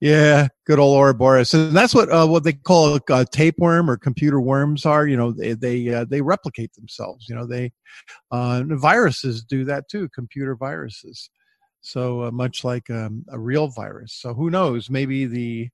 yeah, 0.00 0.48
good 0.66 0.78
old 0.78 0.96
Ouroboros, 0.96 1.52
and 1.52 1.76
that's 1.76 1.94
what 1.94 2.10
uh, 2.10 2.26
what 2.26 2.44
they 2.44 2.54
call 2.54 2.98
uh, 3.10 3.24
tapeworm 3.30 3.90
or 3.90 3.96
computer 3.96 4.40
worms 4.40 4.86
are. 4.86 5.06
You 5.06 5.16
know, 5.16 5.32
they 5.32 5.52
they 5.52 5.92
uh, 5.92 6.04
they 6.08 6.22
replicate 6.22 6.72
themselves. 6.74 7.26
You 7.28 7.34
know, 7.34 7.46
they 7.46 7.72
uh, 8.30 8.62
viruses 8.66 9.44
do 9.44 9.64
that 9.66 9.88
too. 9.88 10.08
Computer 10.14 10.56
viruses. 10.56 11.30
So 11.82 12.24
uh, 12.24 12.30
much 12.30 12.64
like 12.64 12.88
um, 12.90 13.24
a 13.30 13.38
real 13.38 13.68
virus. 13.68 14.14
So 14.14 14.34
who 14.34 14.50
knows? 14.50 14.90
Maybe 14.90 15.26
the 15.26 15.68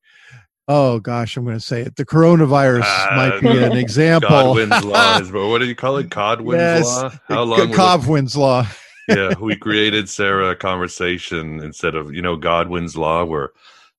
oh 0.69 0.99
gosh, 1.01 1.37
I'm 1.37 1.45
going 1.45 1.57
to 1.57 1.61
say 1.61 1.83
it. 1.83 1.97
The 1.97 2.07
coronavirus 2.07 3.17
might 3.17 3.41
be 3.41 3.63
an 3.63 3.73
example. 3.77 4.31
Godwin's 4.31 4.85
law 4.85 5.19
is, 5.19 5.33
what 5.33 5.59
do 5.59 5.67
you 5.67 5.75
call 5.75 5.99
it? 5.99 6.11
Codwin's 6.11 6.61
yes, 6.61 6.85
law. 6.85 7.13
How 7.29 7.43
long? 7.43 7.71
Godwin's 7.71 8.37
law. 8.37 8.67
Yeah, 9.09 9.35
we 9.41 9.57
created 9.57 10.09
Sarah 10.09 10.51
a 10.51 10.57
conversation 10.57 11.63
instead 11.63 11.95
of 11.95 12.13
you 12.13 12.23
know 12.23 12.37
Godwin's 12.37 12.97
law, 12.97 13.25
where 13.25 13.51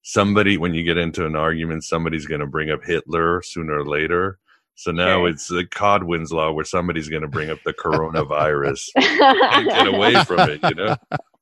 somebody 0.03 0.57
when 0.57 0.73
you 0.73 0.83
get 0.83 0.97
into 0.97 1.25
an 1.25 1.35
argument, 1.35 1.83
somebody's 1.83 2.25
going 2.25 2.41
to 2.41 2.47
bring 2.47 2.71
up 2.71 2.83
Hitler 2.83 3.41
sooner 3.41 3.79
or 3.79 3.85
later. 3.85 4.39
So 4.75 4.91
now 4.91 5.21
sure. 5.21 5.29
it's 5.29 5.47
the 5.47 5.63
Godwin's 5.63 6.31
law, 6.31 6.51
where 6.51 6.65
somebody's 6.65 7.09
going 7.09 7.23
to 7.23 7.27
bring 7.27 7.49
up 7.49 7.59
the 7.65 7.73
coronavirus 7.73 8.89
and 8.95 9.67
get 9.67 9.87
away 9.87 10.23
from 10.23 10.49
it. 10.49 10.59
You 10.63 10.75
know. 10.75 10.95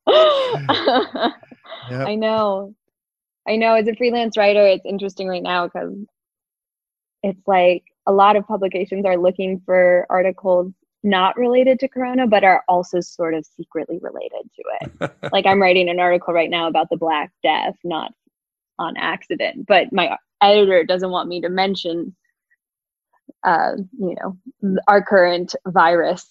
yep. 1.90 2.08
I 2.08 2.14
know. 2.14 2.74
I 3.46 3.56
know. 3.56 3.74
As 3.74 3.88
a 3.88 3.94
freelance 3.94 4.36
writer, 4.36 4.66
it's 4.66 4.86
interesting 4.86 5.28
right 5.28 5.42
now 5.42 5.66
because 5.66 5.94
it's 7.22 7.46
like 7.46 7.84
a 8.06 8.12
lot 8.12 8.36
of 8.36 8.46
publications 8.46 9.04
are 9.04 9.18
looking 9.18 9.60
for 9.66 10.06
articles 10.08 10.72
not 11.06 11.36
related 11.36 11.78
to 11.80 11.88
corona 11.88 12.26
but 12.26 12.44
are 12.44 12.62
also 12.68 13.00
sort 13.00 13.34
of 13.34 13.46
secretly 13.46 13.98
related 14.02 14.50
to 14.54 14.62
it. 14.80 15.12
Like 15.32 15.46
i'm 15.46 15.60
writing 15.62 15.88
an 15.88 16.00
article 16.00 16.34
right 16.34 16.50
now 16.50 16.68
about 16.68 16.88
the 16.90 16.96
black 16.96 17.32
death 17.42 17.76
not 17.84 18.12
on 18.78 18.96
accident 18.96 19.66
but 19.66 19.92
my 19.92 20.16
editor 20.42 20.84
doesn't 20.84 21.10
want 21.10 21.28
me 21.28 21.40
to 21.40 21.48
mention 21.48 22.14
uh, 23.44 23.72
you 23.98 24.16
know 24.20 24.76
our 24.88 25.02
current 25.02 25.54
virus 25.66 26.26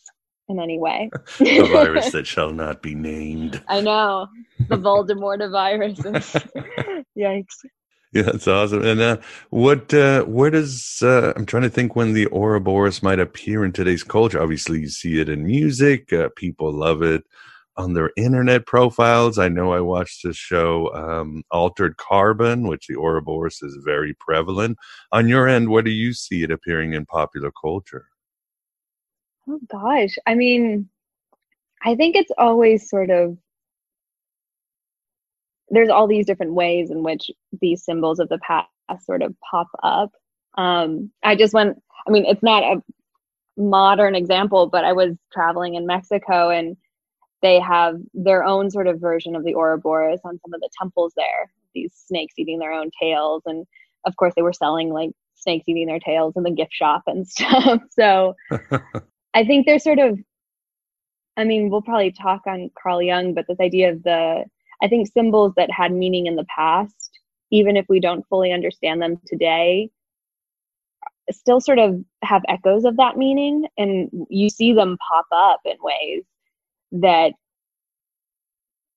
in 0.47 0.59
any 0.59 0.77
way. 0.77 1.09
The 1.39 1.67
virus 1.71 2.11
that 2.11 2.27
shall 2.27 2.51
not 2.51 2.81
be 2.81 2.93
named. 2.93 3.63
I 3.67 3.81
know. 3.81 4.27
The 4.59 4.77
voldemort 4.77 5.49
virus. 5.51 5.99
Yikes 7.17 7.65
yeah, 8.19 8.21
that's 8.21 8.47
awesome. 8.47 8.85
And 8.85 9.01
uh, 9.01 9.17
what, 9.49 9.93
uh, 9.93 10.23
where 10.23 10.49
does 10.49 11.01
uh, 11.01 11.33
I'm 11.35 11.45
trying 11.45 11.63
to 11.63 11.69
think 11.69 11.97
when 11.97 12.13
the 12.13 12.27
Ouroboros 12.27 13.03
might 13.03 13.19
appear 13.19 13.65
in 13.65 13.73
today's 13.73 14.03
culture? 14.03 14.41
Obviously, 14.41 14.79
you 14.79 14.87
see 14.87 15.19
it 15.19 15.27
in 15.27 15.45
music. 15.45 16.13
Uh, 16.13 16.29
people 16.37 16.71
love 16.71 17.01
it 17.01 17.25
on 17.75 17.93
their 17.93 18.11
internet 18.15 18.65
profiles. 18.65 19.37
I 19.37 19.49
know 19.49 19.73
I 19.73 19.81
watched 19.81 20.23
the 20.23 20.31
show 20.31 20.93
um, 20.93 21.43
Altered 21.51 21.97
Carbon, 21.97 22.69
which 22.69 22.87
the 22.87 22.95
Ouroboros 22.95 23.61
is 23.61 23.77
very 23.83 24.13
prevalent. 24.13 24.77
On 25.11 25.27
your 25.27 25.49
end, 25.49 25.67
where 25.67 25.83
do 25.83 25.91
you 25.91 26.13
see 26.13 26.41
it 26.41 26.51
appearing 26.51 26.93
in 26.93 27.05
popular 27.05 27.51
culture? 27.51 28.07
Oh 29.49 29.59
gosh, 29.69 30.15
I 30.25 30.35
mean, 30.35 30.87
I 31.83 31.95
think 31.95 32.15
it's 32.15 32.31
always 32.37 32.89
sort 32.89 33.09
of 33.09 33.37
there's 35.69 35.89
all 35.89 36.07
these 36.07 36.25
different 36.25 36.53
ways 36.53 36.91
in 36.91 37.03
which 37.03 37.31
these 37.61 37.83
symbols 37.83 38.19
of 38.19 38.29
the 38.29 38.39
past 38.39 38.67
sort 39.01 39.21
of 39.21 39.35
pop 39.49 39.67
up. 39.83 40.11
Um, 40.57 41.11
I 41.23 41.35
just 41.35 41.53
went, 41.53 41.81
I 42.07 42.11
mean, 42.11 42.25
it's 42.25 42.43
not 42.43 42.63
a 42.63 42.81
modern 43.57 44.15
example, 44.15 44.67
but 44.67 44.83
I 44.83 44.93
was 44.93 45.15
traveling 45.33 45.75
in 45.75 45.85
Mexico 45.85 46.49
and 46.49 46.77
they 47.41 47.59
have 47.59 47.95
their 48.13 48.43
own 48.43 48.69
sort 48.69 48.87
of 48.87 48.99
version 48.99 49.35
of 49.35 49.43
the 49.43 49.55
Ouroboros 49.55 50.19
on 50.23 50.39
some 50.39 50.53
of 50.53 50.61
the 50.61 50.69
temples 50.79 51.13
there, 51.15 51.51
these 51.73 51.93
snakes 51.93 52.35
eating 52.37 52.59
their 52.59 52.71
own 52.71 52.89
tails. 52.99 53.43
And 53.45 53.65
of 54.05 54.15
course, 54.15 54.33
they 54.35 54.41
were 54.41 54.53
selling 54.53 54.89
like 54.89 55.11
snakes 55.35 55.67
eating 55.67 55.87
their 55.87 55.99
tails 55.99 56.33
in 56.35 56.43
the 56.43 56.51
gift 56.51 56.73
shop 56.73 57.03
and 57.07 57.27
stuff. 57.27 57.81
so 57.91 58.35
I 59.33 59.43
think 59.45 59.65
there's 59.65 59.83
sort 59.83 59.99
of, 59.99 60.17
I 61.37 61.43
mean, 61.43 61.69
we'll 61.69 61.81
probably 61.81 62.11
talk 62.11 62.43
on 62.47 62.71
Carl 62.81 63.01
Jung, 63.01 63.33
but 63.33 63.45
this 63.47 63.59
idea 63.59 63.91
of 63.91 64.03
the 64.03 64.45
I 64.85 64.87
think 64.87 65.11
symbols 65.11 65.53
that 65.57 65.71
had 65.71 65.91
meaning 65.91 66.27
in 66.27 66.35
the 66.35 66.45
past, 66.55 67.09
even 67.49 67.75
if 67.75 67.87
we 67.89 67.99
don't 67.99 68.23
fully 68.29 68.51
understand 68.51 69.01
them 69.01 69.19
today, 69.25 69.89
still 71.31 71.59
sort 71.59 71.79
of 71.79 71.99
have 72.23 72.43
echoes 72.47 72.85
of 72.85 72.97
that 72.97 73.17
meaning. 73.17 73.65
And 73.79 74.11
you 74.29 74.47
see 74.47 74.73
them 74.73 74.99
pop 75.09 75.25
up 75.31 75.61
in 75.65 75.75
ways 75.81 76.23
that 76.91 77.33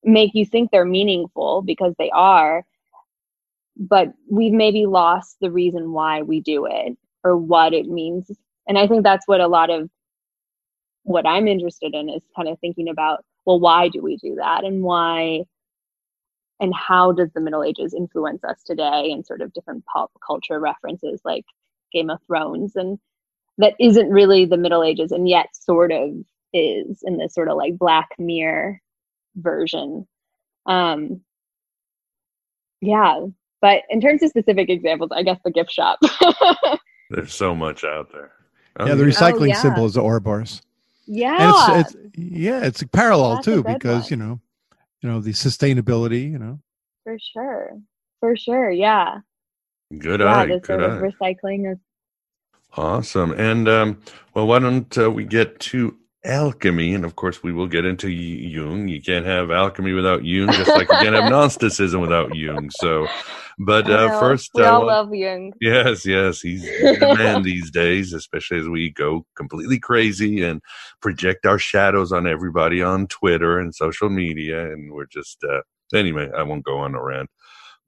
make 0.05 0.33
you 0.35 0.45
think 0.45 0.71
they're 0.71 0.85
meaningful 0.85 1.63
because 1.63 1.95
they 1.99 2.11
are. 2.11 2.67
But 3.79 4.09
we've 4.31 4.53
maybe 4.53 4.85
lost 4.85 5.39
the 5.41 5.51
reason 5.51 5.93
why 5.93 6.21
we 6.21 6.41
do 6.43 6.67
it 6.67 6.99
or 7.25 7.35
what 7.35 7.73
it 7.73 7.87
means. 7.87 8.31
And 8.67 8.77
I 8.77 8.87
think 8.87 9.05
that's 9.05 9.27
what 9.27 9.41
a 9.41 9.49
lot 9.49 9.71
of 9.71 9.89
what 11.05 11.27
I'm 11.27 11.49
interested 11.49 11.95
in 11.95 12.11
is 12.11 12.21
kind 12.37 12.47
of 12.47 12.59
thinking 12.59 12.91
about 12.91 13.25
well, 13.47 13.59
why 13.59 13.89
do 13.89 14.03
we 14.03 14.19
do 14.19 14.35
that? 14.35 14.65
And 14.65 14.83
why 14.83 15.45
and 16.61 16.75
how 16.75 17.13
does 17.13 17.31
the 17.35 17.41
middle 17.41 17.63
ages 17.63 17.95
influence 17.95 18.43
us 18.45 18.63
today 18.65 19.11
and 19.13 19.25
sort 19.25 19.41
of 19.41 19.53
different 19.53 19.85
pop 19.87 20.11
culture 20.27 20.59
references 20.59 21.21
like 21.25 21.45
game 21.93 22.11
of 22.11 22.19
thrones? 22.27 22.75
And 22.75 22.99
that 23.59 23.75
isn't 23.79 24.11
really 24.11 24.45
the 24.45 24.57
middle 24.57 24.83
ages 24.83 25.13
and 25.13 25.29
yet 25.29 25.49
sort 25.53 25.93
of 25.93 26.11
is 26.55 27.01
in 27.03 27.19
this 27.19 27.35
sort 27.35 27.49
of 27.49 27.57
like 27.57 27.77
black 27.77 28.09
mirror 28.19 28.81
version. 29.37 30.07
Um 30.67 31.21
yeah 32.81 33.21
but 33.61 33.83
in 33.91 34.01
terms 34.01 34.23
of 34.23 34.31
specific 34.31 34.71
examples 34.71 35.11
i 35.13 35.23
guess 35.23 35.39
the 35.45 35.51
gift 35.51 35.73
shop. 35.73 35.99
There's 37.11 37.35
so 37.35 37.55
much 37.55 37.83
out 37.83 38.13
there. 38.13 38.31
Oh, 38.79 38.87
yeah 38.87 38.95
the 38.95 39.03
recycling 39.03 39.41
oh, 39.41 39.45
yeah. 39.47 39.55
symbol 39.55 39.87
is 39.87 39.95
the 39.95 40.03
ouroboros. 40.03 40.63
Yeah 41.07 41.71
and 41.71 41.81
it's, 41.81 41.95
it's 41.95 42.19
yeah 42.19 42.65
it's 42.65 42.83
parallel 42.85 43.37
That's 43.37 43.45
too 43.47 43.65
because 43.65 44.03
one. 44.03 44.11
you 44.11 44.17
know 44.17 44.41
you 45.03 45.09
know 45.09 45.21
the 45.21 45.33
sustainability 45.33 46.31
you 46.31 46.39
know? 46.39 46.59
For 47.05 47.17
sure. 47.33 47.73
For 48.21 48.37
sure 48.37 48.71
yeah. 48.71 49.19
Good 49.97 50.21
yeah, 50.21 50.35
eye 50.37 50.47
this 50.47 50.61
good 50.63 50.81
sort 50.81 50.83
eye. 50.83 50.97
of 50.97 51.03
recycling 51.03 51.73
is 51.73 51.79
awesome 52.77 53.33
and 53.33 53.69
um 53.69 54.01
well 54.35 54.47
why 54.47 54.59
don't 54.59 54.97
uh, 54.99 55.11
we 55.11 55.25
get 55.25 55.59
to 55.61 55.97
alchemy 56.29 56.95
and 56.95 57.05
of 57.05 57.17
course 57.17 57.43
we 57.43 57.53
will 57.53 57.67
get 57.67 57.85
into 57.85 58.11
jung. 58.11 58.87
You 58.89 59.01
can't 59.01 59.27
have 59.27 59.51
alchemy 59.51 59.93
without 59.93 60.25
jung 60.25 60.53
just 60.53 60.69
like 60.69 60.89
you 60.91 60.99
can't 60.99 61.15
have 61.15 61.31
gnosticism 61.31 62.01
without 62.01 62.35
jung 62.35 62.71
so 62.71 63.07
but 63.59 63.91
uh, 63.91 64.21
first 64.21 64.51
we 64.55 64.63
uh, 64.63 64.73
all 64.73 64.87
love 64.87 65.15
jung. 65.15 65.53
Yes 65.61 66.05
yes 66.05 66.41
he's 66.41 66.63
the 66.63 67.15
man 67.19 67.43
these 67.51 67.71
days 67.71 68.13
especially 68.13 68.59
as 68.59 68.69
we 68.69 68.91
go 68.91 69.25
completely 69.35 69.79
crazy 69.79 70.43
and 70.43 70.61
project 71.01 71.47
our 71.47 71.59
shadows 71.59 72.13
on 72.13 72.27
everybody 72.27 72.83
on 72.83 73.07
twitter 73.07 73.59
and 73.59 73.75
social 73.75 74.11
media 74.11 74.71
and 74.71 74.93
we're 74.93 75.07
just 75.07 75.43
uh 75.45 75.63
anyway 75.95 76.29
i 76.37 76.43
won't 76.43 76.65
go 76.65 76.79
on 76.79 76.95
a 76.95 77.03
rant. 77.03 77.31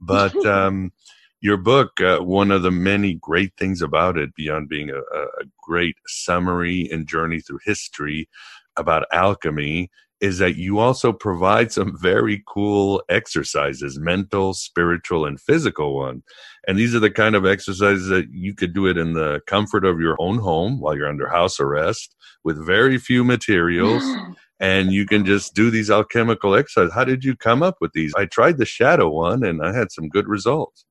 But 0.01 0.35
um 0.47 0.93
your 1.41 1.57
book, 1.57 2.01
uh, 2.01 2.19
one 2.19 2.51
of 2.51 2.63
the 2.63 2.71
many 2.71 3.15
great 3.15 3.53
things 3.57 3.81
about 3.81 4.19
it, 4.19 4.35
beyond 4.35 4.69
being 4.69 4.91
a, 4.91 4.99
a 4.99 5.27
great 5.63 5.97
summary 6.07 6.89
and 6.93 7.07
journey 7.07 7.41
through 7.41 7.61
history 7.65 8.29
about 8.77 9.07
alchemy, 9.13 9.91
is 10.21 10.39
that 10.39 10.57
you 10.57 10.79
also 10.79 11.13
provide 11.13 11.73
some 11.73 11.97
very 11.99 12.43
cool 12.47 13.03
exercises 13.09 13.99
mental 13.99 14.53
spiritual 14.53 15.25
and 15.25 15.41
physical 15.41 15.97
one. 15.97 16.23
And 16.69 16.79
these 16.79 16.95
are 16.95 17.01
the 17.01 17.11
kind 17.11 17.35
of 17.35 17.47
exercises 17.47 18.09
that 18.09 18.29
you 18.31 18.55
could 18.55 18.75
do 18.75 18.87
it 18.87 18.99
in 18.99 19.15
the 19.15 19.41
comfort 19.47 19.87
of 19.87 19.99
your 19.99 20.17
own 20.21 20.39
home 20.39 20.79
while 20.79 20.95
you're 20.95 21.09
under 21.09 21.29
house 21.29 21.59
arrest 21.59 22.15
with 22.45 22.65
very 22.65 22.99
few 22.99 23.25
materials. 23.25 24.05
And 24.63 24.93
you 24.93 25.07
can 25.07 25.25
just 25.25 25.55
do 25.55 25.71
these 25.71 25.91
alchemical 25.91 26.55
exercises. 26.55 26.93
How 26.93 27.05
did 27.05 27.25
you 27.25 27.35
come 27.35 27.63
up 27.63 27.77
with 27.81 27.93
these? 27.95 28.13
I 28.15 28.27
tried 28.27 28.59
the 28.59 28.67
shadow 28.67 29.09
one 29.09 29.43
and 29.43 29.65
i 29.65 29.75
had 29.75 29.91
some 29.91 30.11
good 30.11 30.29
results 30.29 30.85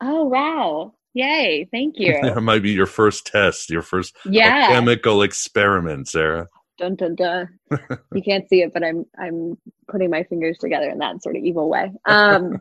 Oh 0.00 0.24
wow. 0.24 0.94
Yay. 1.14 1.66
Thank 1.72 1.94
you. 1.98 2.18
that 2.22 2.40
might 2.42 2.62
be 2.62 2.72
your 2.72 2.86
first 2.86 3.26
test, 3.26 3.70
your 3.70 3.82
first 3.82 4.14
Yeah. 4.26 4.68
chemical 4.68 5.22
experiment, 5.22 6.08
Sarah. 6.08 6.48
Dun 6.78 6.94
dun 6.96 7.14
dun. 7.14 7.58
you 8.14 8.22
can't 8.22 8.48
see 8.48 8.60
it, 8.62 8.72
but 8.74 8.84
I'm 8.84 9.06
I'm 9.18 9.56
putting 9.90 10.10
my 10.10 10.24
fingers 10.24 10.58
together 10.58 10.90
in 10.90 10.98
that 10.98 11.22
sort 11.22 11.36
of 11.36 11.42
evil 11.42 11.70
way. 11.70 11.90
Um 12.06 12.60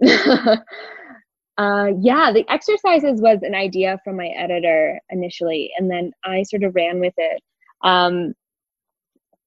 uh 0.02 0.56
yeah, 2.00 2.32
the 2.32 2.44
exercises 2.48 3.20
was 3.20 3.40
an 3.42 3.54
idea 3.54 3.98
from 4.02 4.16
my 4.16 4.28
editor 4.28 4.98
initially, 5.10 5.72
and 5.78 5.90
then 5.90 6.12
I 6.24 6.44
sort 6.44 6.62
of 6.62 6.74
ran 6.74 7.00
with 7.00 7.14
it. 7.18 7.42
Um 7.84 8.32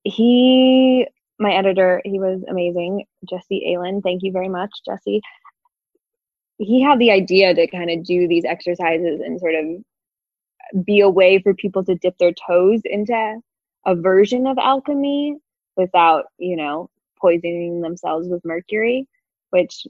he 0.04 1.08
my 1.40 1.54
editor, 1.54 2.02
he 2.06 2.20
was 2.20 2.44
amazing. 2.48 3.06
Jesse 3.28 3.74
Allen. 3.76 4.02
Thank 4.04 4.22
you 4.22 4.32
very 4.32 4.50
much, 4.50 4.70
Jesse 4.86 5.22
he 6.64 6.82
had 6.82 7.00
the 7.00 7.12
idea 7.12 7.54
to 7.54 7.68
kind 7.68 7.90
of 7.90 8.04
do 8.04 8.28
these 8.28 8.46
exercises 8.46 9.22
and 9.22 9.40
sort 9.40 9.56
of 9.56 10.86
be 10.86 11.02
a 11.02 11.10
way 11.10 11.40
for 11.40 11.54
people 11.54 11.84
to 11.86 11.96
dip 11.96 12.18
their 12.18 12.34
toes 12.34 12.82
into 12.86 13.40
a 13.86 13.96
version 13.96 14.48
of 14.48 14.58
alchemy 14.58 15.38
without, 15.76 16.26
you 16.38 16.56
know, 16.56 16.90
poisoning 17.20 17.82
themselves 17.82 18.28
with 18.28 18.44
mercury, 18.46 19.08
which 19.50 19.86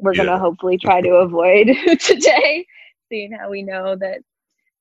we're 0.00 0.14
yeah. 0.14 0.24
going 0.24 0.28
to 0.28 0.38
hopefully 0.38 0.78
try 0.82 1.00
to 1.00 1.16
avoid 1.16 1.66
today, 2.00 2.66
seeing 3.08 3.32
how 3.32 3.50
we 3.50 3.62
know 3.62 3.96
that 3.96 4.20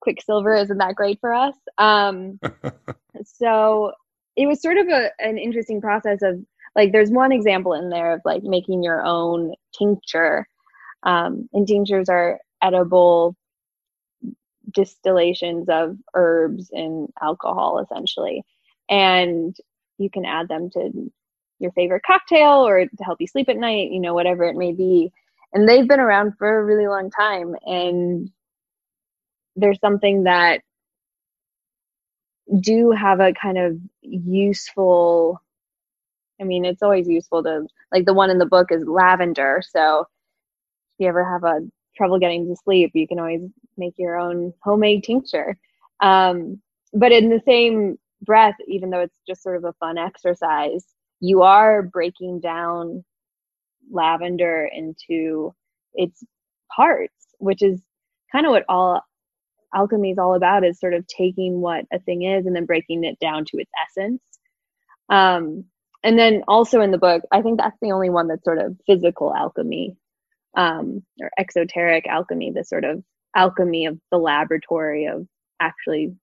quicksilver 0.01 0.55
isn't 0.55 0.77
that 0.77 0.95
great 0.95 1.19
for 1.19 1.33
us. 1.33 1.55
Um, 1.77 2.39
so 3.25 3.91
it 4.35 4.47
was 4.47 4.61
sort 4.61 4.77
of 4.77 4.87
a, 4.87 5.09
an 5.19 5.37
interesting 5.37 5.81
process 5.81 6.21
of 6.21 6.43
like, 6.75 6.91
there's 6.91 7.09
one 7.09 7.31
example 7.31 7.73
in 7.73 7.89
there 7.89 8.13
of 8.13 8.21
like 8.25 8.43
making 8.43 8.83
your 8.83 9.03
own 9.03 9.53
tincture. 9.77 10.47
Um, 11.05 11.49
and 11.53 11.67
are 12.09 12.39
edible 12.61 13.35
distillations 14.71 15.67
of 15.69 15.97
herbs 16.15 16.69
and 16.71 17.09
alcohol 17.21 17.79
essentially. 17.79 18.43
And 18.89 19.55
you 19.97 20.09
can 20.09 20.25
add 20.25 20.47
them 20.47 20.69
to 20.71 21.11
your 21.59 21.71
favorite 21.71 22.03
cocktail 22.05 22.67
or 22.67 22.85
to 22.85 23.03
help 23.03 23.21
you 23.21 23.27
sleep 23.27 23.49
at 23.49 23.57
night, 23.57 23.91
you 23.91 23.99
know, 23.99 24.13
whatever 24.13 24.43
it 24.45 24.57
may 24.57 24.73
be. 24.73 25.11
And 25.53 25.69
they've 25.69 25.87
been 25.87 25.99
around 25.99 26.33
for 26.37 26.59
a 26.59 26.65
really 26.65 26.87
long 26.87 27.09
time. 27.11 27.55
And 27.65 28.29
there's 29.55 29.79
something 29.79 30.23
that 30.23 30.61
do 32.59 32.91
have 32.91 33.19
a 33.19 33.33
kind 33.33 33.57
of 33.57 33.77
useful 34.01 35.41
I 36.39 36.43
mean, 36.43 36.65
it's 36.65 36.83
always 36.83 37.07
useful 37.07 37.43
to 37.43 37.65
like 37.93 38.05
the 38.05 38.13
one 38.13 38.29
in 38.29 38.39
the 38.39 38.45
book 38.45 38.71
is 38.71 38.85
lavender. 38.85 39.61
So 39.67 40.05
you 40.99 41.07
ever 41.07 41.23
have 41.23 41.43
a 41.43 41.61
trouble 41.95 42.19
getting 42.19 42.47
to 42.47 42.55
sleep, 42.55 42.91
you 42.93 43.07
can 43.07 43.19
always 43.19 43.41
make 43.77 43.93
your 43.97 44.17
own 44.17 44.53
homemade 44.61 45.03
tincture. 45.03 45.57
Um, 46.01 46.61
but 46.93 47.11
in 47.11 47.29
the 47.29 47.41
same 47.45 47.97
breath, 48.21 48.55
even 48.67 48.89
though 48.89 49.01
it's 49.01 49.15
just 49.27 49.43
sort 49.43 49.57
of 49.57 49.65
a 49.65 49.73
fun 49.73 49.97
exercise, 49.97 50.85
you 51.19 51.43
are 51.43 51.81
breaking 51.83 52.39
down 52.39 53.03
lavender 53.91 54.69
into 54.73 55.53
its 55.93 56.23
parts, 56.75 57.13
which 57.39 57.61
is 57.61 57.81
kind 58.31 58.45
of 58.45 58.51
what 58.51 58.65
all 58.67 59.01
alchemy 59.73 60.11
is 60.11 60.17
all 60.17 60.35
about 60.35 60.65
is 60.65 60.79
sort 60.79 60.93
of 60.93 61.05
taking 61.07 61.61
what 61.61 61.85
a 61.91 61.99
thing 61.99 62.23
is 62.23 62.45
and 62.45 62.55
then 62.55 62.65
breaking 62.65 63.03
it 63.03 63.19
down 63.19 63.45
to 63.45 63.57
its 63.57 63.71
essence. 63.89 64.21
Um, 65.09 65.65
and 66.03 66.17
then 66.17 66.43
also 66.47 66.81
in 66.81 66.91
the 66.91 66.97
book, 66.97 67.23
I 67.31 67.41
think 67.41 67.59
that's 67.59 67.77
the 67.81 67.91
only 67.91 68.09
one 68.09 68.27
that's 68.27 68.43
sort 68.43 68.59
of 68.59 68.77
physical 68.85 69.33
alchemy 69.33 69.97
um, 70.55 71.03
or 71.21 71.29
exoteric 71.37 72.07
alchemy, 72.07 72.51
the 72.51 72.63
sort 72.63 72.85
of 72.85 73.03
alchemy 73.35 73.85
of 73.85 73.99
the 74.11 74.17
laboratory 74.17 75.05
of 75.05 75.27
actually 75.59 76.15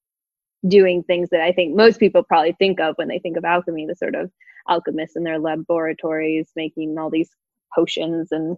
doing 0.67 1.03
things 1.03 1.29
that 1.29 1.41
I 1.41 1.51
think 1.51 1.75
most 1.75 1.99
people 1.99 2.23
probably 2.23 2.53
think 2.53 2.79
of 2.79 2.95
when 2.95 3.07
they 3.07 3.19
think 3.19 3.37
of 3.37 3.45
alchemy, 3.45 3.85
the 3.85 3.95
sort 3.95 4.15
of 4.15 4.31
alchemists 4.69 5.15
in 5.15 5.23
their 5.23 5.39
laboratories 5.39 6.49
making 6.55 6.97
all 6.97 7.09
these 7.09 7.29
potions 7.75 8.31
and 8.31 8.57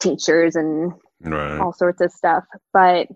tinctures 0.00 0.56
and 0.56 0.92
right. 1.20 1.58
all 1.58 1.72
sorts 1.72 2.00
of 2.00 2.12
stuff. 2.12 2.44
But 2.72 3.08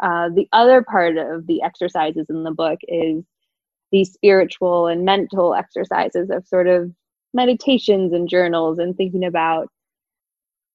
uh, 0.00 0.28
the 0.34 0.48
other 0.52 0.82
part 0.82 1.16
of 1.16 1.46
the 1.46 1.62
exercises 1.62 2.26
in 2.28 2.44
the 2.44 2.52
book 2.52 2.78
is 2.86 3.24
these 3.90 4.12
spiritual 4.12 4.86
and 4.86 5.04
mental 5.04 5.54
exercises 5.54 6.30
of 6.30 6.46
sort 6.46 6.66
of 6.66 6.92
meditations 7.32 8.12
and 8.12 8.28
journals 8.28 8.78
and 8.78 8.96
thinking 8.96 9.24
about 9.24 9.68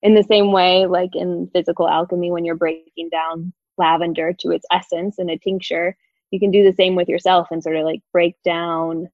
in 0.03 0.13
the 0.13 0.23
same 0.23 0.51
way 0.51 0.85
like 0.85 1.15
in 1.15 1.49
physical 1.53 1.89
alchemy 1.89 2.29
when 2.29 2.45
you're 2.45 2.55
breaking 2.55 3.09
down 3.09 3.51
lavender 3.77 4.33
to 4.33 4.51
its 4.51 4.65
essence 4.71 5.17
in 5.17 5.29
a 5.29 5.37
tincture 5.37 5.97
you 6.29 6.39
can 6.39 6.51
do 6.51 6.63
the 6.63 6.75
same 6.75 6.95
with 6.95 7.07
yourself 7.07 7.47
and 7.49 7.63
sort 7.63 7.77
of 7.77 7.85
like 7.85 8.01
break 8.11 8.35
down 8.43 9.07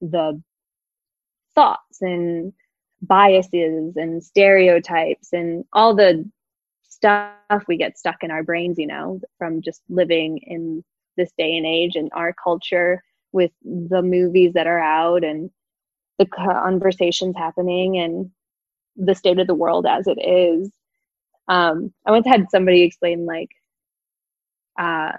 the 0.00 0.40
thoughts 1.54 2.02
and 2.02 2.52
biases 3.02 3.96
and 3.96 4.22
stereotypes 4.22 5.32
and 5.32 5.64
all 5.72 5.94
the 5.94 6.28
stuff 6.82 7.64
we 7.66 7.76
get 7.76 7.98
stuck 7.98 8.22
in 8.22 8.30
our 8.30 8.42
brains 8.42 8.78
you 8.78 8.86
know 8.86 9.20
from 9.38 9.60
just 9.62 9.82
living 9.88 10.38
in 10.46 10.84
this 11.16 11.32
day 11.38 11.56
and 11.56 11.66
age 11.66 11.96
and 11.96 12.10
our 12.12 12.34
culture 12.42 13.02
with 13.32 13.50
the 13.64 14.02
movies 14.02 14.52
that 14.52 14.66
are 14.66 14.80
out 14.80 15.24
and 15.24 15.50
the 16.18 16.26
conversations 16.26 17.34
happening 17.36 17.98
and 17.98 18.30
the 18.96 19.14
state 19.14 19.38
of 19.38 19.46
the 19.46 19.54
world 19.54 19.86
as 19.86 20.06
it 20.06 20.18
is. 20.18 20.70
Um, 21.48 21.92
I 22.04 22.10
once 22.10 22.26
had 22.26 22.50
somebody 22.50 22.82
explain 22.82 23.24
like 23.26 23.50
uh, 24.78 25.12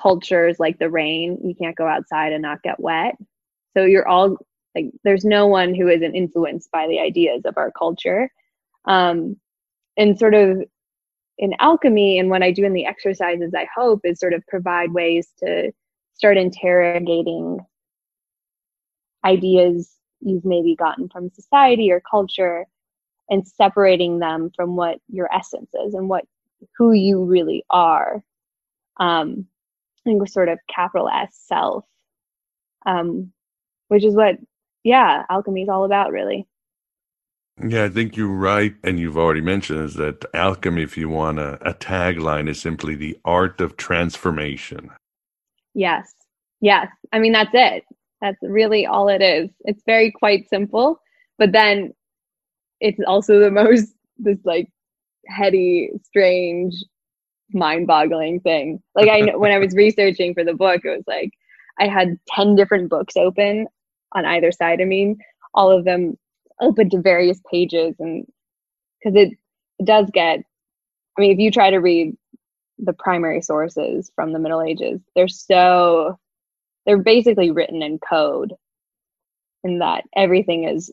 cultures 0.00 0.58
like 0.58 0.78
the 0.78 0.90
rain, 0.90 1.38
you 1.44 1.54
can't 1.54 1.76
go 1.76 1.86
outside 1.86 2.32
and 2.32 2.42
not 2.42 2.62
get 2.62 2.80
wet. 2.80 3.14
So 3.76 3.84
you're 3.84 4.08
all 4.08 4.36
like, 4.74 4.86
there's 5.04 5.24
no 5.24 5.46
one 5.46 5.74
who 5.74 5.88
isn't 5.88 6.14
influenced 6.14 6.70
by 6.70 6.86
the 6.86 7.00
ideas 7.00 7.42
of 7.44 7.56
our 7.56 7.70
culture. 7.72 8.30
Um, 8.84 9.36
and 9.96 10.18
sort 10.18 10.34
of 10.34 10.62
in 11.38 11.54
alchemy 11.58 12.18
and 12.18 12.30
what 12.30 12.42
I 12.42 12.52
do 12.52 12.64
in 12.64 12.72
the 12.72 12.86
exercises, 12.86 13.52
I 13.56 13.66
hope 13.74 14.00
is 14.04 14.18
sort 14.18 14.34
of 14.34 14.46
provide 14.46 14.92
ways 14.92 15.28
to 15.38 15.72
start 16.14 16.36
interrogating 16.36 17.58
ideas 19.24 19.90
you've 20.20 20.44
maybe 20.44 20.74
gotten 20.74 21.08
from 21.08 21.30
society 21.30 21.90
or 21.90 22.00
culture 22.00 22.66
and 23.28 23.46
separating 23.46 24.18
them 24.18 24.50
from 24.54 24.76
what 24.76 24.98
your 25.08 25.32
essence 25.32 25.70
is 25.86 25.94
and 25.94 26.08
what 26.08 26.24
who 26.76 26.92
you 26.92 27.24
really 27.24 27.64
are 27.70 28.22
um 28.98 29.46
i 29.98 30.00
think 30.04 30.28
sort 30.28 30.48
of 30.48 30.58
capital 30.68 31.08
s 31.08 31.38
self 31.46 31.84
um 32.86 33.32
which 33.88 34.04
is 34.04 34.14
what 34.14 34.36
yeah 34.84 35.24
alchemy 35.30 35.62
is 35.62 35.68
all 35.68 35.84
about 35.84 36.12
really 36.12 36.46
yeah, 37.62 37.84
I 37.84 37.88
think 37.88 38.16
you're 38.16 38.28
right. 38.28 38.74
And 38.82 38.98
you've 38.98 39.18
already 39.18 39.40
mentioned 39.42 39.80
is 39.80 39.94
that 39.94 40.24
alchemy, 40.34 40.82
if 40.82 40.96
you 40.96 41.08
want 41.08 41.38
a, 41.38 41.54
a 41.68 41.74
tagline, 41.74 42.48
is 42.48 42.60
simply 42.60 42.94
the 42.94 43.18
art 43.24 43.60
of 43.60 43.76
transformation. 43.76 44.90
Yes. 45.74 46.12
Yes. 46.60 46.88
I 47.12 47.18
mean, 47.18 47.32
that's 47.32 47.50
it. 47.52 47.84
That's 48.20 48.38
really 48.42 48.86
all 48.86 49.08
it 49.08 49.22
is. 49.22 49.50
It's 49.60 49.82
very 49.86 50.10
quite 50.10 50.48
simple, 50.48 51.00
but 51.38 51.52
then 51.52 51.94
it's 52.80 53.00
also 53.06 53.38
the 53.38 53.50
most 53.62 53.94
this 54.18 54.38
like 54.44 54.68
heady, 55.26 55.90
strange, 56.02 56.74
mind-boggling 57.52 58.40
thing. 58.40 58.82
Like 58.94 59.08
I 59.08 59.20
know 59.20 59.38
when 59.38 59.52
I 59.52 59.58
was 59.58 59.74
researching 59.74 60.34
for 60.34 60.44
the 60.44 60.54
book, 60.54 60.82
it 60.84 60.90
was 60.90 61.04
like 61.06 61.30
I 61.78 61.88
had 61.88 62.18
10 62.34 62.56
different 62.56 62.90
books 62.90 63.16
open 63.16 63.66
on 64.12 64.24
either 64.26 64.52
side 64.52 64.80
I 64.80 64.84
mean, 64.84 65.18
all 65.54 65.70
of 65.70 65.84
them 65.84 66.16
open 66.60 66.90
to 66.90 67.00
various 67.00 67.40
pages 67.50 67.94
and 67.98 68.26
because 68.98 69.16
it, 69.16 69.32
it 69.78 69.86
does 69.86 70.10
get 70.12 70.40
I 71.16 71.20
mean 71.20 71.30
if 71.32 71.38
you 71.38 71.50
try 71.50 71.70
to 71.70 71.78
read 71.78 72.14
the 72.78 72.92
primary 72.92 73.40
sources 73.40 74.10
from 74.14 74.32
the 74.32 74.38
Middle 74.38 74.62
Ages, 74.62 75.00
they're 75.14 75.28
so 75.28 76.18
they're 76.90 76.98
basically 76.98 77.52
written 77.52 77.82
in 77.82 78.00
code 78.00 78.52
in 79.62 79.78
that 79.78 80.02
everything 80.16 80.64
is 80.64 80.90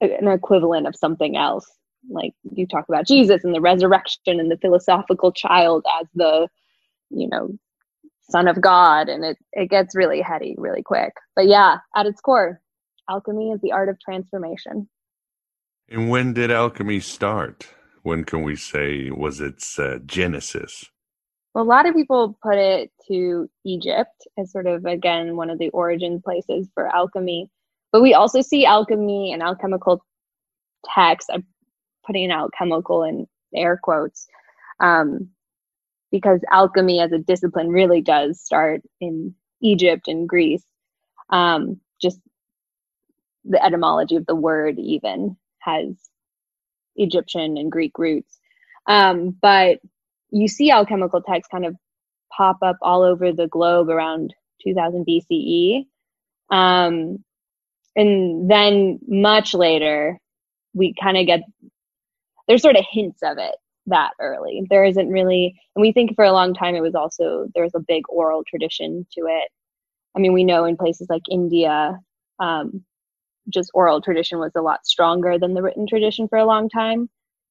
an 0.00 0.26
equivalent 0.26 0.86
of 0.86 0.96
something 0.96 1.36
else. 1.36 1.70
Like 2.08 2.32
you 2.50 2.66
talk 2.66 2.86
about 2.88 3.06
jesus 3.06 3.44
and 3.44 3.54
the 3.54 3.60
resurrection 3.60 4.40
and 4.40 4.50
the 4.50 4.56
philosophical 4.56 5.32
child 5.32 5.84
as 6.00 6.08
the 6.14 6.48
you 7.10 7.28
know 7.28 7.50
son 8.30 8.48
of 8.48 8.60
god 8.60 9.10
and 9.10 9.22
it 9.22 9.36
it 9.52 9.68
gets 9.68 9.94
really 9.94 10.22
heady 10.22 10.54
really 10.56 10.82
quick. 10.82 11.12
But 11.36 11.46
yeah 11.46 11.76
at 11.94 12.06
its 12.06 12.22
core 12.22 12.58
alchemy 13.10 13.50
is 13.50 13.60
the 13.60 13.72
art 13.72 13.90
of 13.90 14.00
transformation. 14.00 14.88
And 15.90 16.08
when 16.08 16.32
did 16.32 16.50
alchemy 16.50 17.00
start? 17.00 17.68
When 18.02 18.24
can 18.24 18.42
we 18.42 18.56
say 18.56 19.10
was 19.10 19.42
its 19.42 19.78
uh, 19.78 19.98
genesis 20.06 20.86
a 21.54 21.62
lot 21.62 21.86
of 21.86 21.94
people 21.94 22.38
put 22.42 22.56
it 22.56 22.90
to 23.08 23.48
Egypt 23.64 24.26
as 24.38 24.50
sort 24.52 24.66
of, 24.66 24.86
again, 24.86 25.36
one 25.36 25.50
of 25.50 25.58
the 25.58 25.68
origin 25.70 26.20
places 26.22 26.68
for 26.74 26.94
alchemy. 26.94 27.50
But 27.92 28.02
we 28.02 28.14
also 28.14 28.40
see 28.40 28.64
alchemy 28.64 29.32
and 29.32 29.42
alchemical 29.42 30.04
texts. 30.84 31.30
I'm 31.32 31.46
putting 32.06 32.30
alchemical 32.30 33.04
in 33.04 33.26
air 33.54 33.78
quotes 33.82 34.26
um, 34.80 35.28
because 36.10 36.40
alchemy 36.50 37.00
as 37.00 37.12
a 37.12 37.18
discipline 37.18 37.68
really 37.68 38.00
does 38.00 38.40
start 38.40 38.82
in 39.00 39.34
Egypt 39.60 40.08
and 40.08 40.28
Greece. 40.28 40.64
Um, 41.30 41.80
just 42.00 42.18
the 43.44 43.62
etymology 43.64 44.16
of 44.16 44.26
the 44.26 44.34
word, 44.34 44.78
even, 44.78 45.36
has 45.60 45.94
Egyptian 46.96 47.56
and 47.56 47.70
Greek 47.70 47.98
roots. 47.98 48.38
Um, 48.86 49.36
but 49.40 49.80
you 50.32 50.48
see 50.48 50.70
alchemical 50.72 51.22
texts 51.22 51.50
kind 51.52 51.66
of 51.66 51.76
pop 52.36 52.58
up 52.62 52.78
all 52.82 53.02
over 53.02 53.32
the 53.32 53.48
globe 53.48 53.90
around 53.90 54.34
2000 54.64 55.06
BCE. 55.06 55.84
Um, 56.50 57.24
and 57.96 58.50
then 58.50 59.00
much 59.06 59.54
later, 59.54 60.18
we 60.74 60.94
kind 61.00 61.18
of 61.18 61.26
get 61.26 61.40
there's 62.48 62.62
sort 62.62 62.76
of 62.76 62.84
hints 62.90 63.20
of 63.22 63.38
it 63.38 63.54
that 63.86 64.12
early. 64.20 64.62
There 64.68 64.84
isn't 64.84 65.08
really, 65.08 65.60
and 65.74 65.82
we 65.82 65.92
think 65.92 66.14
for 66.14 66.24
a 66.24 66.32
long 66.32 66.54
time 66.54 66.74
it 66.74 66.82
was 66.82 66.94
also, 66.94 67.46
there 67.54 67.64
was 67.64 67.74
a 67.74 67.80
big 67.80 68.04
oral 68.08 68.42
tradition 68.46 69.06
to 69.18 69.22
it. 69.26 69.48
I 70.16 70.20
mean, 70.20 70.32
we 70.32 70.44
know 70.44 70.64
in 70.64 70.76
places 70.76 71.08
like 71.10 71.22
India, 71.30 71.98
um, 72.38 72.84
just 73.48 73.70
oral 73.74 74.02
tradition 74.02 74.38
was 74.38 74.52
a 74.56 74.62
lot 74.62 74.86
stronger 74.86 75.38
than 75.38 75.54
the 75.54 75.62
written 75.62 75.86
tradition 75.86 76.28
for 76.28 76.38
a 76.38 76.46
long 76.46 76.68
time. 76.68 77.08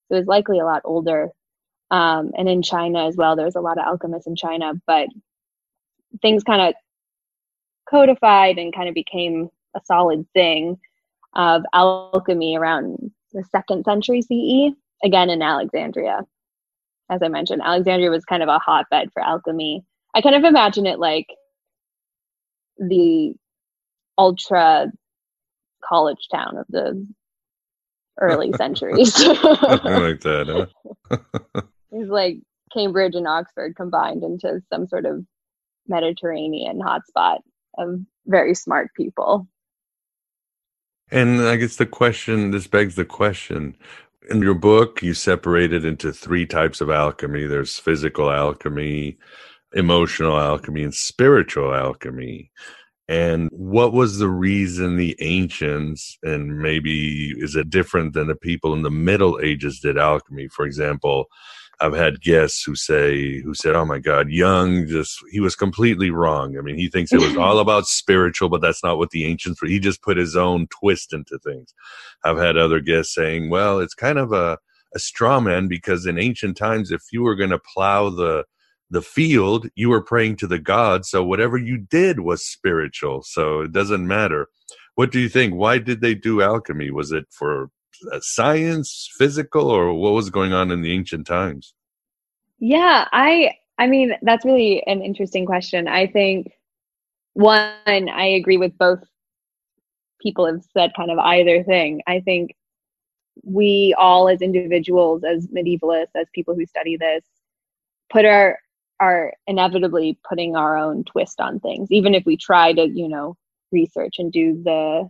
So 0.08 0.16
it 0.16 0.20
was 0.20 0.28
likely 0.28 0.60
a 0.60 0.66
lot 0.66 0.82
older. 0.86 1.30
Um, 1.92 2.32
and 2.38 2.48
in 2.48 2.62
China 2.62 3.06
as 3.06 3.18
well, 3.18 3.36
there 3.36 3.46
was 3.46 3.56
a 3.56 3.62
lot 3.62 3.78
of 3.78 3.86
alchemists 3.86 4.26
in 4.26 4.36
China, 4.36 4.74
but 4.88 5.10
things 6.22 6.44
kind 6.44 6.62
of 6.62 6.74
codified 7.90 8.58
and 8.58 8.74
kind 8.74 8.88
of 8.88 8.96
became 8.96 9.50
a 9.76 9.82
solid 9.84 10.26
thing 10.34 10.80
of 11.36 11.64
alchemy 11.74 12.56
around 12.56 13.12
the 13.34 13.44
second 13.52 13.84
century 13.84 14.22
CE, 14.22 14.74
again 15.04 15.30
in 15.30 15.42
Alexandria. 15.42 16.22
As 17.10 17.22
I 17.22 17.28
mentioned, 17.28 17.62
Alexandria 17.64 18.10
was 18.10 18.24
kind 18.24 18.42
of 18.42 18.48
a 18.48 18.60
hotbed 18.60 19.12
for 19.14 19.22
alchemy. 19.22 19.84
I 20.16 20.22
kind 20.22 20.36
of 20.36 20.46
imagine 20.46 20.86
it 20.86 21.00
like 21.00 21.28
the 22.78 23.34
ultra 24.18 24.92
college 25.84 26.28
town 26.32 26.58
of 26.58 26.66
the 26.70 27.06
early 28.20 28.54
centuries. 28.58 29.14
I 29.18 29.98
like 29.98 30.22
that. 30.22 30.70
Huh? 31.12 31.62
it's 31.92 32.10
like 32.10 32.38
Cambridge 32.74 33.16
and 33.16 33.28
Oxford 33.28 33.76
combined 33.76 34.24
into 34.24 34.62
some 34.72 34.88
sort 34.88 35.06
of 35.06 35.26
Mediterranean 35.88 36.80
hotspot 36.80 37.40
of 37.78 38.00
very 38.26 38.54
smart 38.54 38.90
people. 38.96 39.48
And 41.12 41.42
I 41.42 41.58
guess 41.58 41.76
the 41.76 41.86
question, 41.86 42.52
this 42.52 42.68
begs 42.68 42.96
the 42.96 43.06
question. 43.06 43.76
In 44.30 44.42
your 44.42 44.54
book, 44.54 45.02
you 45.02 45.14
separate 45.14 45.74
it 45.74 45.84
into 45.84 46.14
three 46.14 46.46
types 46.46 46.80
of 46.80 46.90
alchemy 46.90 47.46
there's 47.46 47.78
physical 47.78 48.32
alchemy, 48.32 49.18
emotional 49.74 50.40
alchemy, 50.40 50.84
and 50.84 50.94
spiritual 50.94 51.74
alchemy. 51.74 52.52
And 53.10 53.50
what 53.52 53.92
was 53.92 54.20
the 54.20 54.30
reason 54.30 54.96
the 54.96 55.18
ancients, 55.20 56.18
and 56.24 56.60
maybe 56.60 57.34
is 57.38 57.58
it 57.58 57.70
different 57.70 58.14
than 58.14 58.28
the 58.28 58.36
people 58.36 58.74
in 58.74 58.84
the 58.84 58.92
Middle 58.92 59.38
Ages 59.44 59.82
did 59.82 59.98
alchemy? 59.98 60.48
For 60.48 60.66
example, 60.66 61.26
I've 61.82 61.96
had 61.96 62.22
guests 62.22 62.64
who 62.64 62.76
say 62.76 63.42
who 63.42 63.56
said, 63.56 63.76
"Oh 63.76 63.86
my 63.86 63.98
God, 63.98 64.30
Jung 64.30 64.88
just 64.88 65.18
he 65.32 65.40
was 65.40 65.56
completely 65.56 66.12
wrong. 66.12 66.58
I 66.58 66.62
mean, 66.62 66.78
he 66.78 66.88
thinks 66.90 67.12
it 67.12 67.20
was 67.20 67.36
all 67.36 67.60
about 67.66 67.88
spiritual, 67.88 68.50
but 68.50 68.62
that's 68.62 68.84
not 68.84 69.00
what 69.00 69.10
the 69.10 69.26
ancients 69.26 69.62
were. 69.62 69.68
He 69.68 69.80
just 69.80 70.04
put 70.04 70.18
his 70.18 70.36
own 70.36 70.68
twist 70.68 71.12
into 71.12 71.40
things." 71.40 71.74
I've 72.24 72.38
had 72.38 72.56
other 72.56 72.80
guests 72.82 73.16
saying, 73.16 73.50
"Well, 73.50 73.80
it's 73.80 73.96
kind 73.96 74.20
of 74.20 74.32
a 74.32 74.60
a 74.94 75.00
straw 75.00 75.40
man 75.40 75.68
because 75.68 76.06
in 76.06 76.20
ancient 76.20 76.58
times, 76.58 76.92
if 76.92 77.02
you 77.12 77.24
were 77.24 77.36
going 77.36 77.50
to 77.50 77.60
plow 77.74 78.10
the 78.10 78.46
the 78.92 79.02
field, 79.02 79.68
you 79.76 79.90
were 79.90 80.04
praying 80.04 80.36
to 80.38 80.48
the 80.48 80.60
gods, 80.60 81.10
so 81.10 81.24
whatever 81.24 81.58
you 81.58 81.78
did 81.78 82.20
was 82.20 82.46
spiritual. 82.46 83.24
So 83.24 83.62
it 83.62 83.72
doesn't 83.72 84.08
matter." 84.08 84.48
What 84.96 85.12
do 85.12 85.20
you 85.20 85.30
think? 85.30 85.56
Why 85.56 85.78
did 85.78 86.02
they 86.02 86.14
do 86.16 86.42
alchemy? 86.42 86.92
Was 86.92 87.12
it 87.12 87.26
for 87.32 87.70
Uh, 88.12 88.20
science, 88.22 89.10
physical, 89.18 89.70
or 89.70 89.94
what 89.94 90.14
was 90.14 90.30
going 90.30 90.54
on 90.54 90.72
in 90.72 90.82
the 90.82 90.92
ancient 90.92 91.28
times? 91.28 91.74
Yeah, 92.60 93.08
I 93.12 93.56
I 93.78 93.88
mean 93.88 94.14
that's 94.22 94.46
really 94.46 94.84
an 94.88 95.02
interesting 95.02 95.46
question. 95.46 95.88
I 95.88 96.08
think 96.08 96.52
one, 97.34 98.10
I 98.10 98.26
agree 98.26 98.58
with 98.58 98.78
both 98.78 99.00
people 100.22 100.46
have 100.46 100.64
said 100.74 100.92
kind 100.96 101.12
of 101.12 101.18
either 101.20 101.64
thing. 101.64 102.02
I 102.08 102.20
think 102.20 102.56
we 103.44 103.96
all 103.98 104.30
as 104.30 104.42
individuals, 104.42 105.24
as 105.24 105.48
medievalists, 105.48 106.16
as 106.16 106.28
people 106.34 106.56
who 106.56 106.66
study 106.66 106.98
this, 106.98 107.24
put 108.12 108.26
our 108.26 108.60
are 109.00 109.34
inevitably 109.48 110.20
putting 110.30 110.56
our 110.56 110.78
own 110.78 111.04
twist 111.04 111.42
on 111.42 111.60
things, 111.60 111.92
even 111.92 112.14
if 112.14 112.24
we 112.26 112.38
try 112.38 112.72
to, 112.72 112.88
you 112.88 113.10
know, 113.10 113.36
research 113.72 114.16
and 114.20 114.32
do 114.32 114.62
the 114.64 115.10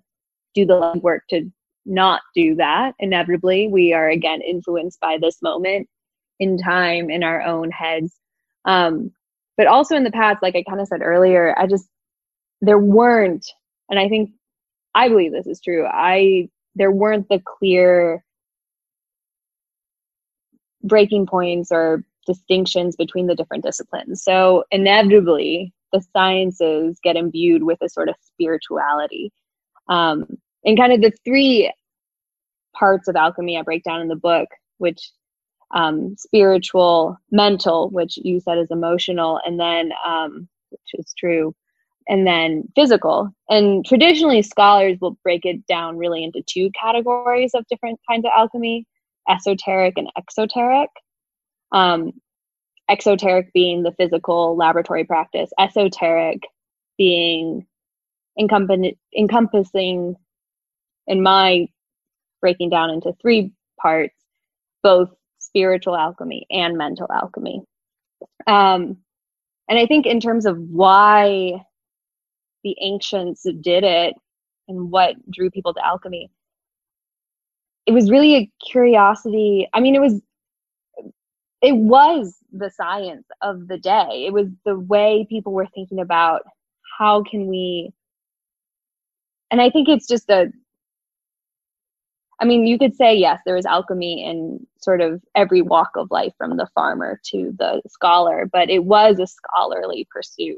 do 0.56 0.66
the 0.66 1.00
work 1.02 1.24
to 1.30 1.52
not 1.86 2.22
do 2.36 2.56
that 2.56 2.94
inevitably. 3.00 3.68
We 3.68 3.94
are 3.94 4.10
again 4.10 4.42
influenced 4.42 5.00
by 5.00 5.18
this 5.20 5.42
moment 5.42 5.88
in 6.40 6.58
time 6.58 7.10
in 7.10 7.24
our 7.24 7.42
own 7.42 7.72
heads. 7.72 8.16
Um 8.66 9.12
but 9.58 9.68
also 9.68 9.96
in 9.96 10.04
the 10.04 10.12
past 10.12 10.42
like 10.42 10.56
i 10.56 10.64
kind 10.64 10.82
of 10.82 10.88
said 10.88 11.02
earlier 11.04 11.54
i 11.60 11.68
just 11.68 11.88
there 12.62 12.80
weren't 12.80 13.46
and 13.90 14.00
i 14.00 14.08
think 14.08 14.32
i 14.96 15.08
believe 15.08 15.32
this 15.32 15.46
is 15.46 15.62
true 15.62 15.86
i 15.86 16.48
there 16.76 16.90
weren't 16.90 17.28
the 17.30 17.42
clear 17.46 18.24
breaking 20.84 21.26
points 21.26 21.72
or 21.72 22.04
distinctions 22.26 22.96
between 22.96 23.28
the 23.28 23.36
different 23.36 23.64
disciplines. 23.64 24.24
So 24.24 24.64
inevitably 24.72 25.74
the 25.92 26.02
sciences 26.14 27.00
get 27.04 27.16
imbued 27.16 27.64
with 27.64 27.80
a 27.82 27.90
sort 27.90 28.10
of 28.10 28.16
spirituality. 28.22 29.32
Um, 29.90 30.38
and 30.64 30.78
kind 30.78 30.94
of 30.94 31.02
the 31.02 31.12
three 31.24 31.72
parts 32.74 33.08
of 33.08 33.16
alchemy 33.16 33.58
I 33.58 33.62
break 33.62 33.84
down 33.84 34.02
in 34.02 34.08
the 34.08 34.16
book, 34.16 34.50
which 34.78 35.12
um, 35.74 36.16
spiritual, 36.18 37.18
mental, 37.32 37.90
which 37.90 38.18
you 38.18 38.40
said 38.40 38.58
is 38.58 38.72
emotional, 38.72 39.40
and 39.46 39.60
then 39.60 39.92
um, 40.06 40.48
which 40.70 40.82
is 40.94 41.14
true, 41.18 41.56
and 42.08 42.28
then 42.28 42.64
physical. 42.76 43.34
And 43.50 43.86
traditionally, 43.86 44.42
scholars 44.42 44.98
will 45.00 45.18
break 45.24 45.46
it 45.46 45.66
down 45.68 45.98
really 45.98 46.24
into 46.24 46.42
two 46.46 46.70
categories 46.80 47.52
of 47.54 47.66
different 47.70 48.00
kinds 48.10 48.26
of 48.26 48.32
alchemy: 48.36 48.86
esoteric 49.30 49.98
and 49.98 50.10
exoteric. 50.18 50.90
Um, 51.72 52.12
exoteric 52.90 53.54
being 53.54 53.84
the 53.84 53.94
physical 53.94 54.58
laboratory 54.58 55.06
practice, 55.06 55.50
esoteric 55.58 56.42
being 56.98 57.66
encompassing 58.38 60.16
in 61.08 61.24
my 61.24 61.68
breaking 62.42 62.70
down 62.70 62.90
into 62.92 63.14
three 63.22 63.52
parts, 63.82 64.16
both 64.84 65.10
spiritual 65.40 65.96
alchemy 65.98 66.46
and 66.52 66.78
mental 66.78 67.08
alchemy. 67.12 67.64
Um, 68.48 68.98
and 69.70 69.80
I 69.80 69.86
think 69.88 70.06
in 70.06 70.20
terms 70.22 70.46
of 70.46 70.58
why 70.60 71.64
the 72.64 72.76
ancients 72.82 73.44
did 73.62 73.84
it 73.84 74.16
and 74.68 74.92
what 74.92 75.16
drew 75.32 75.52
people 75.52 75.74
to 75.76 75.86
alchemy, 75.86 76.30
it 77.88 77.94
was 77.94 78.12
really 78.12 78.36
a 78.38 78.52
curiosity. 78.72 79.68
I 79.74 79.80
mean, 79.82 79.96
it 79.96 80.02
was 80.02 80.22
it 81.62 81.74
was 81.76 82.38
the 82.54 82.70
science 82.72 83.28
of 83.42 83.68
the 83.68 83.78
day. 83.80 84.26
It 84.28 84.34
was 84.34 84.48
the 84.66 84.80
way 84.80 85.28
people 85.30 85.54
were 85.54 85.68
thinking 85.76 86.00
about 86.02 86.44
how 87.00 87.24
can 87.24 87.48
we 87.48 87.92
and 89.52 89.62
I 89.62 89.70
think 89.70 89.90
it's 89.90 90.08
just 90.08 90.30
a 90.30 90.52
I 92.42 92.46
mean, 92.46 92.66
you 92.66 92.80
could 92.80 92.96
say, 92.96 93.14
yes, 93.14 93.40
there 93.46 93.56
is 93.56 93.68
alchemy 93.68 94.26
in 94.26 94.66
sort 94.78 95.00
of 95.00 95.22
every 95.36 95.62
walk 95.62 95.92
of 95.96 96.10
life 96.10 96.34
from 96.40 96.58
the 96.58 96.68
farmer 96.74 97.22
to 97.28 97.54
the 97.58 97.84
scholar, 97.88 98.50
but 98.52 98.72
it 98.72 98.84
was 98.84 99.20
a 99.20 99.28
scholarly 99.28 100.08
pursuit, 100.10 100.58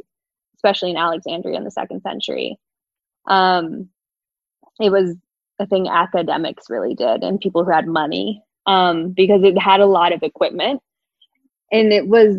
especially 0.55 0.91
in 0.91 0.97
Alexandria 0.97 1.57
in 1.57 1.65
the 1.65 1.71
second 1.71 2.01
century. 2.01 2.57
Um, 3.27 3.89
it 4.79 4.91
was 4.91 5.17
a 5.59 5.67
thing 5.67 5.89
academics 5.89 6.69
really 6.69 6.95
did 6.95 7.21
and 7.21 7.39
people 7.39 7.65
who 7.65 7.71
had 7.71 7.85
money 7.85 8.41
um, 8.65 9.11
because 9.11 9.43
it 9.43 9.59
had 9.59 9.81
a 9.81 9.85
lot 9.85 10.13
of 10.13 10.23
equipment. 10.23 10.81
And 11.69 11.91
it 11.91 12.07
was 12.07 12.37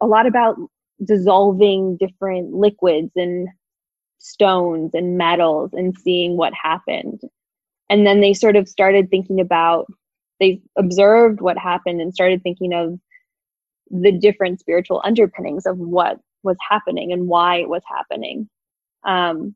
a 0.00 0.06
lot 0.06 0.26
about 0.26 0.56
dissolving 1.04 1.98
different 1.98 2.54
liquids 2.54 3.12
and 3.14 3.48
stones 4.18 4.92
and 4.94 5.18
metals 5.18 5.72
and 5.74 5.94
seeing 5.98 6.38
what 6.38 6.54
happened 6.54 7.20
and 7.90 8.06
then 8.06 8.20
they 8.20 8.34
sort 8.34 8.56
of 8.56 8.68
started 8.68 9.10
thinking 9.10 9.40
about 9.40 9.86
they 10.40 10.60
observed 10.76 11.40
what 11.40 11.56
happened 11.56 12.00
and 12.00 12.14
started 12.14 12.42
thinking 12.42 12.72
of 12.72 12.98
the 13.90 14.12
different 14.12 14.60
spiritual 14.60 15.00
underpinnings 15.04 15.66
of 15.66 15.78
what 15.78 16.18
was 16.42 16.56
happening 16.68 17.12
and 17.12 17.28
why 17.28 17.56
it 17.56 17.68
was 17.68 17.82
happening 17.88 18.48
um, 19.04 19.54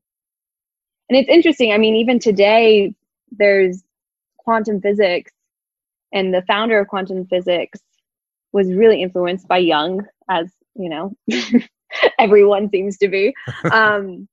and 1.08 1.18
it's 1.18 1.28
interesting 1.28 1.72
i 1.72 1.78
mean 1.78 1.96
even 1.96 2.18
today 2.18 2.94
there's 3.32 3.82
quantum 4.38 4.80
physics 4.80 5.32
and 6.12 6.34
the 6.34 6.42
founder 6.42 6.78
of 6.80 6.88
quantum 6.88 7.26
physics 7.26 7.80
was 8.52 8.72
really 8.72 9.02
influenced 9.02 9.46
by 9.48 9.58
Jung, 9.58 10.06
as 10.28 10.50
you 10.74 10.88
know, 10.88 11.14
everyone 12.18 12.70
seems 12.70 12.98
to 12.98 13.08
be. 13.08 13.34
Um, 13.72 14.28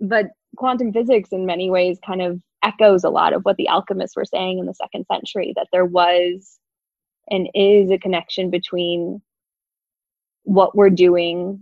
but 0.00 0.30
quantum 0.56 0.92
physics, 0.92 1.30
in 1.32 1.44
many 1.46 1.70
ways, 1.70 1.98
kind 2.04 2.22
of 2.22 2.40
echoes 2.62 3.04
a 3.04 3.10
lot 3.10 3.32
of 3.32 3.42
what 3.44 3.56
the 3.56 3.68
alchemists 3.68 4.16
were 4.16 4.24
saying 4.24 4.58
in 4.58 4.66
the 4.66 4.74
second 4.74 5.06
century 5.12 5.52
that 5.56 5.68
there 5.72 5.84
was 5.86 6.58
and 7.30 7.48
is 7.54 7.90
a 7.90 7.98
connection 7.98 8.50
between 8.50 9.22
what 10.44 10.76
we're 10.76 10.90
doing 10.90 11.60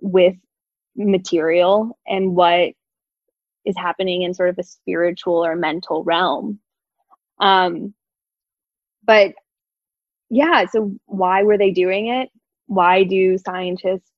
with 0.00 0.36
material 0.96 1.98
and 2.06 2.34
what 2.36 2.70
is 3.64 3.76
happening 3.76 4.22
in 4.22 4.34
sort 4.34 4.50
of 4.50 4.58
a 4.58 4.62
spiritual 4.64 5.44
or 5.44 5.56
mental 5.56 6.04
realm 6.04 6.60
um 7.40 7.94
but 9.04 9.32
yeah, 10.30 10.66
so 10.66 10.92
why 11.06 11.42
were 11.42 11.58
they 11.58 11.70
doing 11.72 12.08
it? 12.08 12.30
Why 12.66 13.04
do 13.04 13.38
scientists 13.38 14.10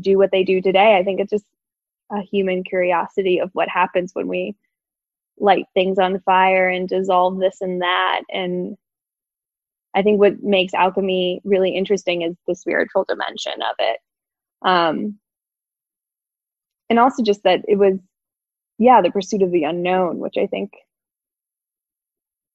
do 0.00 0.18
what 0.18 0.30
they 0.32 0.44
do 0.44 0.62
today? 0.62 0.96
I 0.96 1.04
think 1.04 1.20
it's 1.20 1.30
just 1.30 1.46
a 2.10 2.22
human 2.22 2.64
curiosity 2.64 3.38
of 3.40 3.50
what 3.52 3.68
happens 3.68 4.12
when 4.14 4.28
we 4.28 4.54
light 5.38 5.64
things 5.74 5.98
on 5.98 6.20
fire 6.20 6.68
and 6.68 6.88
dissolve 6.88 7.38
this 7.38 7.60
and 7.60 7.82
that. 7.82 8.22
And 8.30 8.76
I 9.94 10.02
think 10.02 10.18
what 10.18 10.42
makes 10.42 10.74
alchemy 10.74 11.40
really 11.44 11.74
interesting 11.76 12.22
is 12.22 12.34
the 12.46 12.54
spiritual 12.54 13.04
dimension 13.04 13.54
of 13.62 13.76
it. 13.78 13.98
Um, 14.64 15.18
and 16.88 16.98
also 16.98 17.22
just 17.22 17.42
that 17.44 17.62
it 17.66 17.76
was, 17.76 17.98
yeah, 18.78 19.00
the 19.00 19.10
pursuit 19.10 19.42
of 19.42 19.50
the 19.50 19.64
unknown, 19.64 20.18
which 20.18 20.36
I 20.38 20.46
think 20.46 20.72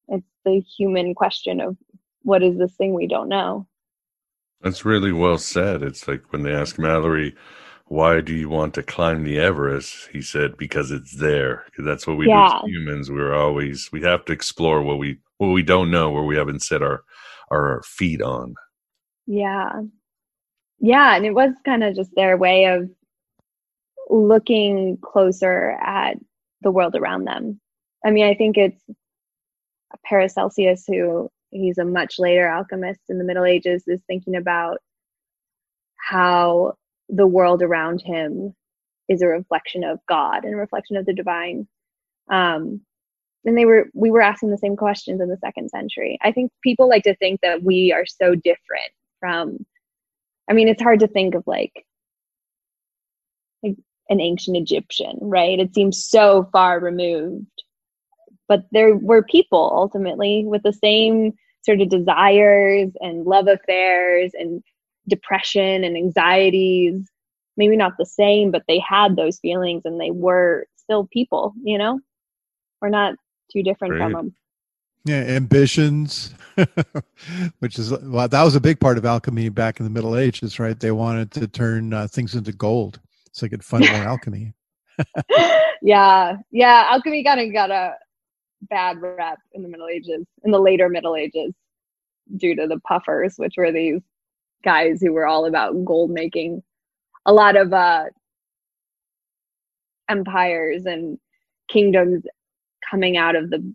it's 0.08 0.26
the 0.45 0.62
human 0.78 1.16
question 1.16 1.60
of 1.60 1.76
what 2.22 2.43
is 2.43 2.58
this 2.58 2.74
thing 2.76 2.93
we 2.93 3.08
don't 3.08 3.30
know. 3.30 3.68
That's 4.62 4.86
really 4.86 5.12
well 5.12 5.38
said. 5.38 5.84
It's 5.84 6.08
like 6.08 6.24
when 6.32 6.43
they 6.43 6.54
ask 6.54 6.80
Mallory, 6.80 7.36
why 7.89 8.21
do 8.21 8.33
you 8.33 8.49
want 8.49 8.73
to 8.73 8.83
climb 8.83 9.23
the 9.23 9.39
Everest? 9.39 10.09
He 10.11 10.21
said, 10.21 10.57
because 10.57 10.91
it's 10.91 11.15
there. 11.15 11.65
That's 11.77 12.05
what 12.05 12.17
we 12.17 12.27
yeah. 12.27 12.49
do 12.49 12.55
as 12.55 12.61
humans. 12.65 13.11
We're 13.11 13.33
always, 13.35 13.89
we 13.91 14.01
have 14.01 14.25
to 14.25 14.33
explore 14.33 14.81
what 14.81 14.97
we, 14.97 15.19
what 15.38 15.49
we 15.49 15.63
don't 15.63 15.89
know, 15.89 16.11
where 16.11 16.23
we 16.23 16.35
haven't 16.35 16.63
set 16.63 16.81
our, 16.81 17.03
our 17.49 17.81
feet 17.85 18.21
on. 18.21 18.55
Yeah. 19.25 19.71
Yeah. 20.79 21.15
And 21.15 21.25
it 21.25 21.33
was 21.33 21.53
kind 21.65 21.83
of 21.83 21.95
just 21.95 22.11
their 22.15 22.38
way 22.38 22.65
of 22.65 22.89
looking 24.09 24.97
closer 25.01 25.77
at 25.81 26.17
the 26.61 26.71
world 26.71 26.95
around 26.95 27.25
them. 27.25 27.59
I 28.05 28.11
mean, 28.11 28.25
I 28.25 28.33
think 28.33 28.57
it's 28.57 28.81
Paracelsus, 30.05 30.85
who 30.88 31.29
he's 31.51 31.77
a 31.77 31.85
much 31.85 32.19
later 32.19 32.47
alchemist 32.47 32.99
in 33.09 33.17
the 33.17 33.23
Middle 33.23 33.45
Ages, 33.45 33.83
is 33.88 34.01
thinking 34.07 34.35
about 34.35 34.79
how 35.95 36.73
the 37.10 37.28
world 37.28 37.62
around 37.62 38.01
him 38.01 38.53
is 39.10 39.22
a 39.22 39.28
reflection 39.28 39.84
of 39.84 39.99
God 40.08 40.43
and 40.43 40.53
a 40.53 40.58
reflection 40.58 40.97
of 40.97 41.05
the 41.05 41.14
divine. 41.14 41.68
Um, 42.30 42.82
and 43.45 43.58
they 43.58 43.66
were 43.66 43.86
we 43.93 44.12
were 44.12 44.22
asking 44.22 44.51
the 44.51 44.58
same 44.58 44.76
questions 44.76 45.22
in 45.22 45.30
the 45.30 45.38
second 45.38 45.70
century. 45.70 46.18
I 46.22 46.32
think 46.32 46.51
people 46.62 46.89
like 46.89 47.03
to 47.03 47.16
think 47.16 47.39
that 47.41 47.64
we 47.64 47.93
are 47.93 48.05
so 48.05 48.36
different 48.36 48.91
from 49.20 49.66
I 50.49 50.53
mean, 50.53 50.68
it's 50.68 50.82
hard 50.82 51.01
to 51.01 51.08
think 51.08 51.36
of 51.36 51.43
like, 51.45 51.86
like 53.64 53.76
an 54.10 54.22
ancient 54.22 54.55
Egyptian, 54.55 55.18
right? 55.22 55.60
It 55.60 55.74
seems 55.74 56.05
so 56.05 56.47
far 56.51 56.80
removed. 56.80 57.64
But 58.47 58.66
there 58.72 58.95
were 58.95 59.24
people 59.24 59.72
ultimately 59.76 60.45
with 60.45 60.64
the 60.64 60.72
same 60.72 61.34
sort 61.64 61.82
of 61.82 61.89
desires 61.89 62.91
and 63.01 63.26
love 63.26 63.47
affairs 63.47 64.32
and 64.34 64.64
depression 65.08 65.84
and 65.84 65.95
anxieties 65.95 67.10
maybe 67.55 67.76
not 67.76 67.93
the 67.97 68.05
same 68.05 68.51
but 68.51 68.64
they 68.68 68.80
had 68.80 69.16
those 69.16 69.39
feelings 69.39 69.82
and 69.86 69.99
they 69.99 70.12
were 70.12 70.66
still 70.76 71.08
people 71.12 71.53
you 71.64 71.78
know? 71.78 71.99
We're 72.82 72.89
not 72.89 73.16
too 73.51 73.64
different 73.64 73.97
from 73.97 74.14
them. 74.14 74.36
Yeah 75.05 75.22
ambitions 75.22 76.34
which 77.60 77.80
is 77.80 77.91
well 78.03 78.28
that 78.28 78.43
was 78.43 78.55
a 78.55 78.62
big 78.62 78.80
part 78.80 78.97
of 78.97 79.05
alchemy 79.05 79.49
back 79.49 79.80
in 79.80 79.86
the 79.86 79.89
middle 79.89 80.18
ages 80.18 80.60
right? 80.60 80.80
They 80.80 80.91
wanted 80.91 81.32
to 81.32 81.47
turn 81.47 81.93
uh, 81.93 82.08
things 82.08 82.36
into 82.36 82.51
gold 82.51 82.99
so 83.32 83.45
they 83.45 83.49
could 83.49 83.64
fund 83.64 83.86
more 83.89 84.03
alchemy. 84.08 84.53
Yeah 85.82 86.38
yeah 86.51 86.88
alchemy 86.89 87.24
kind 87.24 87.39
of 87.39 87.53
got 87.53 87.72
a 87.72 87.93
bad 88.64 88.99
rep 88.99 89.38
in 89.53 89.62
the 89.62 89.70
middle 89.70 89.88
ages 89.88 90.26
in 90.43 90.51
the 90.51 90.60
later 90.60 90.89
middle 90.89 91.16
ages 91.16 91.53
due 92.36 92.55
to 92.55 92.68
the 92.68 92.80
puffers 92.80 93.36
which 93.38 93.53
were 93.58 93.72
these 93.72 94.01
guys 94.68 94.99
who 95.01 95.13
were 95.13 95.26
all 95.26 95.45
about 95.45 95.86
gold 95.86 96.11
making. 96.11 96.61
A 97.26 97.32
lot 97.32 97.55
of 97.55 97.72
uh, 97.72 98.03
empires 100.09 100.86
and 100.86 101.18
kingdoms 101.70 102.24
coming 102.89 103.15
out 103.15 103.38
of 103.38 103.49
the 103.49 103.74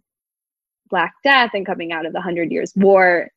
Black 0.91 1.15
Death 1.25 1.53
and 1.55 1.65
coming 1.65 1.93
out 1.93 2.05
of 2.05 2.13
the 2.13 2.21
Hundred 2.21 2.53
Years' 2.53 2.75
War 2.77 3.31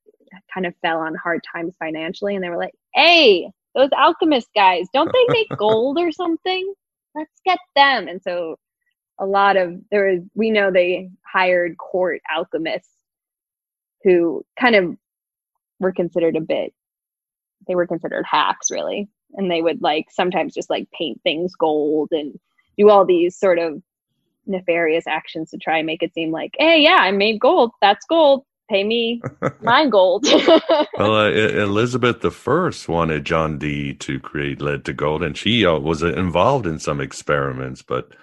kind 0.54 0.66
of 0.66 0.74
fell 0.82 1.00
on 1.00 1.16
hard 1.16 1.40
times 1.50 1.74
financially, 1.80 2.36
and 2.36 2.44
they 2.44 2.50
were 2.50 2.58
like, 2.58 2.74
"Hey, 2.94 3.50
those 3.74 3.90
alchemist 3.98 4.50
guys, 4.54 4.88
don't 4.94 5.12
they 5.14 5.34
make 5.34 5.48
gold 5.58 5.98
or 5.98 6.12
something? 6.12 6.74
Let's 7.16 7.40
get 7.46 7.60
them." 7.74 8.10
And 8.10 8.22
so, 8.22 8.58
a 9.18 9.26
lot 9.26 9.56
of 9.56 9.80
there 9.92 10.12
was 10.12 10.24
we 10.34 10.50
know 10.52 10.72
they 10.72 11.10
hired 11.26 11.78
court 11.78 12.20
alchemists 12.30 12.92
who 14.04 14.44
kind 14.60 14.76
of 14.76 14.98
were 15.80 15.94
considered 15.94 16.36
a 16.36 16.42
bit 16.42 16.74
they 17.68 17.76
were 17.76 17.88
considered 17.88 18.26
hacks 18.30 18.72
really. 18.72 19.08
And 19.34 19.52
they 19.52 19.62
would 19.62 19.82
like 19.82 20.08
sometimes 20.12 20.54
just 20.54 20.70
like 20.70 20.90
paint 20.92 21.22
things 21.24 21.54
gold 21.56 22.10
and 22.12 22.40
do 22.78 22.90
all 22.90 23.06
these 23.06 23.38
sort 23.38 23.60
of 23.60 23.82
nefarious 24.48 25.08
actions 25.08 25.50
to 25.52 25.58
try 25.58 25.78
and 25.80 25.88
make 25.88 26.04
it 26.04 26.14
seem 26.14 26.30
like 26.32 26.54
hey 26.60 26.80
yeah 26.80 26.98
i 27.00 27.12
made 27.12 27.40
gold. 27.40 27.72
That's 27.82 28.06
gold. 28.06 28.44
Pay 28.70 28.84
me 28.84 29.22
my 29.62 29.88
gold. 29.88 30.26
Well 30.98 31.16
uh, 31.16 31.30
elizabeth 31.32 32.22
the 32.22 32.32
first 32.32 32.88
wanted 32.88 33.26
john 33.26 33.58
dee 33.58 33.94
to 33.96 34.20
create 34.20 34.62
lead 34.62 34.86
to 34.86 34.94
gold 34.94 35.24
and 35.24 35.36
she 35.36 35.66
uh, 35.66 35.80
was 35.80 36.04
uh, 36.04 36.14
involved 36.14 36.68
in 36.68 36.78
some 36.80 37.02
experiments 37.02 37.82
but 37.82 38.14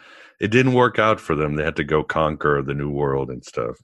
it 0.40 0.50
didn't 0.50 0.72
work 0.72 0.98
out 0.98 1.20
for 1.20 1.36
them. 1.36 1.54
They 1.54 1.62
had 1.62 1.76
to 1.76 1.84
go 1.84 2.02
conquer 2.02 2.62
the 2.62 2.74
new 2.74 2.90
world 2.90 3.30
and 3.30 3.44
stuff 3.44 3.76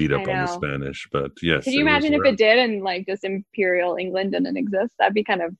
beat 0.00 0.12
up 0.12 0.26
on 0.26 0.40
the 0.42 0.46
Spanish. 0.46 1.08
But 1.12 1.32
yes, 1.42 1.64
could 1.64 1.74
you 1.74 1.80
imagine 1.80 2.14
if 2.14 2.24
it 2.24 2.36
did 2.36 2.58
and 2.58 2.82
like 2.82 3.06
just 3.06 3.24
Imperial 3.24 3.96
England 3.96 4.32
didn't 4.32 4.56
exist? 4.56 4.94
That'd 4.98 5.14
be 5.14 5.24
kind 5.24 5.42
of 5.42 5.54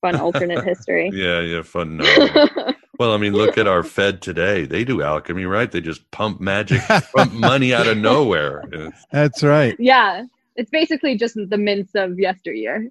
fun 0.00 0.16
alternate 0.20 0.64
history. 0.64 1.10
Yeah, 1.20 1.40
yeah, 1.40 1.62
fun. 1.62 1.98
well, 2.98 3.12
I 3.12 3.16
mean, 3.16 3.32
look 3.32 3.58
at 3.58 3.66
our 3.66 3.82
Fed 3.82 4.22
today. 4.22 4.64
They 4.64 4.84
do 4.84 5.02
alchemy, 5.02 5.44
right? 5.44 5.70
They 5.70 5.80
just 5.80 6.10
pump 6.10 6.40
magic, 6.40 6.80
pump 7.14 7.32
money 7.32 7.74
out 7.74 7.86
of 7.86 7.98
nowhere. 7.98 8.62
That's 9.10 9.42
right. 9.42 9.76
Yeah, 9.78 10.24
it's 10.56 10.70
basically 10.70 11.16
just 11.16 11.34
the 11.34 11.58
mints 11.58 11.94
of 11.94 12.18
yesteryear. 12.18 12.90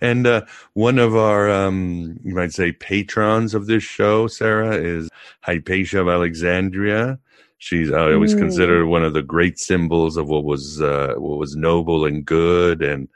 and 0.00 0.26
uh, 0.26 0.42
one 0.74 0.98
of 0.98 1.16
our, 1.16 1.50
um, 1.50 2.20
you 2.22 2.34
might 2.34 2.52
say, 2.52 2.72
patrons 2.72 3.54
of 3.54 3.66
this 3.66 3.82
show, 3.82 4.26
Sarah, 4.26 4.76
is 4.76 5.08
Hypatia 5.40 6.02
of 6.02 6.08
Alexandria. 6.08 7.18
She's 7.58 7.90
uh, 7.90 8.12
always 8.12 8.34
mm. 8.34 8.38
considered 8.38 8.86
one 8.86 9.04
of 9.04 9.14
the 9.14 9.22
great 9.22 9.58
symbols 9.58 10.16
of 10.16 10.28
what 10.28 10.44
was 10.44 10.82
uh, 10.82 11.14
what 11.16 11.38
was 11.38 11.56
noble 11.56 12.04
and 12.04 12.24
good 12.24 12.82
and 12.82 13.08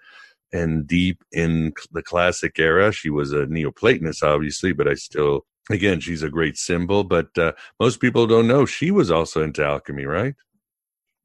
and 0.52 0.86
deep 0.86 1.22
in 1.32 1.72
the 1.92 2.02
classic 2.02 2.58
era. 2.58 2.92
She 2.92 3.10
was 3.10 3.32
a 3.32 3.46
Neoplatonist, 3.46 4.22
obviously, 4.22 4.72
but 4.72 4.88
I 4.88 4.94
still, 4.94 5.44
again, 5.70 6.00
she's 6.00 6.22
a 6.22 6.30
great 6.30 6.56
symbol. 6.56 7.04
But 7.04 7.36
uh, 7.36 7.52
most 7.78 8.00
people 8.00 8.26
don't 8.26 8.48
know 8.48 8.64
she 8.64 8.90
was 8.90 9.10
also 9.10 9.42
into 9.42 9.64
alchemy, 9.64 10.04
right? 10.04 10.34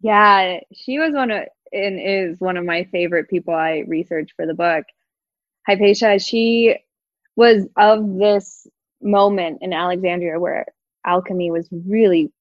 Yeah, 0.01 0.59
she 0.73 0.99
was 0.99 1.13
one 1.13 1.31
of 1.31 1.43
and 1.71 1.99
is 1.99 2.39
one 2.39 2.57
of 2.57 2.65
my 2.65 2.83
favorite 2.91 3.29
people 3.29 3.53
I 3.53 3.83
researched 3.87 4.33
for 4.35 4.45
the 4.45 4.53
book. 4.53 4.85
Hypatia, 5.67 6.19
she 6.19 6.75
was 7.35 7.67
of 7.77 8.17
this 8.17 8.67
moment 9.01 9.59
in 9.61 9.73
Alexandria 9.73 10.39
where 10.39 10.65
alchemy 11.05 11.51
was 11.51 11.67
really 11.71 12.31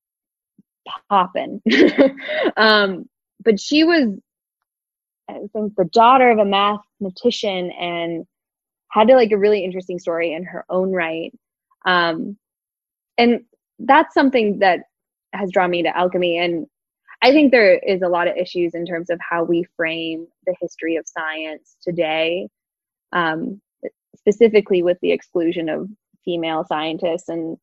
popping. 1.09 1.62
um, 2.57 3.09
but 3.45 3.61
she 3.61 3.85
was, 3.85 4.09
I 5.28 5.39
think, 5.53 5.74
the 5.76 5.89
daughter 5.93 6.30
of 6.30 6.39
a 6.39 6.45
mathematician 6.45 7.70
and 7.72 8.26
had 8.91 9.09
like 9.09 9.33
a 9.33 9.39
really 9.39 9.64
interesting 9.64 9.99
story 9.99 10.33
in 10.33 10.45
her 10.45 10.64
own 10.68 10.93
right. 10.93 11.33
Um, 11.85 12.37
and 13.18 13.41
that's 13.78 14.14
something 14.14 14.59
that 14.61 14.80
has 15.33 15.51
drawn 15.51 15.70
me 15.70 15.83
to 15.83 15.97
alchemy. 15.97 16.39
And 16.39 16.66
I 17.22 17.33
think 17.33 17.51
there 17.51 17.78
is 17.78 18.03
a 18.03 18.09
lot 18.09 18.28
of 18.28 18.37
issues 18.37 18.74
in 18.74 18.85
terms 18.85 19.09
of 19.09 19.18
how 19.20 19.45
we 19.45 19.64
frame 19.76 20.26
the 20.47 20.55
history 20.61 20.97
of 20.97 21.07
science 21.07 21.76
today, 21.83 22.49
um, 23.12 23.61
specifically 24.16 24.83
with 24.83 24.99
the 25.01 25.12
exclusion 25.12 25.68
of 25.68 25.89
female 26.24 26.64
scientists. 26.68 27.28
And 27.28 27.57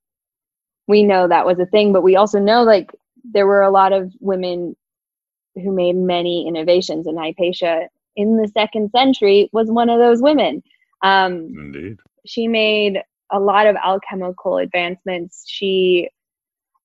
we 0.87 1.03
know 1.03 1.27
that 1.27 1.45
was 1.45 1.59
a 1.59 1.65
thing, 1.65 1.93
but 1.93 2.03
we 2.03 2.15
also 2.15 2.39
know 2.39 2.63
like 2.63 2.89
there 3.23 3.47
were 3.47 3.61
a 3.61 3.71
lot 3.71 3.93
of 3.93 4.11
women 4.19 4.75
who 5.55 5.71
made 5.71 5.95
many 5.95 6.47
innovations, 6.47 7.07
and 7.07 7.17
Hypatia 7.17 7.89
in 8.15 8.37
the 8.37 8.47
second 8.49 8.91
century 8.91 9.49
was 9.53 9.69
one 9.69 9.89
of 9.89 9.99
those 9.99 10.21
women. 10.21 10.63
Um, 11.01 11.53
Indeed. 11.57 11.99
She 12.25 12.47
made 12.47 13.01
a 13.31 13.39
lot 13.39 13.67
of 13.67 13.75
alchemical 13.75 14.57
advancements. 14.57 15.45
She 15.47 16.09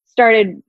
started, 0.07 0.63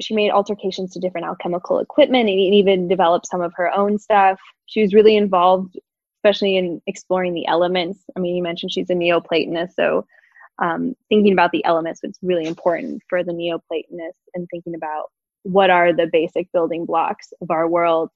she 0.00 0.14
made 0.14 0.30
altercations 0.30 0.92
to 0.92 1.00
different 1.00 1.26
alchemical 1.26 1.78
equipment 1.78 2.28
and 2.28 2.38
even 2.38 2.88
developed 2.88 3.26
some 3.26 3.42
of 3.42 3.52
her 3.54 3.70
own 3.70 3.98
stuff. 3.98 4.40
She 4.66 4.80
was 4.80 4.94
really 4.94 5.16
involved, 5.16 5.78
especially 6.18 6.56
in 6.56 6.80
exploring 6.86 7.34
the 7.34 7.46
elements. 7.46 8.00
I 8.16 8.20
mean, 8.20 8.34
you 8.34 8.42
mentioned 8.42 8.72
she's 8.72 8.90
a 8.90 8.94
Neoplatonist, 8.94 9.74
so 9.74 10.06
um, 10.60 10.94
thinking 11.08 11.32
about 11.32 11.52
the 11.52 11.64
elements 11.64 12.00
was 12.02 12.18
really 12.22 12.46
important 12.46 13.02
for 13.08 13.24
the 13.24 13.32
Neoplatonists 13.32 14.22
and 14.34 14.46
thinking 14.50 14.74
about 14.74 15.06
what 15.44 15.70
are 15.70 15.92
the 15.92 16.08
basic 16.12 16.50
building 16.52 16.86
blocks 16.86 17.32
of 17.42 17.50
our 17.50 17.68
world. 17.68 18.10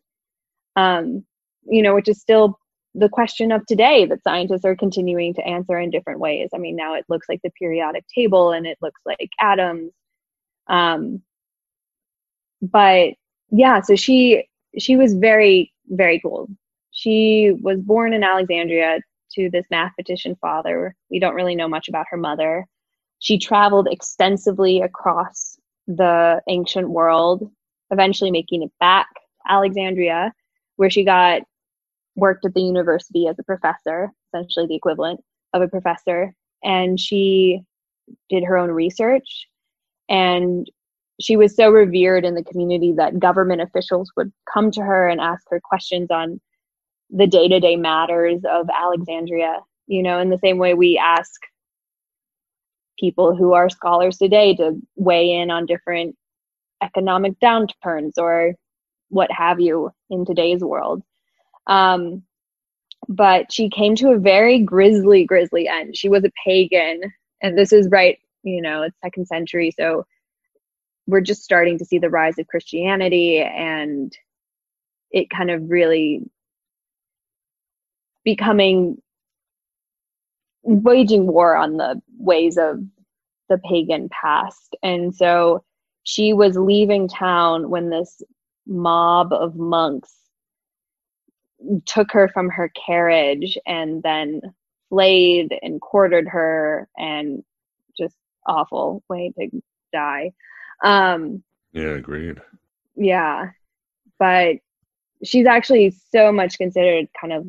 um, 0.76 1.24
you 1.64 1.82
know, 1.82 1.95
which 1.95 2.09
is 2.09 2.20
still 2.20 2.59
the 2.95 3.09
question 3.09 3.53
of 3.53 3.64
today 3.66 4.07
that 4.07 4.22
scientists 4.22 4.64
are 4.64 4.76
continuing 4.76 5.34
to 5.34 5.47
answer 5.47 5.78
in 5.78 5.91
different 5.91 6.20
ways. 6.20 6.51
I 6.55 6.59
mean, 6.59 6.76
now 6.76 6.95
it 6.95 7.05
looks 7.09 7.28
like 7.28 7.41
the 7.43 7.51
periodic 7.51 8.05
table 8.14 8.53
and 8.53 8.66
it 8.66 8.78
looks 8.80 9.01
like 9.07 9.30
atoms. 9.41 9.93
Um, 10.68 11.22
but 12.62 13.14
yeah, 13.51 13.80
so 13.82 13.97
she 13.97 14.49
she 14.78 14.97
was 14.97 15.14
very 15.14 15.72
very 15.89 16.20
cool. 16.20 16.49
She 16.91 17.53
was 17.61 17.80
born 17.80 18.12
in 18.14 18.24
Alexandria 18.24 19.01
to 19.37 19.51
this 19.51 19.66
mathematician 19.70 20.37
father. 20.41 20.95
We 21.11 21.20
don't 21.20 21.34
really 21.34 21.55
know 21.55 21.68
much 21.68 21.89
about 21.89 22.07
her 22.11 22.16
mother. 22.16 22.66
She 23.20 23.39
traveled 23.39 23.89
extensively 23.91 24.82
across 24.82 25.57
the 25.87 26.43
ancient 26.49 26.91
world, 26.91 27.51
eventually 27.91 28.30
making 28.30 28.62
it 28.62 28.72
back 28.80 29.07
to 29.14 29.53
Alexandria, 29.53 30.32
where 30.76 30.91
she 30.91 31.05
got 31.05 31.43
worked 32.16 32.45
at 32.45 32.55
the 32.55 32.62
university 32.62 33.28
as 33.28 33.39
a 33.39 33.45
professor, 33.45 34.11
essentially 34.28 34.66
the 34.66 34.74
equivalent 34.74 35.20
of 35.53 35.62
a 35.62 35.68
professor. 35.68 36.34
And 36.64 36.99
she 36.99 37.61
did 38.28 38.45
her 38.45 38.57
own 38.57 38.70
research. 38.70 39.47
And 40.09 40.68
she 41.20 41.37
was 41.37 41.57
so 41.57 41.70
revered 41.70 42.24
in 42.24 42.34
the 42.34 42.45
community 42.45 42.93
that 42.97 43.18
government 43.18 43.62
officials 43.62 44.11
would 44.16 44.32
come 44.53 44.70
to 44.72 44.82
her 44.82 45.09
and 45.09 45.20
ask 45.20 45.45
her 45.51 45.61
questions 45.62 46.11
on 46.11 46.41
the 47.11 47.26
day 47.26 47.48
to 47.48 47.61
day 47.61 47.76
matters 47.76 48.42
of 48.48 48.68
Alexandria, 48.68 49.61
you 49.86 50.02
know, 50.02 50.18
in 50.18 50.30
the 50.30 50.38
same 50.38 50.59
way 50.59 50.74
we 50.74 50.98
ask 50.98 51.40
people 52.98 53.36
who 53.36 53.52
are 53.52 53.68
scholars 53.68 54.16
today 54.18 54.54
to 54.57 54.80
weigh 54.96 55.32
in 55.32 55.50
on 55.50 55.66
different 55.66 56.16
economic 56.82 57.38
downturns 57.40 58.12
or 58.16 58.54
what 59.09 59.30
have 59.30 59.61
you 59.61 59.90
in 60.11 60.24
today's 60.24 60.61
world. 60.62 61.02
Um, 61.66 62.22
but 63.09 63.52
she 63.52 63.70
came 63.70 63.94
to 63.96 64.11
a 64.11 64.18
very 64.18 64.59
grisly, 64.61 65.24
grisly 65.24 65.68
end. 65.68 65.96
She 65.96 66.09
was 66.09 66.24
a 66.24 66.32
pagan, 66.44 67.00
and 67.42 67.57
this 67.57 67.72
is 67.72 67.88
right, 67.90 68.18
you 68.42 68.61
know, 68.61 68.82
it's 68.82 68.96
second 69.02 69.26
century, 69.26 69.70
so 69.70 70.07
we're 71.07 71.20
just 71.20 71.44
starting 71.44 71.78
to 71.78 71.84
see 71.84 71.98
the 71.98 72.11
rise 72.11 72.38
of 72.38 72.48
Christianity, 72.48 73.38
and 73.38 74.16
it 75.12 75.30
kind 75.30 75.50
of 75.50 75.70
really 75.70 76.22
becoming 78.27 79.01
waging 80.64 81.29
war 81.29 81.57
on 81.57 81.77
the 81.77 82.03
ways 82.18 82.59
of 82.59 82.81
the 83.49 83.57
pagan 83.59 84.09
past. 84.11 84.74
And 84.83 85.14
so 85.14 85.64
she 86.03 86.33
was 86.33 86.57
leaving 86.57 87.09
town 87.09 87.70
when 87.70 87.89
this 87.89 88.20
mob 88.66 89.33
of 89.33 89.55
monks 89.55 90.12
took 91.87 92.11
her 92.11 92.29
from 92.29 92.51
her 92.51 92.70
carriage 92.70 93.57
and 93.64 94.03
then 94.03 94.41
flayed 94.91 95.55
and 95.62 95.81
quartered 95.81 96.27
her 96.29 96.89
and 96.99 97.45
just 97.97 98.16
awful 98.45 99.05
way 99.09 99.33
to 99.39 99.62
die. 99.93 100.33
Um, 100.83 101.45
yeah, 101.72 101.91
agreed. 101.91 102.39
Yeah. 102.97 103.51
But 104.18 104.57
she's 105.22 105.47
actually 105.47 105.97
so 106.11 106.33
much 106.33 106.59
considered 106.59 107.07
kind 107.20 107.33
of 107.33 107.47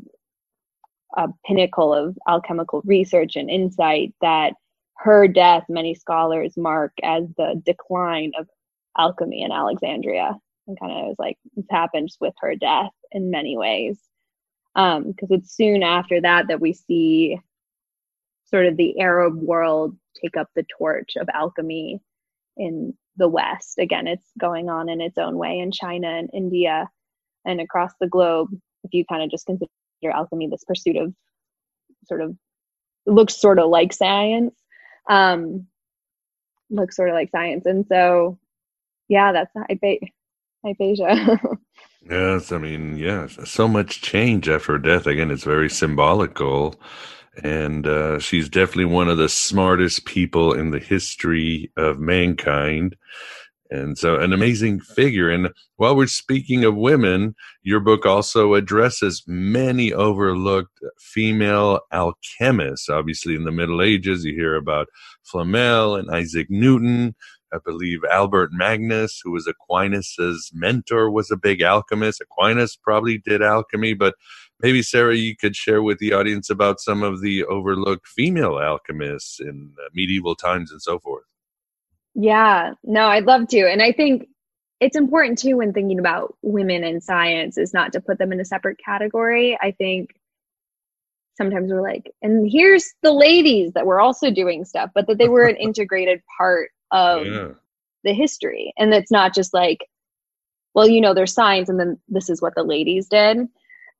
a 1.17 1.27
pinnacle 1.45 1.93
of 1.93 2.17
alchemical 2.27 2.81
research 2.85 3.35
and 3.35 3.49
insight 3.49 4.13
that 4.21 4.53
her 4.97 5.27
death, 5.27 5.63
many 5.67 5.93
scholars 5.93 6.55
mark 6.55 6.93
as 7.03 7.23
the 7.37 7.61
decline 7.65 8.31
of 8.39 8.47
alchemy 8.97 9.43
in 9.43 9.51
Alexandria. 9.51 10.35
And 10.67 10.79
kind 10.79 10.91
of 10.91 11.05
was 11.07 11.15
like, 11.19 11.37
this 11.55 11.65
happens 11.69 12.17
with 12.19 12.33
her 12.39 12.55
death 12.55 12.91
in 13.11 13.31
many 13.31 13.57
ways. 13.57 13.99
Because 14.75 15.03
um, 15.03 15.15
it's 15.29 15.55
soon 15.55 15.81
after 15.81 16.21
that 16.21 16.47
that 16.49 16.61
we 16.61 16.73
see 16.73 17.39
sort 18.45 18.65
of 18.65 18.77
the 18.77 18.99
Arab 18.99 19.35
world 19.41 19.95
take 20.21 20.37
up 20.37 20.49
the 20.55 20.65
torch 20.77 21.15
of 21.15 21.27
alchemy 21.33 21.99
in 22.57 22.93
the 23.17 23.27
West. 23.27 23.79
Again, 23.79 24.07
it's 24.07 24.29
going 24.39 24.69
on 24.69 24.89
in 24.89 25.01
its 25.01 25.17
own 25.17 25.37
way 25.37 25.59
in 25.59 25.71
China 25.71 26.07
and 26.07 26.29
India 26.33 26.89
and 27.45 27.59
across 27.61 27.91
the 27.99 28.07
globe. 28.07 28.49
If 28.83 28.93
you 28.93 29.05
kind 29.05 29.23
of 29.23 29.31
just 29.31 29.45
consider 29.45 29.71
alchemy 30.03 30.47
this 30.47 30.63
pursuit 30.63 30.95
of 30.97 31.13
sort 32.07 32.21
of 32.21 32.35
looks 33.05 33.39
sort 33.39 33.59
of 33.59 33.69
like 33.69 33.93
science 33.93 34.55
um 35.09 35.67
looks 36.69 36.95
sort 36.95 37.09
of 37.09 37.15
like 37.15 37.29
science. 37.31 37.65
And 37.65 37.85
so 37.87 38.37
yeah 39.07 39.31
that's 39.31 39.51
hypatia. 40.63 41.39
Yes 42.09 42.53
i 42.53 42.57
mean 42.57 42.97
yeah 42.97 43.27
so 43.27 43.67
much 43.67 44.01
change 44.01 44.47
after 44.47 44.77
death. 44.77 45.07
Again 45.07 45.31
it's 45.31 45.43
very 45.43 45.69
symbolical. 45.69 46.75
And 47.43 47.85
uh, 47.85 48.17
she's 48.19 48.49
definitely 48.49 48.85
one 48.85 49.09
of 49.09 49.19
the 49.19 49.29
smartest 49.29 50.05
people 50.05 50.53
in 50.53 50.71
the 50.71 50.79
history 50.79 51.71
of 51.77 51.99
mankind 51.99 52.95
and 53.69 53.97
so, 53.97 54.15
an 54.19 54.33
amazing 54.33 54.79
figure. 54.79 55.29
And 55.29 55.49
while 55.75 55.95
we're 55.95 56.07
speaking 56.07 56.63
of 56.63 56.75
women, 56.75 57.35
your 57.63 57.79
book 57.79 58.05
also 58.05 58.53
addresses 58.53 59.23
many 59.27 59.93
overlooked 59.93 60.79
female 60.99 61.81
alchemists. 61.91 62.89
Obviously, 62.89 63.35
in 63.35 63.43
the 63.43 63.51
Middle 63.51 63.81
Ages, 63.81 64.23
you 64.23 64.33
hear 64.33 64.55
about 64.55 64.87
Flamel 65.23 65.95
and 65.95 66.09
Isaac 66.09 66.47
Newton. 66.49 67.15
I 67.53 67.59
believe 67.63 67.99
Albert 68.11 68.49
Magnus, 68.51 69.21
who 69.23 69.31
was 69.31 69.47
Aquinas's 69.47 70.51
mentor, 70.53 71.09
was 71.09 71.31
a 71.31 71.37
big 71.37 71.61
alchemist. 71.61 72.21
Aquinas 72.21 72.75
probably 72.75 73.19
did 73.19 73.41
alchemy, 73.41 73.93
but 73.93 74.15
maybe 74.61 74.81
Sarah, 74.81 75.15
you 75.15 75.35
could 75.35 75.55
share 75.55 75.81
with 75.81 75.99
the 75.99 76.13
audience 76.13 76.49
about 76.49 76.81
some 76.81 77.03
of 77.03 77.21
the 77.21 77.45
overlooked 77.45 78.07
female 78.07 78.59
alchemists 78.59 79.39
in 79.39 79.71
medieval 79.93 80.35
times 80.35 80.71
and 80.71 80.81
so 80.81 80.99
forth. 80.99 81.23
Yeah, 82.19 82.73
no, 82.83 83.05
I'd 83.05 83.25
love 83.25 83.47
to. 83.49 83.71
And 83.71 83.79
I 83.79 83.91
think 83.91 84.27
it's 84.79 84.97
important 84.97 85.37
too 85.37 85.57
when 85.57 85.71
thinking 85.71 85.99
about 85.99 86.35
women 86.41 86.83
in 86.83 86.99
science 86.99 87.59
is 87.59 87.75
not 87.75 87.93
to 87.93 88.01
put 88.01 88.17
them 88.17 88.31
in 88.31 88.39
a 88.39 88.45
separate 88.45 88.79
category. 88.83 89.55
I 89.61 89.71
think 89.71 90.15
sometimes 91.35 91.71
we're 91.71 91.83
like, 91.83 92.11
and 92.23 92.49
here's 92.51 92.91
the 93.03 93.13
ladies 93.13 93.73
that 93.73 93.85
were 93.85 94.01
also 94.01 94.31
doing 94.31 94.65
stuff, 94.65 94.89
but 94.95 95.05
that 95.05 95.19
they 95.19 95.29
were 95.29 95.43
an 95.43 95.55
integrated 95.59 96.23
part 96.39 96.71
of 96.89 97.27
yeah. 97.27 97.49
the 98.03 98.13
history. 98.13 98.73
And 98.79 98.91
it's 98.95 99.11
not 99.11 99.35
just 99.35 99.53
like, 99.53 99.87
well, 100.73 100.87
you 100.87 101.01
know, 101.01 101.13
there's 101.13 101.33
science 101.33 101.69
and 101.69 101.79
then 101.79 101.99
this 102.07 102.31
is 102.31 102.41
what 102.41 102.55
the 102.55 102.63
ladies 102.63 103.07
did. 103.07 103.47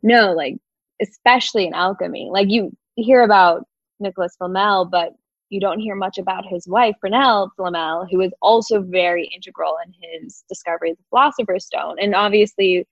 No, 0.02 0.34
like, 0.34 0.58
especially 1.00 1.68
in 1.68 1.76
alchemy, 1.76 2.30
like 2.32 2.50
you 2.50 2.76
hear 2.96 3.22
about 3.22 3.68
Nicholas 4.00 4.36
Flamel, 4.38 4.86
but 4.86 5.14
you 5.50 5.60
don't 5.60 5.80
hear 5.80 5.96
much 5.96 6.18
about 6.18 6.46
his 6.46 6.68
wife, 6.68 6.96
Perenelle 7.04 7.50
Flamel, 7.56 8.08
who 8.10 8.22
is 8.22 8.34
also 8.42 8.82
very 8.82 9.30
integral 9.34 9.76
in 9.86 9.94
his 10.02 10.44
discovery 10.50 10.92
of 10.92 10.98
the 10.98 11.04
Philosopher's 11.10 11.66
Stone. 11.66 11.98
And 12.00 12.14
obviously, 12.14 12.86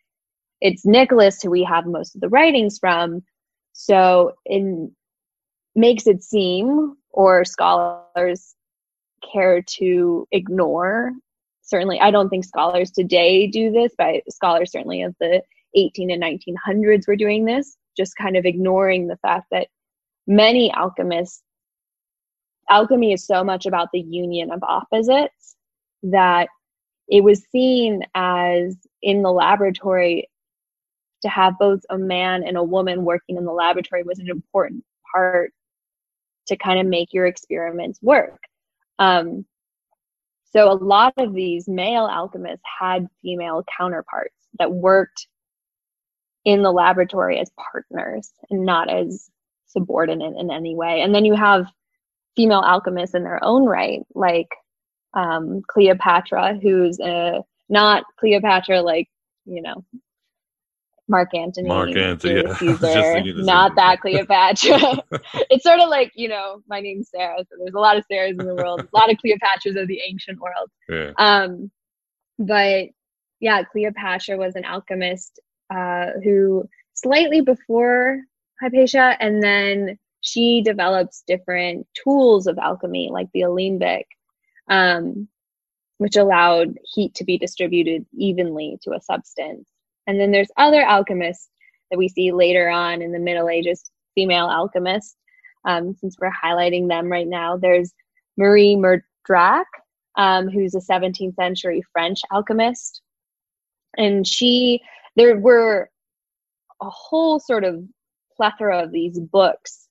it's 0.62 0.86
Nicholas 0.86 1.42
who 1.42 1.50
we 1.50 1.64
have 1.64 1.86
most 1.86 2.16
of 2.16 2.22
the 2.22 2.30
writings 2.30 2.80
from. 2.80 3.24
So 3.74 4.34
it 4.46 4.90
makes 5.76 6.08
it 6.08 6.24
seem, 6.24 6.96
or 7.12 7.44
scholars 7.44 8.56
care 9.34 9.62
to 9.62 10.28
ignore. 10.32 11.12
Certainly, 11.62 12.00
I 12.00 12.12
don't 12.12 12.30
think 12.30 12.46
scholars 12.46 12.92
today 12.92 13.48
do 13.48 13.72
this, 13.72 13.92
but 13.98 14.22
scholars 14.30 14.72
certainly 14.72 15.02
of 15.02 15.16
the 15.20 15.42
18 15.76 16.10
and 16.10 16.24
1900s 16.24 17.08
were 17.08 17.18
doing 17.18 17.44
this, 17.44 17.76
just 17.98 18.16
kind 18.16 18.38
of 18.38 18.46
ignoring 18.46 19.08
the 19.08 19.18
fact 19.18 19.48
that 19.52 19.68
many 20.26 20.72
alchemists 20.72 21.42
alchemy 22.70 23.14
is 23.14 23.26
so 23.26 23.44
much 23.44 23.66
about 23.66 23.90
the 23.92 24.02
union 24.02 24.52
of 24.52 24.64
opposites 24.64 25.56
that 26.04 26.48
it 27.08 27.24
was 27.24 27.44
seen 27.52 28.04
as 28.16 28.78
in 29.02 29.22
the 29.22 29.32
laboratory 29.32 30.30
to 31.22 31.30
have 31.30 31.58
both 31.60 31.82
a 31.90 31.98
man 31.98 32.44
and 32.44 32.58
a 32.58 32.64
woman 32.64 33.06
working 33.06 33.38
in 33.38 33.46
the 33.46 33.52
laboratory 33.52 34.04
was 34.04 34.20
an 34.20 34.30
important 34.30 34.84
part 35.14 35.54
to 36.48 36.56
kind 36.56 36.80
of 36.80 36.86
make 36.86 37.14
your 37.14 37.26
experiments 37.26 38.00
work. 38.02 38.40
Um, 39.00 39.46
so 40.52 40.72
a 40.72 40.74
lot 40.74 41.14
of 41.18 41.34
these 41.34 41.68
male 41.68 42.08
alchemists 42.08 42.64
had 42.80 43.08
female 43.22 43.64
counterparts 43.78 44.36
that 44.60 44.72
worked 44.72 45.28
in 46.46 46.62
the 46.62 46.72
laboratory 46.72 47.40
as 47.40 47.52
partners 47.72 48.32
and 48.50 48.66
not 48.66 48.90
as 48.90 49.30
subordinate 49.66 50.36
in 50.38 50.52
any 50.52 50.76
way. 50.76 51.02
And 51.02 51.14
then 51.14 51.26
you 51.26 51.34
have 51.34 51.68
female 52.36 52.64
alchemists 52.64 53.16
in 53.16 53.24
their 53.24 53.44
own 53.44 53.66
right, 53.66 54.02
like 54.14 54.50
um, 55.14 55.62
Cleopatra, 55.68 56.60
who's 56.62 57.00
a, 57.00 57.42
not 57.70 58.04
Cleopatra 58.20 58.82
like, 58.82 59.08
you 59.46 59.62
know, 59.62 59.84
Mark 61.08 61.34
Antony. 61.36 61.68
Mark 61.68 61.96
Antony, 61.96 62.44
yeah. 62.46 62.56
Caesar, 62.58 63.22
not 63.44 63.76
that 63.76 64.02
Cleopatra. 64.02 65.04
it's 65.50 65.64
sort 65.64 65.80
of 65.80 65.90
like, 65.90 66.12
you 66.16 66.28
know, 66.28 66.62
my 66.68 66.80
name's 66.80 67.10
Sarah, 67.10 67.38
so 67.40 67.56
there's 67.60 67.76
a 67.76 67.80
lot 67.80 67.98
of 67.98 68.04
Sarahs 68.12 68.40
in 68.40 68.46
the 68.46 68.56
world, 68.56 68.82
a 68.82 68.98
lot 68.98 69.12
of 69.12 69.18
Cleopatras 69.18 69.80
of 69.80 69.88
the 69.88 70.02
ancient 70.08 70.40
world. 70.40 70.70
Yeah. 70.90 71.12
Um, 71.18 71.72
but 72.40 72.88
yeah, 73.40 73.64
Cleopatra 73.64 74.38
was 74.38 74.56
an 74.56 74.66
alchemist 74.66 75.40
uh, 75.74 76.08
who 76.24 76.68
slightly 76.94 77.42
before 77.42 78.20
Hypatia, 78.62 79.18
and 79.20 79.44
then 79.44 79.98
she 80.26 80.64
develops 80.64 81.24
different 81.28 81.88
tools 82.04 82.48
of 82.48 82.58
alchemy, 82.58 83.10
like 83.12 83.28
the 83.32 83.44
alembic, 83.44 84.08
um, 84.68 85.28
which 86.00 86.16
allowed 86.16 86.80
heat 86.84 87.14
to 87.14 87.24
be 87.24 87.38
distributed 87.38 88.08
evenly 88.12 88.80
to 88.82 88.94
a 88.94 89.02
substance. 89.02 89.70
And 90.08 90.20
then 90.20 90.32
there's 90.32 90.50
other 90.58 90.82
alchemists 90.82 91.48
that 91.92 91.98
we 91.98 92.10
see 92.10 92.32
later 92.32 92.68
on 92.70 93.04
in 93.04 93.12
the 93.12 93.20
Middle 93.20 93.50
Ages, 93.50 93.84
female 94.16 94.50
alchemists. 94.50 95.16
Um, 95.64 95.94
since 95.94 96.16
we're 96.20 96.32
highlighting 96.32 96.88
them 96.88 97.12
right 97.12 97.28
now, 97.28 97.58
there's 97.58 97.94
Marie 98.36 98.76
Meurdrac, 98.76 99.66
um, 100.18 100.50
who's 100.50 100.74
a 100.74 100.80
17th 100.80 101.36
century 101.36 101.84
French 101.94 102.22
alchemist. 102.32 103.02
And 103.96 104.26
she, 104.26 104.82
there 105.16 105.38
were 105.38 105.92
a 106.82 106.90
whole 106.90 107.40
sort 107.40 107.64
of 107.64 107.84
plethora 108.36 108.84
of 108.84 108.92
these 108.92 109.20
books 109.20 109.85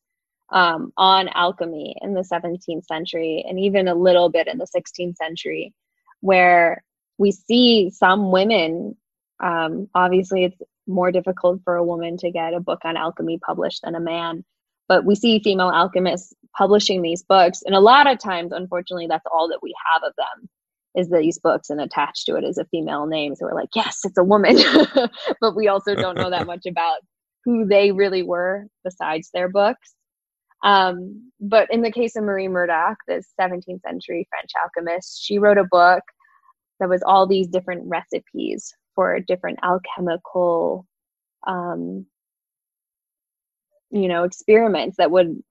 um, 0.55 0.93
on 0.97 1.29
alchemy 1.29 1.97
in 2.01 2.15
the 2.15 2.23
17th 2.23 2.87
century 2.87 3.45
and 3.47 3.61
even 3.61 3.89
a 3.89 3.95
little 3.95 4.31
bit 4.31 4.49
in 4.49 4.59
the 4.59 4.69
16th 4.75 5.17
century, 5.17 5.75
where 6.21 6.83
we 7.19 7.33
see 7.33 7.91
some 7.91 8.33
women. 8.33 8.97
Um, 9.43 9.91
obviously, 9.95 10.45
it's 10.45 10.57
more 10.87 11.13
difficult 11.13 11.61
for 11.65 11.77
a 11.77 11.85
woman 11.85 12.17
to 12.19 12.31
get 12.31 12.55
a 12.55 12.61
book 12.61 12.81
on 12.85 12.97
alchemy 12.97 13.39
published 13.45 13.83
than 13.85 13.97
a 13.97 14.01
man, 14.01 14.45
but 14.89 15.05
we 15.05 15.17
see 15.17 15.41
female 15.41 15.73
alchemists 15.73 16.33
publishing 16.57 17.03
these 17.03 17.25
books, 17.25 17.63
and 17.67 17.75
a 17.75 17.81
lot 17.81 18.07
of 18.11 18.21
times, 18.21 18.53
unfortunately, 18.53 19.09
that's 19.09 19.27
all 19.33 19.49
that 19.49 19.63
we 19.63 19.75
have 19.93 20.05
of 20.05 20.15
them 20.17 20.49
is 20.97 21.11
these 21.11 21.39
books 21.41 21.71
and 21.71 21.81
attached 21.81 22.27
to 22.27 22.37
it 22.37 22.45
is 22.45 22.59
a 22.59 22.65
female 22.67 23.07
name. 23.07 23.35
So 23.35 23.47
we're 23.47 23.55
like, 23.55 23.71
yes, 23.75 23.99
it's 24.05 24.19
a 24.19 24.23
woman, 24.23 24.57
but 25.41 25.57
we 25.57 25.67
also 25.67 25.97
don't 25.97 26.17
know 26.17 26.31
that 26.31 26.47
much 26.49 26.67
about 26.67 26.99
who 27.45 27.67
they 27.67 27.91
really 27.91 28.23
were 28.23 28.67
besides 28.85 29.31
their 29.35 29.49
books. 29.49 29.95
Um, 30.63 31.31
but 31.41 31.71
in 31.71 31.83
the 31.83 31.91
case 31.93 32.17
of 32.17 32.25
Marie 32.25 32.49
Meurdrac, 32.49 32.97
this 33.07 33.33
17th 33.39 33.83
century 33.83 34.27
French 34.31 34.51
alchemist, 34.63 35.23
she 35.23 35.39
wrote 35.39 35.59
a 35.59 35.65
book 35.71 36.03
that 36.81 36.89
was 36.89 37.03
all 37.07 37.27
these 37.27 37.49
different 37.49 37.83
recipes 37.87 38.73
for 38.95 39.21
different 39.21 39.59
alchemical, 39.63 40.87
um, 41.47 42.07
you 43.91 44.09
know, 44.09 44.25
experiments 44.25 44.97
that 44.97 45.11
would. 45.11 45.43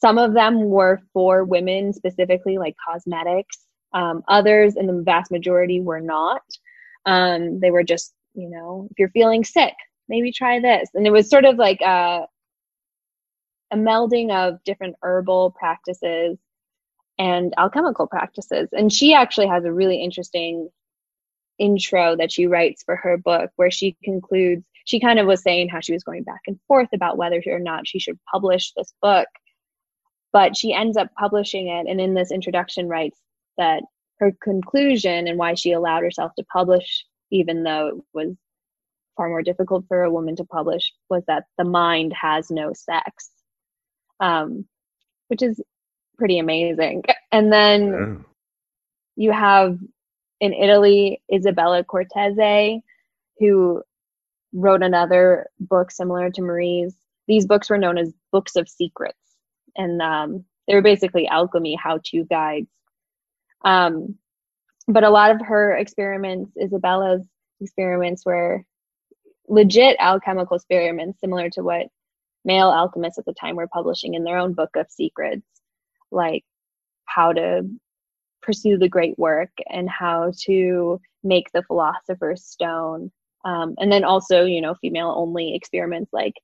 Some 0.00 0.18
of 0.18 0.34
them 0.34 0.68
were 0.68 1.00
for 1.12 1.44
women 1.44 1.92
specifically, 1.92 2.58
like 2.58 2.74
cosmetics. 2.86 3.58
Um, 3.92 4.22
others, 4.28 4.74
and 4.76 4.88
the 4.88 5.02
vast 5.02 5.30
majority, 5.30 5.80
were 5.80 6.00
not. 6.00 6.42
Um, 7.06 7.60
they 7.60 7.70
were 7.70 7.84
just, 7.84 8.12
you 8.34 8.50
know, 8.50 8.88
if 8.90 8.98
you're 8.98 9.10
feeling 9.10 9.44
sick, 9.44 9.74
maybe 10.08 10.32
try 10.32 10.60
this. 10.60 10.90
And 10.94 11.06
it 11.06 11.10
was 11.10 11.30
sort 11.30 11.44
of 11.44 11.56
like 11.56 11.80
a, 11.80 12.26
a 13.74 13.76
melding 13.76 14.30
of 14.30 14.62
different 14.62 14.94
herbal 15.02 15.50
practices 15.58 16.38
and 17.18 17.52
alchemical 17.58 18.06
practices. 18.06 18.68
And 18.72 18.92
she 18.92 19.14
actually 19.14 19.48
has 19.48 19.64
a 19.64 19.72
really 19.72 20.00
interesting 20.00 20.68
intro 21.58 22.16
that 22.16 22.30
she 22.30 22.46
writes 22.46 22.84
for 22.84 22.94
her 22.94 23.16
book 23.16 23.50
where 23.56 23.70
she 23.70 23.96
concludes 24.04 24.64
she 24.84 25.00
kind 25.00 25.18
of 25.18 25.26
was 25.26 25.42
saying 25.42 25.68
how 25.68 25.80
she 25.80 25.92
was 25.92 26.04
going 26.04 26.22
back 26.22 26.40
and 26.46 26.58
forth 26.68 26.88
about 26.92 27.16
whether 27.16 27.42
or 27.46 27.58
not 27.60 27.86
she 27.86 28.00
should 28.00 28.18
publish 28.30 28.72
this 28.76 28.92
book 29.00 29.28
but 30.32 30.56
she 30.56 30.72
ends 30.72 30.96
up 30.96 31.06
publishing 31.16 31.68
it 31.68 31.86
and 31.88 32.00
in 32.00 32.12
this 32.12 32.32
introduction 32.32 32.88
writes 32.88 33.20
that 33.56 33.84
her 34.18 34.32
conclusion 34.42 35.28
and 35.28 35.38
why 35.38 35.54
she 35.54 35.70
allowed 35.70 36.02
herself 36.02 36.32
to 36.36 36.44
publish 36.52 37.06
even 37.30 37.62
though 37.62 37.86
it 37.86 38.04
was 38.12 38.34
far 39.16 39.28
more 39.28 39.42
difficult 39.42 39.84
for 39.88 40.02
a 40.02 40.10
woman 40.10 40.36
to 40.36 40.44
publish 40.44 40.92
was 41.08 41.22
that 41.26 41.44
the 41.58 41.64
mind 41.64 42.12
has 42.20 42.50
no 42.50 42.72
sex, 42.72 43.30
um, 44.20 44.66
which 45.28 45.42
is 45.42 45.60
pretty 46.16 46.38
amazing. 46.38 47.02
And 47.32 47.52
then 47.52 48.24
yeah. 49.16 49.24
you 49.24 49.32
have 49.32 49.78
in 50.40 50.52
Italy 50.52 51.22
Isabella 51.32 51.84
Cortese, 51.84 52.82
who 53.38 53.82
wrote 54.52 54.82
another 54.82 55.48
book 55.58 55.90
similar 55.90 56.30
to 56.30 56.42
Marie's. 56.42 56.94
These 57.26 57.46
books 57.46 57.70
were 57.70 57.78
known 57.78 57.98
as 57.98 58.12
books 58.30 58.56
of 58.56 58.68
secrets, 58.68 59.18
and 59.76 60.00
um, 60.02 60.44
they 60.66 60.74
were 60.74 60.82
basically 60.82 61.26
alchemy 61.26 61.74
how-to 61.74 62.24
guides. 62.24 62.68
Um, 63.64 64.16
but 64.86 65.04
a 65.04 65.10
lot 65.10 65.30
of 65.30 65.40
her 65.40 65.74
experiments, 65.74 66.52
Isabella's 66.62 67.26
experiments, 67.60 68.26
were 68.26 68.64
legit 69.48 69.96
alchemical 69.98 70.56
experiments 70.56 71.20
similar 71.20 71.48
to 71.50 71.62
what 71.62 71.86
male 72.44 72.70
alchemists 72.70 73.18
at 73.18 73.24
the 73.24 73.34
time 73.34 73.56
were 73.56 73.68
publishing 73.68 74.14
in 74.14 74.24
their 74.24 74.38
own 74.38 74.52
book 74.52 74.70
of 74.76 74.90
secrets, 74.90 75.46
like 76.10 76.44
how 77.06 77.32
to 77.32 77.62
pursue 78.42 78.78
the 78.78 78.88
great 78.88 79.18
work 79.18 79.50
and 79.70 79.88
how 79.88 80.32
to 80.42 81.00
make 81.22 81.50
the 81.52 81.62
philosopher's 81.62 82.44
stone. 82.44 83.10
Um, 83.44 83.74
and 83.78 83.90
then 83.90 84.04
also, 84.04 84.44
you 84.44 84.60
know, 84.60 84.74
female 84.80 85.14
only 85.16 85.54
experiments 85.54 86.12
like 86.12 86.34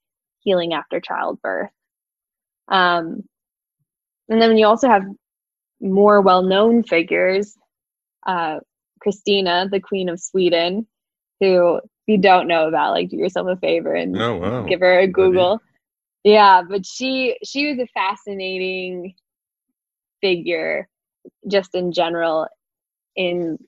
healing 0.41 0.73
after 0.73 1.01
childbirth. 1.01 1.71
Um, 2.69 3.25
and 4.29 4.41
then 4.41 4.57
you 4.57 4.67
also 4.67 4.89
have 4.89 5.05
more 5.81 6.21
well 6.21 6.43
known 6.43 6.83
figures, 6.83 7.57
uh, 8.27 8.61
Christina, 9.01 9.69
the 9.71 9.81
Queen 9.81 10.09
of 10.09 10.21
Sweden, 10.21 10.87
who 11.41 11.81
you 12.07 12.19
don't 12.19 12.49
know 12.49 12.69
about, 12.69 12.93
like 12.93 13.11
do 13.11 13.17
yourself 13.17 13.49
a 13.49 13.57
favor 13.57 13.95
and 13.95 14.17
oh, 14.21 14.37
wow. 14.37 14.63
give 14.63 14.81
her 14.81 15.01
a 15.01 15.07
Google. 15.07 15.61
Yeah, 16.25 16.63
but 16.69 16.85
she 16.87 17.39
she 17.45 17.71
was 17.71 17.79
a 17.79 17.87
fascinating 17.95 19.15
figure 20.21 20.89
just 21.51 21.75
in 21.75 21.93
general 21.93 22.47
in 23.17 23.59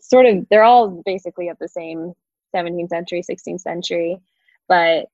sort 0.00 0.26
of 0.26 0.46
they're 0.50 0.64
all 0.64 1.02
basically 1.04 1.48
of 1.48 1.58
the 1.60 1.68
same 1.68 2.12
17th 2.54 2.88
century 2.88 3.22
16th 3.22 3.60
century 3.60 4.18
but 4.68 5.06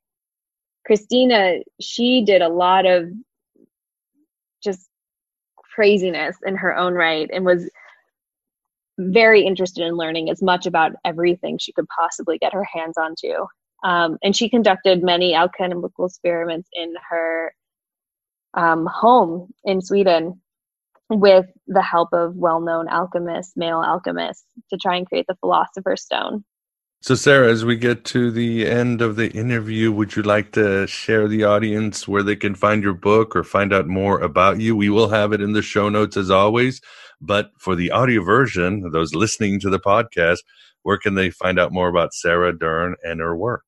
christina 0.86 1.58
she 1.80 2.24
did 2.24 2.42
a 2.42 2.48
lot 2.48 2.86
of 2.86 3.08
just 4.62 4.88
craziness 5.74 6.36
in 6.46 6.56
her 6.56 6.76
own 6.76 6.94
right 6.94 7.30
and 7.32 7.44
was 7.44 7.70
very 8.98 9.42
interested 9.42 9.86
in 9.86 9.96
learning 9.96 10.30
as 10.30 10.42
much 10.42 10.66
about 10.66 10.92
everything 11.04 11.58
she 11.58 11.72
could 11.72 11.86
possibly 11.88 12.38
get 12.38 12.52
her 12.52 12.64
hands 12.64 12.96
onto. 12.98 13.46
Um, 13.84 14.18
and 14.22 14.36
she 14.36 14.48
conducted 14.48 15.02
many 15.02 15.34
alchemical 15.34 16.06
experiments 16.06 16.68
in 16.72 16.94
her 17.10 17.52
um, 18.54 18.86
home 18.86 19.52
in 19.64 19.80
Sweden 19.80 20.40
with 21.10 21.46
the 21.66 21.82
help 21.82 22.12
of 22.12 22.36
well 22.36 22.60
known 22.60 22.88
alchemists, 22.88 23.56
male 23.56 23.82
alchemists, 23.82 24.44
to 24.70 24.76
try 24.76 24.96
and 24.96 25.06
create 25.06 25.26
the 25.28 25.36
Philosopher's 25.40 26.02
Stone. 26.02 26.44
So, 27.00 27.14
Sarah, 27.14 27.48
as 27.48 27.64
we 27.64 27.76
get 27.76 28.04
to 28.06 28.32
the 28.32 28.66
end 28.66 29.00
of 29.00 29.14
the 29.14 29.30
interview, 29.30 29.92
would 29.92 30.16
you 30.16 30.22
like 30.24 30.50
to 30.52 30.84
share 30.88 31.28
the 31.28 31.44
audience 31.44 32.08
where 32.08 32.24
they 32.24 32.34
can 32.34 32.56
find 32.56 32.82
your 32.82 32.94
book 32.94 33.36
or 33.36 33.44
find 33.44 33.72
out 33.72 33.86
more 33.86 34.18
about 34.18 34.58
you? 34.58 34.74
We 34.74 34.90
will 34.90 35.08
have 35.08 35.32
it 35.32 35.40
in 35.40 35.52
the 35.52 35.62
show 35.62 35.88
notes 35.88 36.16
as 36.16 36.28
always. 36.28 36.80
But 37.20 37.52
for 37.56 37.76
the 37.76 37.92
audio 37.92 38.24
version, 38.24 38.90
those 38.90 39.14
listening 39.14 39.60
to 39.60 39.70
the 39.70 39.78
podcast, 39.78 40.38
where 40.88 40.96
can 40.96 41.14
they 41.14 41.28
find 41.28 41.60
out 41.60 41.70
more 41.70 41.90
about 41.90 42.14
Sarah 42.14 42.58
Durn 42.58 42.96
and 43.02 43.20
her 43.20 43.36
work? 43.36 43.62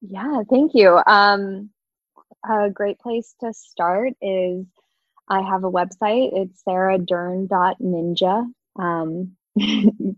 Yeah, 0.00 0.42
thank 0.48 0.70
you. 0.72 1.00
Um, 1.08 1.70
a 2.48 2.70
great 2.70 3.00
place 3.00 3.34
to 3.40 3.52
start 3.52 4.12
is 4.22 4.64
I 5.28 5.40
have 5.42 5.64
a 5.64 5.70
website. 5.72 6.30
It's 6.34 6.62
sarahdurn.ninja. 6.62 8.46
Um, 8.78 9.32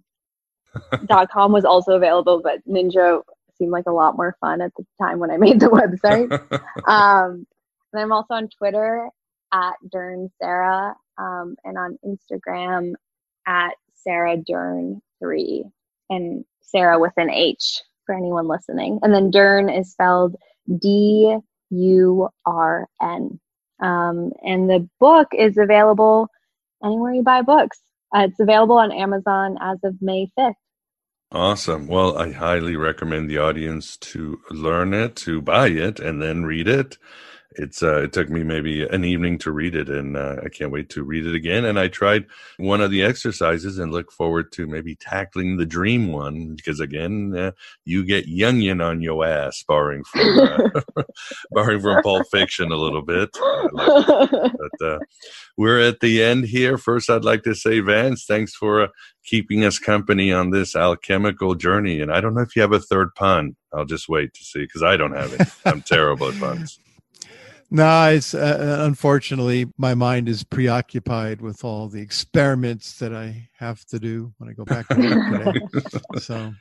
dot 1.06 1.30
com 1.30 1.50
was 1.50 1.64
also 1.64 1.92
available, 1.92 2.42
but 2.44 2.58
Ninja 2.68 3.22
seemed 3.56 3.72
like 3.72 3.86
a 3.86 3.92
lot 3.92 4.18
more 4.18 4.36
fun 4.38 4.60
at 4.60 4.72
the 4.76 4.84
time 5.00 5.18
when 5.18 5.30
I 5.30 5.38
made 5.38 5.60
the 5.60 5.70
website. 5.70 6.30
um, 6.86 7.46
and 7.94 8.02
I'm 8.02 8.12
also 8.12 8.34
on 8.34 8.50
Twitter 8.50 9.08
at 9.50 9.76
Durn 9.90 10.30
Sarah 10.42 10.94
um, 11.16 11.56
and 11.64 11.78
on 11.78 11.98
Instagram 12.04 12.92
at 13.46 13.76
Sarah 13.94 14.36
Durn 14.36 15.00
three 15.20 15.64
and 16.08 16.44
Sarah 16.62 16.98
with 16.98 17.12
an 17.16 17.30
H 17.30 17.82
for 18.06 18.14
anyone 18.14 18.48
listening. 18.48 18.98
And 19.02 19.14
then 19.14 19.30
Durn 19.30 19.68
is 19.68 19.92
spelled 19.92 20.36
D 20.80 21.36
U 21.70 22.28
R 22.44 22.88
N. 23.00 23.40
Um, 23.80 24.32
and 24.44 24.68
the 24.68 24.88
book 24.98 25.28
is 25.32 25.56
available 25.56 26.28
anywhere 26.84 27.14
you 27.14 27.22
buy 27.22 27.42
books. 27.42 27.80
Uh, 28.14 28.26
it's 28.28 28.40
available 28.40 28.76
on 28.76 28.92
Amazon 28.92 29.56
as 29.60 29.78
of 29.84 29.94
May 30.00 30.30
5th. 30.38 30.54
Awesome. 31.32 31.86
Well, 31.86 32.18
I 32.18 32.32
highly 32.32 32.74
recommend 32.74 33.30
the 33.30 33.38
audience 33.38 33.96
to 33.98 34.40
learn 34.50 34.92
it, 34.92 35.14
to 35.16 35.40
buy 35.40 35.68
it, 35.68 36.00
and 36.00 36.20
then 36.20 36.44
read 36.44 36.66
it 36.66 36.98
it's 37.52 37.82
uh, 37.82 38.02
it 38.02 38.12
took 38.12 38.30
me 38.30 38.44
maybe 38.44 38.82
an 38.84 39.04
evening 39.04 39.36
to 39.38 39.50
read 39.50 39.74
it, 39.74 39.88
and 39.88 40.16
uh, 40.16 40.36
I 40.44 40.48
can't 40.48 40.70
wait 40.70 40.88
to 40.90 41.02
read 41.02 41.26
it 41.26 41.34
again. 41.34 41.64
And 41.64 41.80
I 41.80 41.88
tried 41.88 42.26
one 42.58 42.80
of 42.80 42.90
the 42.90 43.02
exercises 43.02 43.78
and 43.78 43.90
look 43.90 44.12
forward 44.12 44.52
to 44.52 44.66
maybe 44.66 44.94
tackling 44.94 45.56
the 45.56 45.66
dream 45.66 46.12
one 46.12 46.54
because 46.54 46.78
again, 46.78 47.34
uh, 47.36 47.52
you 47.84 48.04
get 48.04 48.28
Jungian 48.28 48.84
on 48.84 49.00
your 49.00 49.26
ass, 49.26 49.64
borrowing 49.66 50.04
from 50.04 50.38
uh, 50.38 51.02
borrowing 51.50 51.80
from 51.80 52.02
Pulp 52.02 52.26
Fiction 52.30 52.70
a 52.70 52.76
little 52.76 53.02
bit. 53.02 53.30
but 53.72 54.86
uh, 54.86 54.98
we're 55.56 55.80
at 55.80 56.00
the 56.00 56.22
end 56.22 56.44
here. 56.44 56.78
First, 56.78 57.10
I'd 57.10 57.24
like 57.24 57.42
to 57.42 57.54
say, 57.54 57.80
Vance, 57.80 58.26
thanks 58.26 58.54
for 58.54 58.82
uh, 58.82 58.88
keeping 59.24 59.64
us 59.64 59.78
company 59.78 60.32
on 60.32 60.50
this 60.50 60.76
alchemical 60.76 61.56
journey. 61.56 62.00
And 62.00 62.12
I 62.12 62.20
don't 62.20 62.34
know 62.34 62.42
if 62.42 62.54
you 62.54 62.62
have 62.62 62.72
a 62.72 62.80
third 62.80 63.14
pun. 63.16 63.56
I'll 63.72 63.84
just 63.84 64.08
wait 64.08 64.34
to 64.34 64.44
see 64.44 64.60
because 64.60 64.82
I 64.82 64.96
don't 64.96 65.16
have 65.16 65.32
it. 65.32 65.48
I'm 65.64 65.82
terrible 65.82 66.28
at 66.28 66.38
puns. 66.38 66.78
No, 67.70 68.10
it's 68.10 68.34
uh, 68.34 68.78
uh, 68.80 68.84
unfortunately 68.84 69.68
my 69.78 69.94
mind 69.94 70.28
is 70.28 70.42
preoccupied 70.42 71.40
with 71.40 71.64
all 71.64 71.88
the 71.88 72.00
experiments 72.00 72.98
that 72.98 73.14
I 73.14 73.48
have 73.58 73.84
to 73.86 74.00
do 74.00 74.32
when 74.38 74.50
I 74.50 74.52
go 74.52 74.64
back 74.64 74.88
to 74.88 74.96
work 74.96 75.44
today. 75.44 76.00
So 76.20 76.52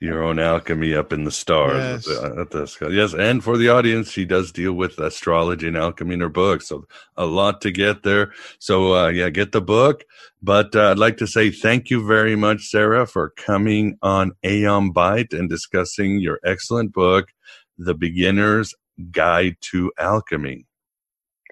your 0.00 0.22
own 0.22 0.38
alchemy 0.38 0.94
up 0.94 1.12
in 1.12 1.24
the 1.24 1.30
stars 1.30 2.06
yes. 2.06 2.22
At 2.24 2.50
the, 2.50 2.88
yes 2.90 3.14
and 3.14 3.42
for 3.42 3.56
the 3.56 3.68
audience 3.68 4.10
she 4.10 4.24
does 4.24 4.52
deal 4.52 4.72
with 4.72 4.98
astrology 4.98 5.68
and 5.68 5.76
alchemy 5.76 6.14
in 6.14 6.20
her 6.20 6.28
book 6.28 6.62
so 6.62 6.84
a 7.16 7.26
lot 7.26 7.60
to 7.62 7.70
get 7.70 8.02
there 8.02 8.32
so 8.58 8.94
uh, 8.94 9.08
yeah 9.08 9.30
get 9.30 9.52
the 9.52 9.60
book 9.60 10.04
but 10.42 10.74
uh, 10.74 10.90
i'd 10.90 10.98
like 10.98 11.16
to 11.18 11.26
say 11.26 11.50
thank 11.50 11.90
you 11.90 12.06
very 12.06 12.36
much 12.36 12.68
sarah 12.68 13.06
for 13.06 13.30
coming 13.30 13.96
on 14.02 14.32
aeon 14.44 14.92
byte 14.92 15.32
and 15.32 15.48
discussing 15.48 16.18
your 16.18 16.40
excellent 16.44 16.92
book 16.92 17.28
the 17.76 17.94
beginner's 17.94 18.74
guide 19.10 19.56
to 19.60 19.92
alchemy 19.98 20.66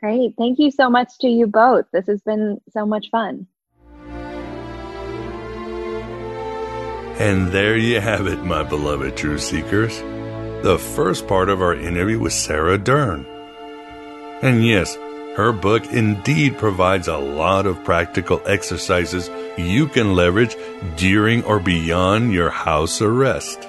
great 0.01 0.35
thank 0.39 0.59
you 0.59 0.71
so 0.71 0.91
much 0.91 1.19
to 1.21 1.29
you 1.29 1.47
both 1.47 1.85
this 1.93 2.07
has 2.07 2.21
been 2.23 2.61
so 2.71 2.85
much 2.85 3.09
fun 3.11 3.47
And 7.19 7.51
there 7.51 7.79
you 7.79 7.99
have 7.99 8.27
it, 8.27 8.45
my 8.45 8.63
beloved 8.63 9.17
truth 9.17 9.41
seekers. 9.41 9.99
The 10.63 10.79
first 10.79 11.27
part 11.27 11.49
of 11.49 11.63
our 11.63 11.73
interview 11.73 12.19
with 12.19 12.35
Sarah 12.35 12.77
Durn. 12.77 13.25
And 14.43 14.67
yes, 14.67 14.97
her 15.35 15.51
book 15.51 15.87
indeed 15.87 16.59
provides 16.59 17.09
a 17.09 17.17
lot 17.17 17.65
of 17.65 17.83
practical 17.85 18.43
exercises 18.45 19.31
you 19.57 19.87
can 19.89 20.15
leverage 20.15 20.57
during 20.97 21.43
or 21.45 21.59
beyond 21.59 22.35
your 22.35 22.51
house 22.51 23.01
arrest. 23.01 23.67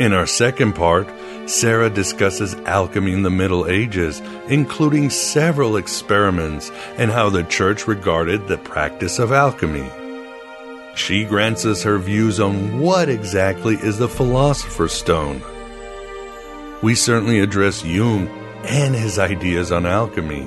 In 0.00 0.14
our 0.14 0.26
second 0.26 0.72
part, 0.72 1.06
Sarah 1.46 1.90
discusses 1.90 2.54
alchemy 2.64 3.12
in 3.12 3.22
the 3.22 3.30
Middle 3.30 3.66
Ages, 3.66 4.20
including 4.48 5.10
several 5.10 5.76
experiments 5.76 6.70
and 6.96 7.10
how 7.10 7.28
the 7.28 7.44
church 7.44 7.86
regarded 7.86 8.48
the 8.48 8.56
practice 8.56 9.18
of 9.18 9.32
alchemy. 9.32 9.88
She 10.94 11.24
grants 11.24 11.66
us 11.66 11.82
her 11.82 11.98
views 11.98 12.40
on 12.40 12.80
what 12.80 13.08
exactly 13.08 13.74
is 13.74 13.98
the 13.98 14.08
Philosopher's 14.08 14.92
Stone. 14.92 15.42
We 16.82 16.94
certainly 16.94 17.40
address 17.40 17.84
Jung 17.84 18.28
and 18.64 18.94
his 18.94 19.18
ideas 19.18 19.72
on 19.72 19.84
alchemy, 19.86 20.46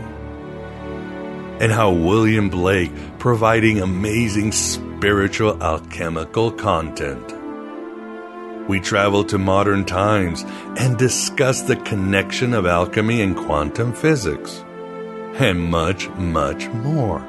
and 1.59 1.71
how 1.71 1.91
William 1.91 2.49
Blake 2.49 2.91
providing 3.19 3.79
amazing 3.79 4.51
spiritual 4.51 5.61
alchemical 5.61 6.51
content. 6.51 7.34
We 8.67 8.79
travel 8.79 9.23
to 9.25 9.37
modern 9.37 9.85
times 9.85 10.43
and 10.77 10.97
discuss 10.97 11.61
the 11.61 11.75
connection 11.75 12.53
of 12.53 12.65
alchemy 12.65 13.21
and 13.21 13.37
quantum 13.37 13.93
physics, 13.93 14.63
and 15.35 15.59
much, 15.59 16.09
much 16.09 16.67
more. 16.69 17.19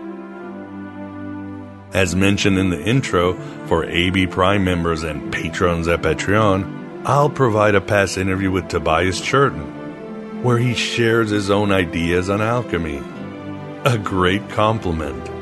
As 1.93 2.17
mentioned 2.17 2.59
in 2.59 2.71
the 2.71 2.83
intro, 2.83 3.35
for 3.67 3.85
AB 3.85 4.27
Prime 4.29 4.65
members 4.65 5.03
and 5.03 5.33
patrons 5.33 5.89
at 5.89 6.03
Patreon, 6.03 7.05
I'll 7.05 7.31
provide 7.31 7.75
a 7.75 7.81
past 7.81 8.19
interview 8.19 8.51
with 8.51 8.69
Tobias 8.69 9.21
Churton, 9.21 10.43
where 10.43 10.59
he 10.59 10.75
shares 10.75 11.31
his 11.31 11.51
own 11.51 11.71
ideas 11.71 12.29
on 12.31 12.43
alchemy. 12.43 13.03
A 13.85 13.99
great 13.99 14.49
compliment. 14.49 15.36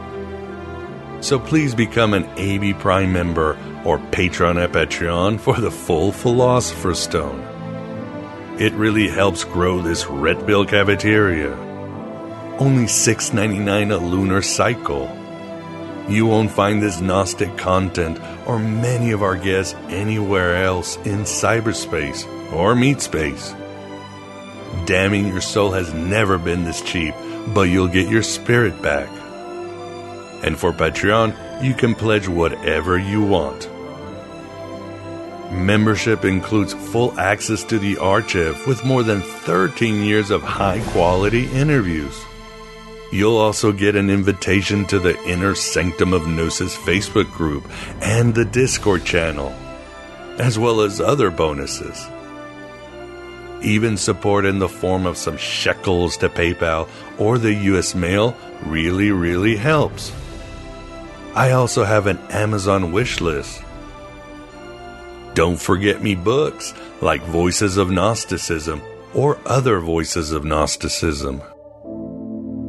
So 1.25 1.39
please 1.39 1.75
become 1.75 2.13
an 2.13 2.29
AB 2.37 2.75
Prime 2.75 3.11
member 3.11 3.57
or 3.83 3.99
patron 4.13 4.59
at 4.59 4.73
Patreon 4.73 5.41
for 5.41 5.59
the 5.59 5.71
full 5.71 6.13
Philosopher's 6.13 6.99
Stone. 6.99 7.41
It 8.61 8.75
really 8.75 9.09
helps 9.09 9.43
grow 9.43 9.81
this 9.81 10.05
Red 10.07 10.47
Pill 10.47 10.67
cafeteria. 10.67 11.55
Only 12.59 12.85
$6.99 12.85 13.91
a 13.91 13.97
lunar 13.97 14.43
cycle 14.43 15.09
you 16.11 16.27
won't 16.27 16.51
find 16.51 16.83
this 16.83 17.01
Gnostic 17.01 17.57
content 17.57 18.21
or 18.47 18.59
many 18.59 19.13
of 19.13 19.23
our 19.23 19.37
guests 19.37 19.75
anywhere 19.89 20.63
else 20.63 20.97
in 21.07 21.21
cyberspace 21.21 22.27
or 22.53 22.75
meat 22.75 23.01
space. 23.01 23.55
Damning 24.85 25.29
your 25.29 25.41
soul 25.41 25.71
has 25.71 25.95
never 25.95 26.37
been 26.37 26.65
this 26.65 26.83
cheap, 26.83 27.15
but 27.55 27.63
you'll 27.63 27.89
get 27.89 28.11
your 28.11 28.23
spirit 28.23 28.83
back. 28.83 29.09
And 30.45 30.59
for 30.59 30.73
Patreon, 30.73 31.65
you 31.65 31.73
can 31.73 31.95
pledge 31.95 32.29
whatever 32.29 32.99
you 32.99 33.25
want. 33.25 33.71
Membership 35.51 36.25
includes 36.27 36.75
full 36.75 37.19
access 37.19 37.65
to 37.65 37.79
the 37.79 37.97
archive 37.97 38.67
with 38.67 38.85
more 38.85 39.03
than 39.03 39.23
13 39.23 40.05
years 40.05 40.31
of 40.31 40.43
high 40.43 40.81
quality 40.89 41.47
interviews. 41.53 42.15
You'll 43.11 43.39
also 43.39 43.73
get 43.73 43.97
an 43.97 44.11
invitation 44.11 44.85
to 44.87 44.99
the 44.99 45.19
Inner 45.25 45.55
Sanctum 45.55 46.13
of 46.13 46.27
Gnosis 46.27 46.77
Facebook 46.77 47.31
group 47.33 47.67
and 48.03 48.35
the 48.35 48.45
Discord 48.45 49.05
channel, 49.05 49.55
as 50.39 50.59
well 50.59 50.83
as 50.83 51.01
other 51.01 51.31
bonuses. 51.31 52.07
Even 53.63 53.97
support 53.97 54.45
in 54.45 54.59
the 54.59 54.69
form 54.69 55.07
of 55.07 55.17
some 55.17 55.39
shekels 55.39 56.19
to 56.19 56.29
PayPal 56.29 56.87
or 57.17 57.39
the 57.39 57.55
US 57.55 57.95
mail 57.95 58.37
really, 58.67 59.11
really 59.11 59.57
helps. 59.57 60.13
I 61.35 61.51
also 61.51 61.85
have 61.85 62.07
an 62.07 62.19
Amazon 62.31 62.93
wish 62.93 63.21
list. 63.21 63.63
Don't 65.35 65.61
forget 65.61 66.01
me 66.01 66.15
books 66.15 66.73
like 67.01 67.23
Voices 67.23 67.77
of 67.77 67.91
Gnosticism 67.91 68.81
or 69.15 69.39
other 69.45 69.81
Voices 69.81 70.31
of 70.31 70.45
Gnosticism. 70.45 71.43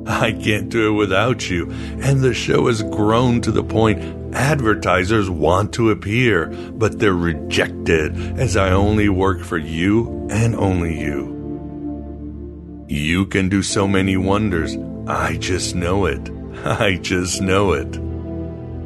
I 0.07 0.31
can't 0.31 0.69
do 0.69 0.89
it 0.89 0.97
without 0.97 1.47
you. 1.49 1.69
And 2.01 2.21
the 2.21 2.33
show 2.33 2.67
has 2.67 2.81
grown 2.81 3.41
to 3.41 3.51
the 3.51 3.63
point 3.63 4.35
advertisers 4.35 5.29
want 5.29 5.73
to 5.73 5.91
appear, 5.91 6.47
but 6.73 6.99
they're 6.99 7.13
rejected 7.13 8.39
as 8.39 8.57
I 8.57 8.71
only 8.71 9.09
work 9.09 9.41
for 9.41 9.57
you 9.57 10.27
and 10.31 10.55
only 10.55 10.99
you. 10.99 11.33
You 12.87 13.25
can 13.25 13.49
do 13.49 13.63
so 13.63 13.87
many 13.87 14.17
wonders. 14.17 14.75
I 15.07 15.37
just 15.37 15.75
know 15.75 16.05
it. 16.05 16.29
I 16.65 16.97
just 16.97 17.41
know 17.41 17.73
it. 17.73 18.04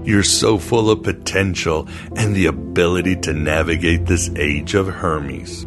You're 0.04 0.24
so 0.24 0.58
full 0.58 0.90
of 0.90 1.04
potential 1.04 1.88
and 2.16 2.36
the 2.36 2.48
ability 2.48 3.18
to 3.18 3.34
navigate 3.34 4.06
this 4.06 4.30
age 4.36 4.74
of 4.74 4.88
Hermes. 4.88 5.66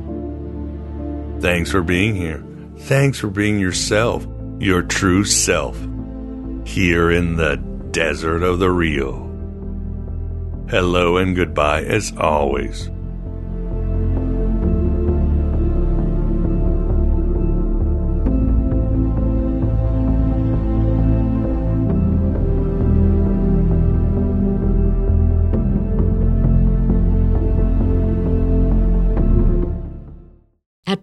Thanks 1.42 1.70
for 1.70 1.82
being 1.82 2.16
here. 2.16 2.44
Thanks 2.78 3.18
for 3.18 3.28
being 3.28 3.58
yourself 3.58 4.26
your 4.58 4.82
true 4.82 5.24
self 5.24 5.76
here 6.64 7.10
in 7.10 7.36
the 7.36 7.56
desert 7.90 8.42
of 8.42 8.58
the 8.60 8.70
real. 8.70 9.28
Hello 10.68 11.16
and 11.16 11.34
goodbye 11.34 11.82
as 11.82 12.12
always. 12.16 12.88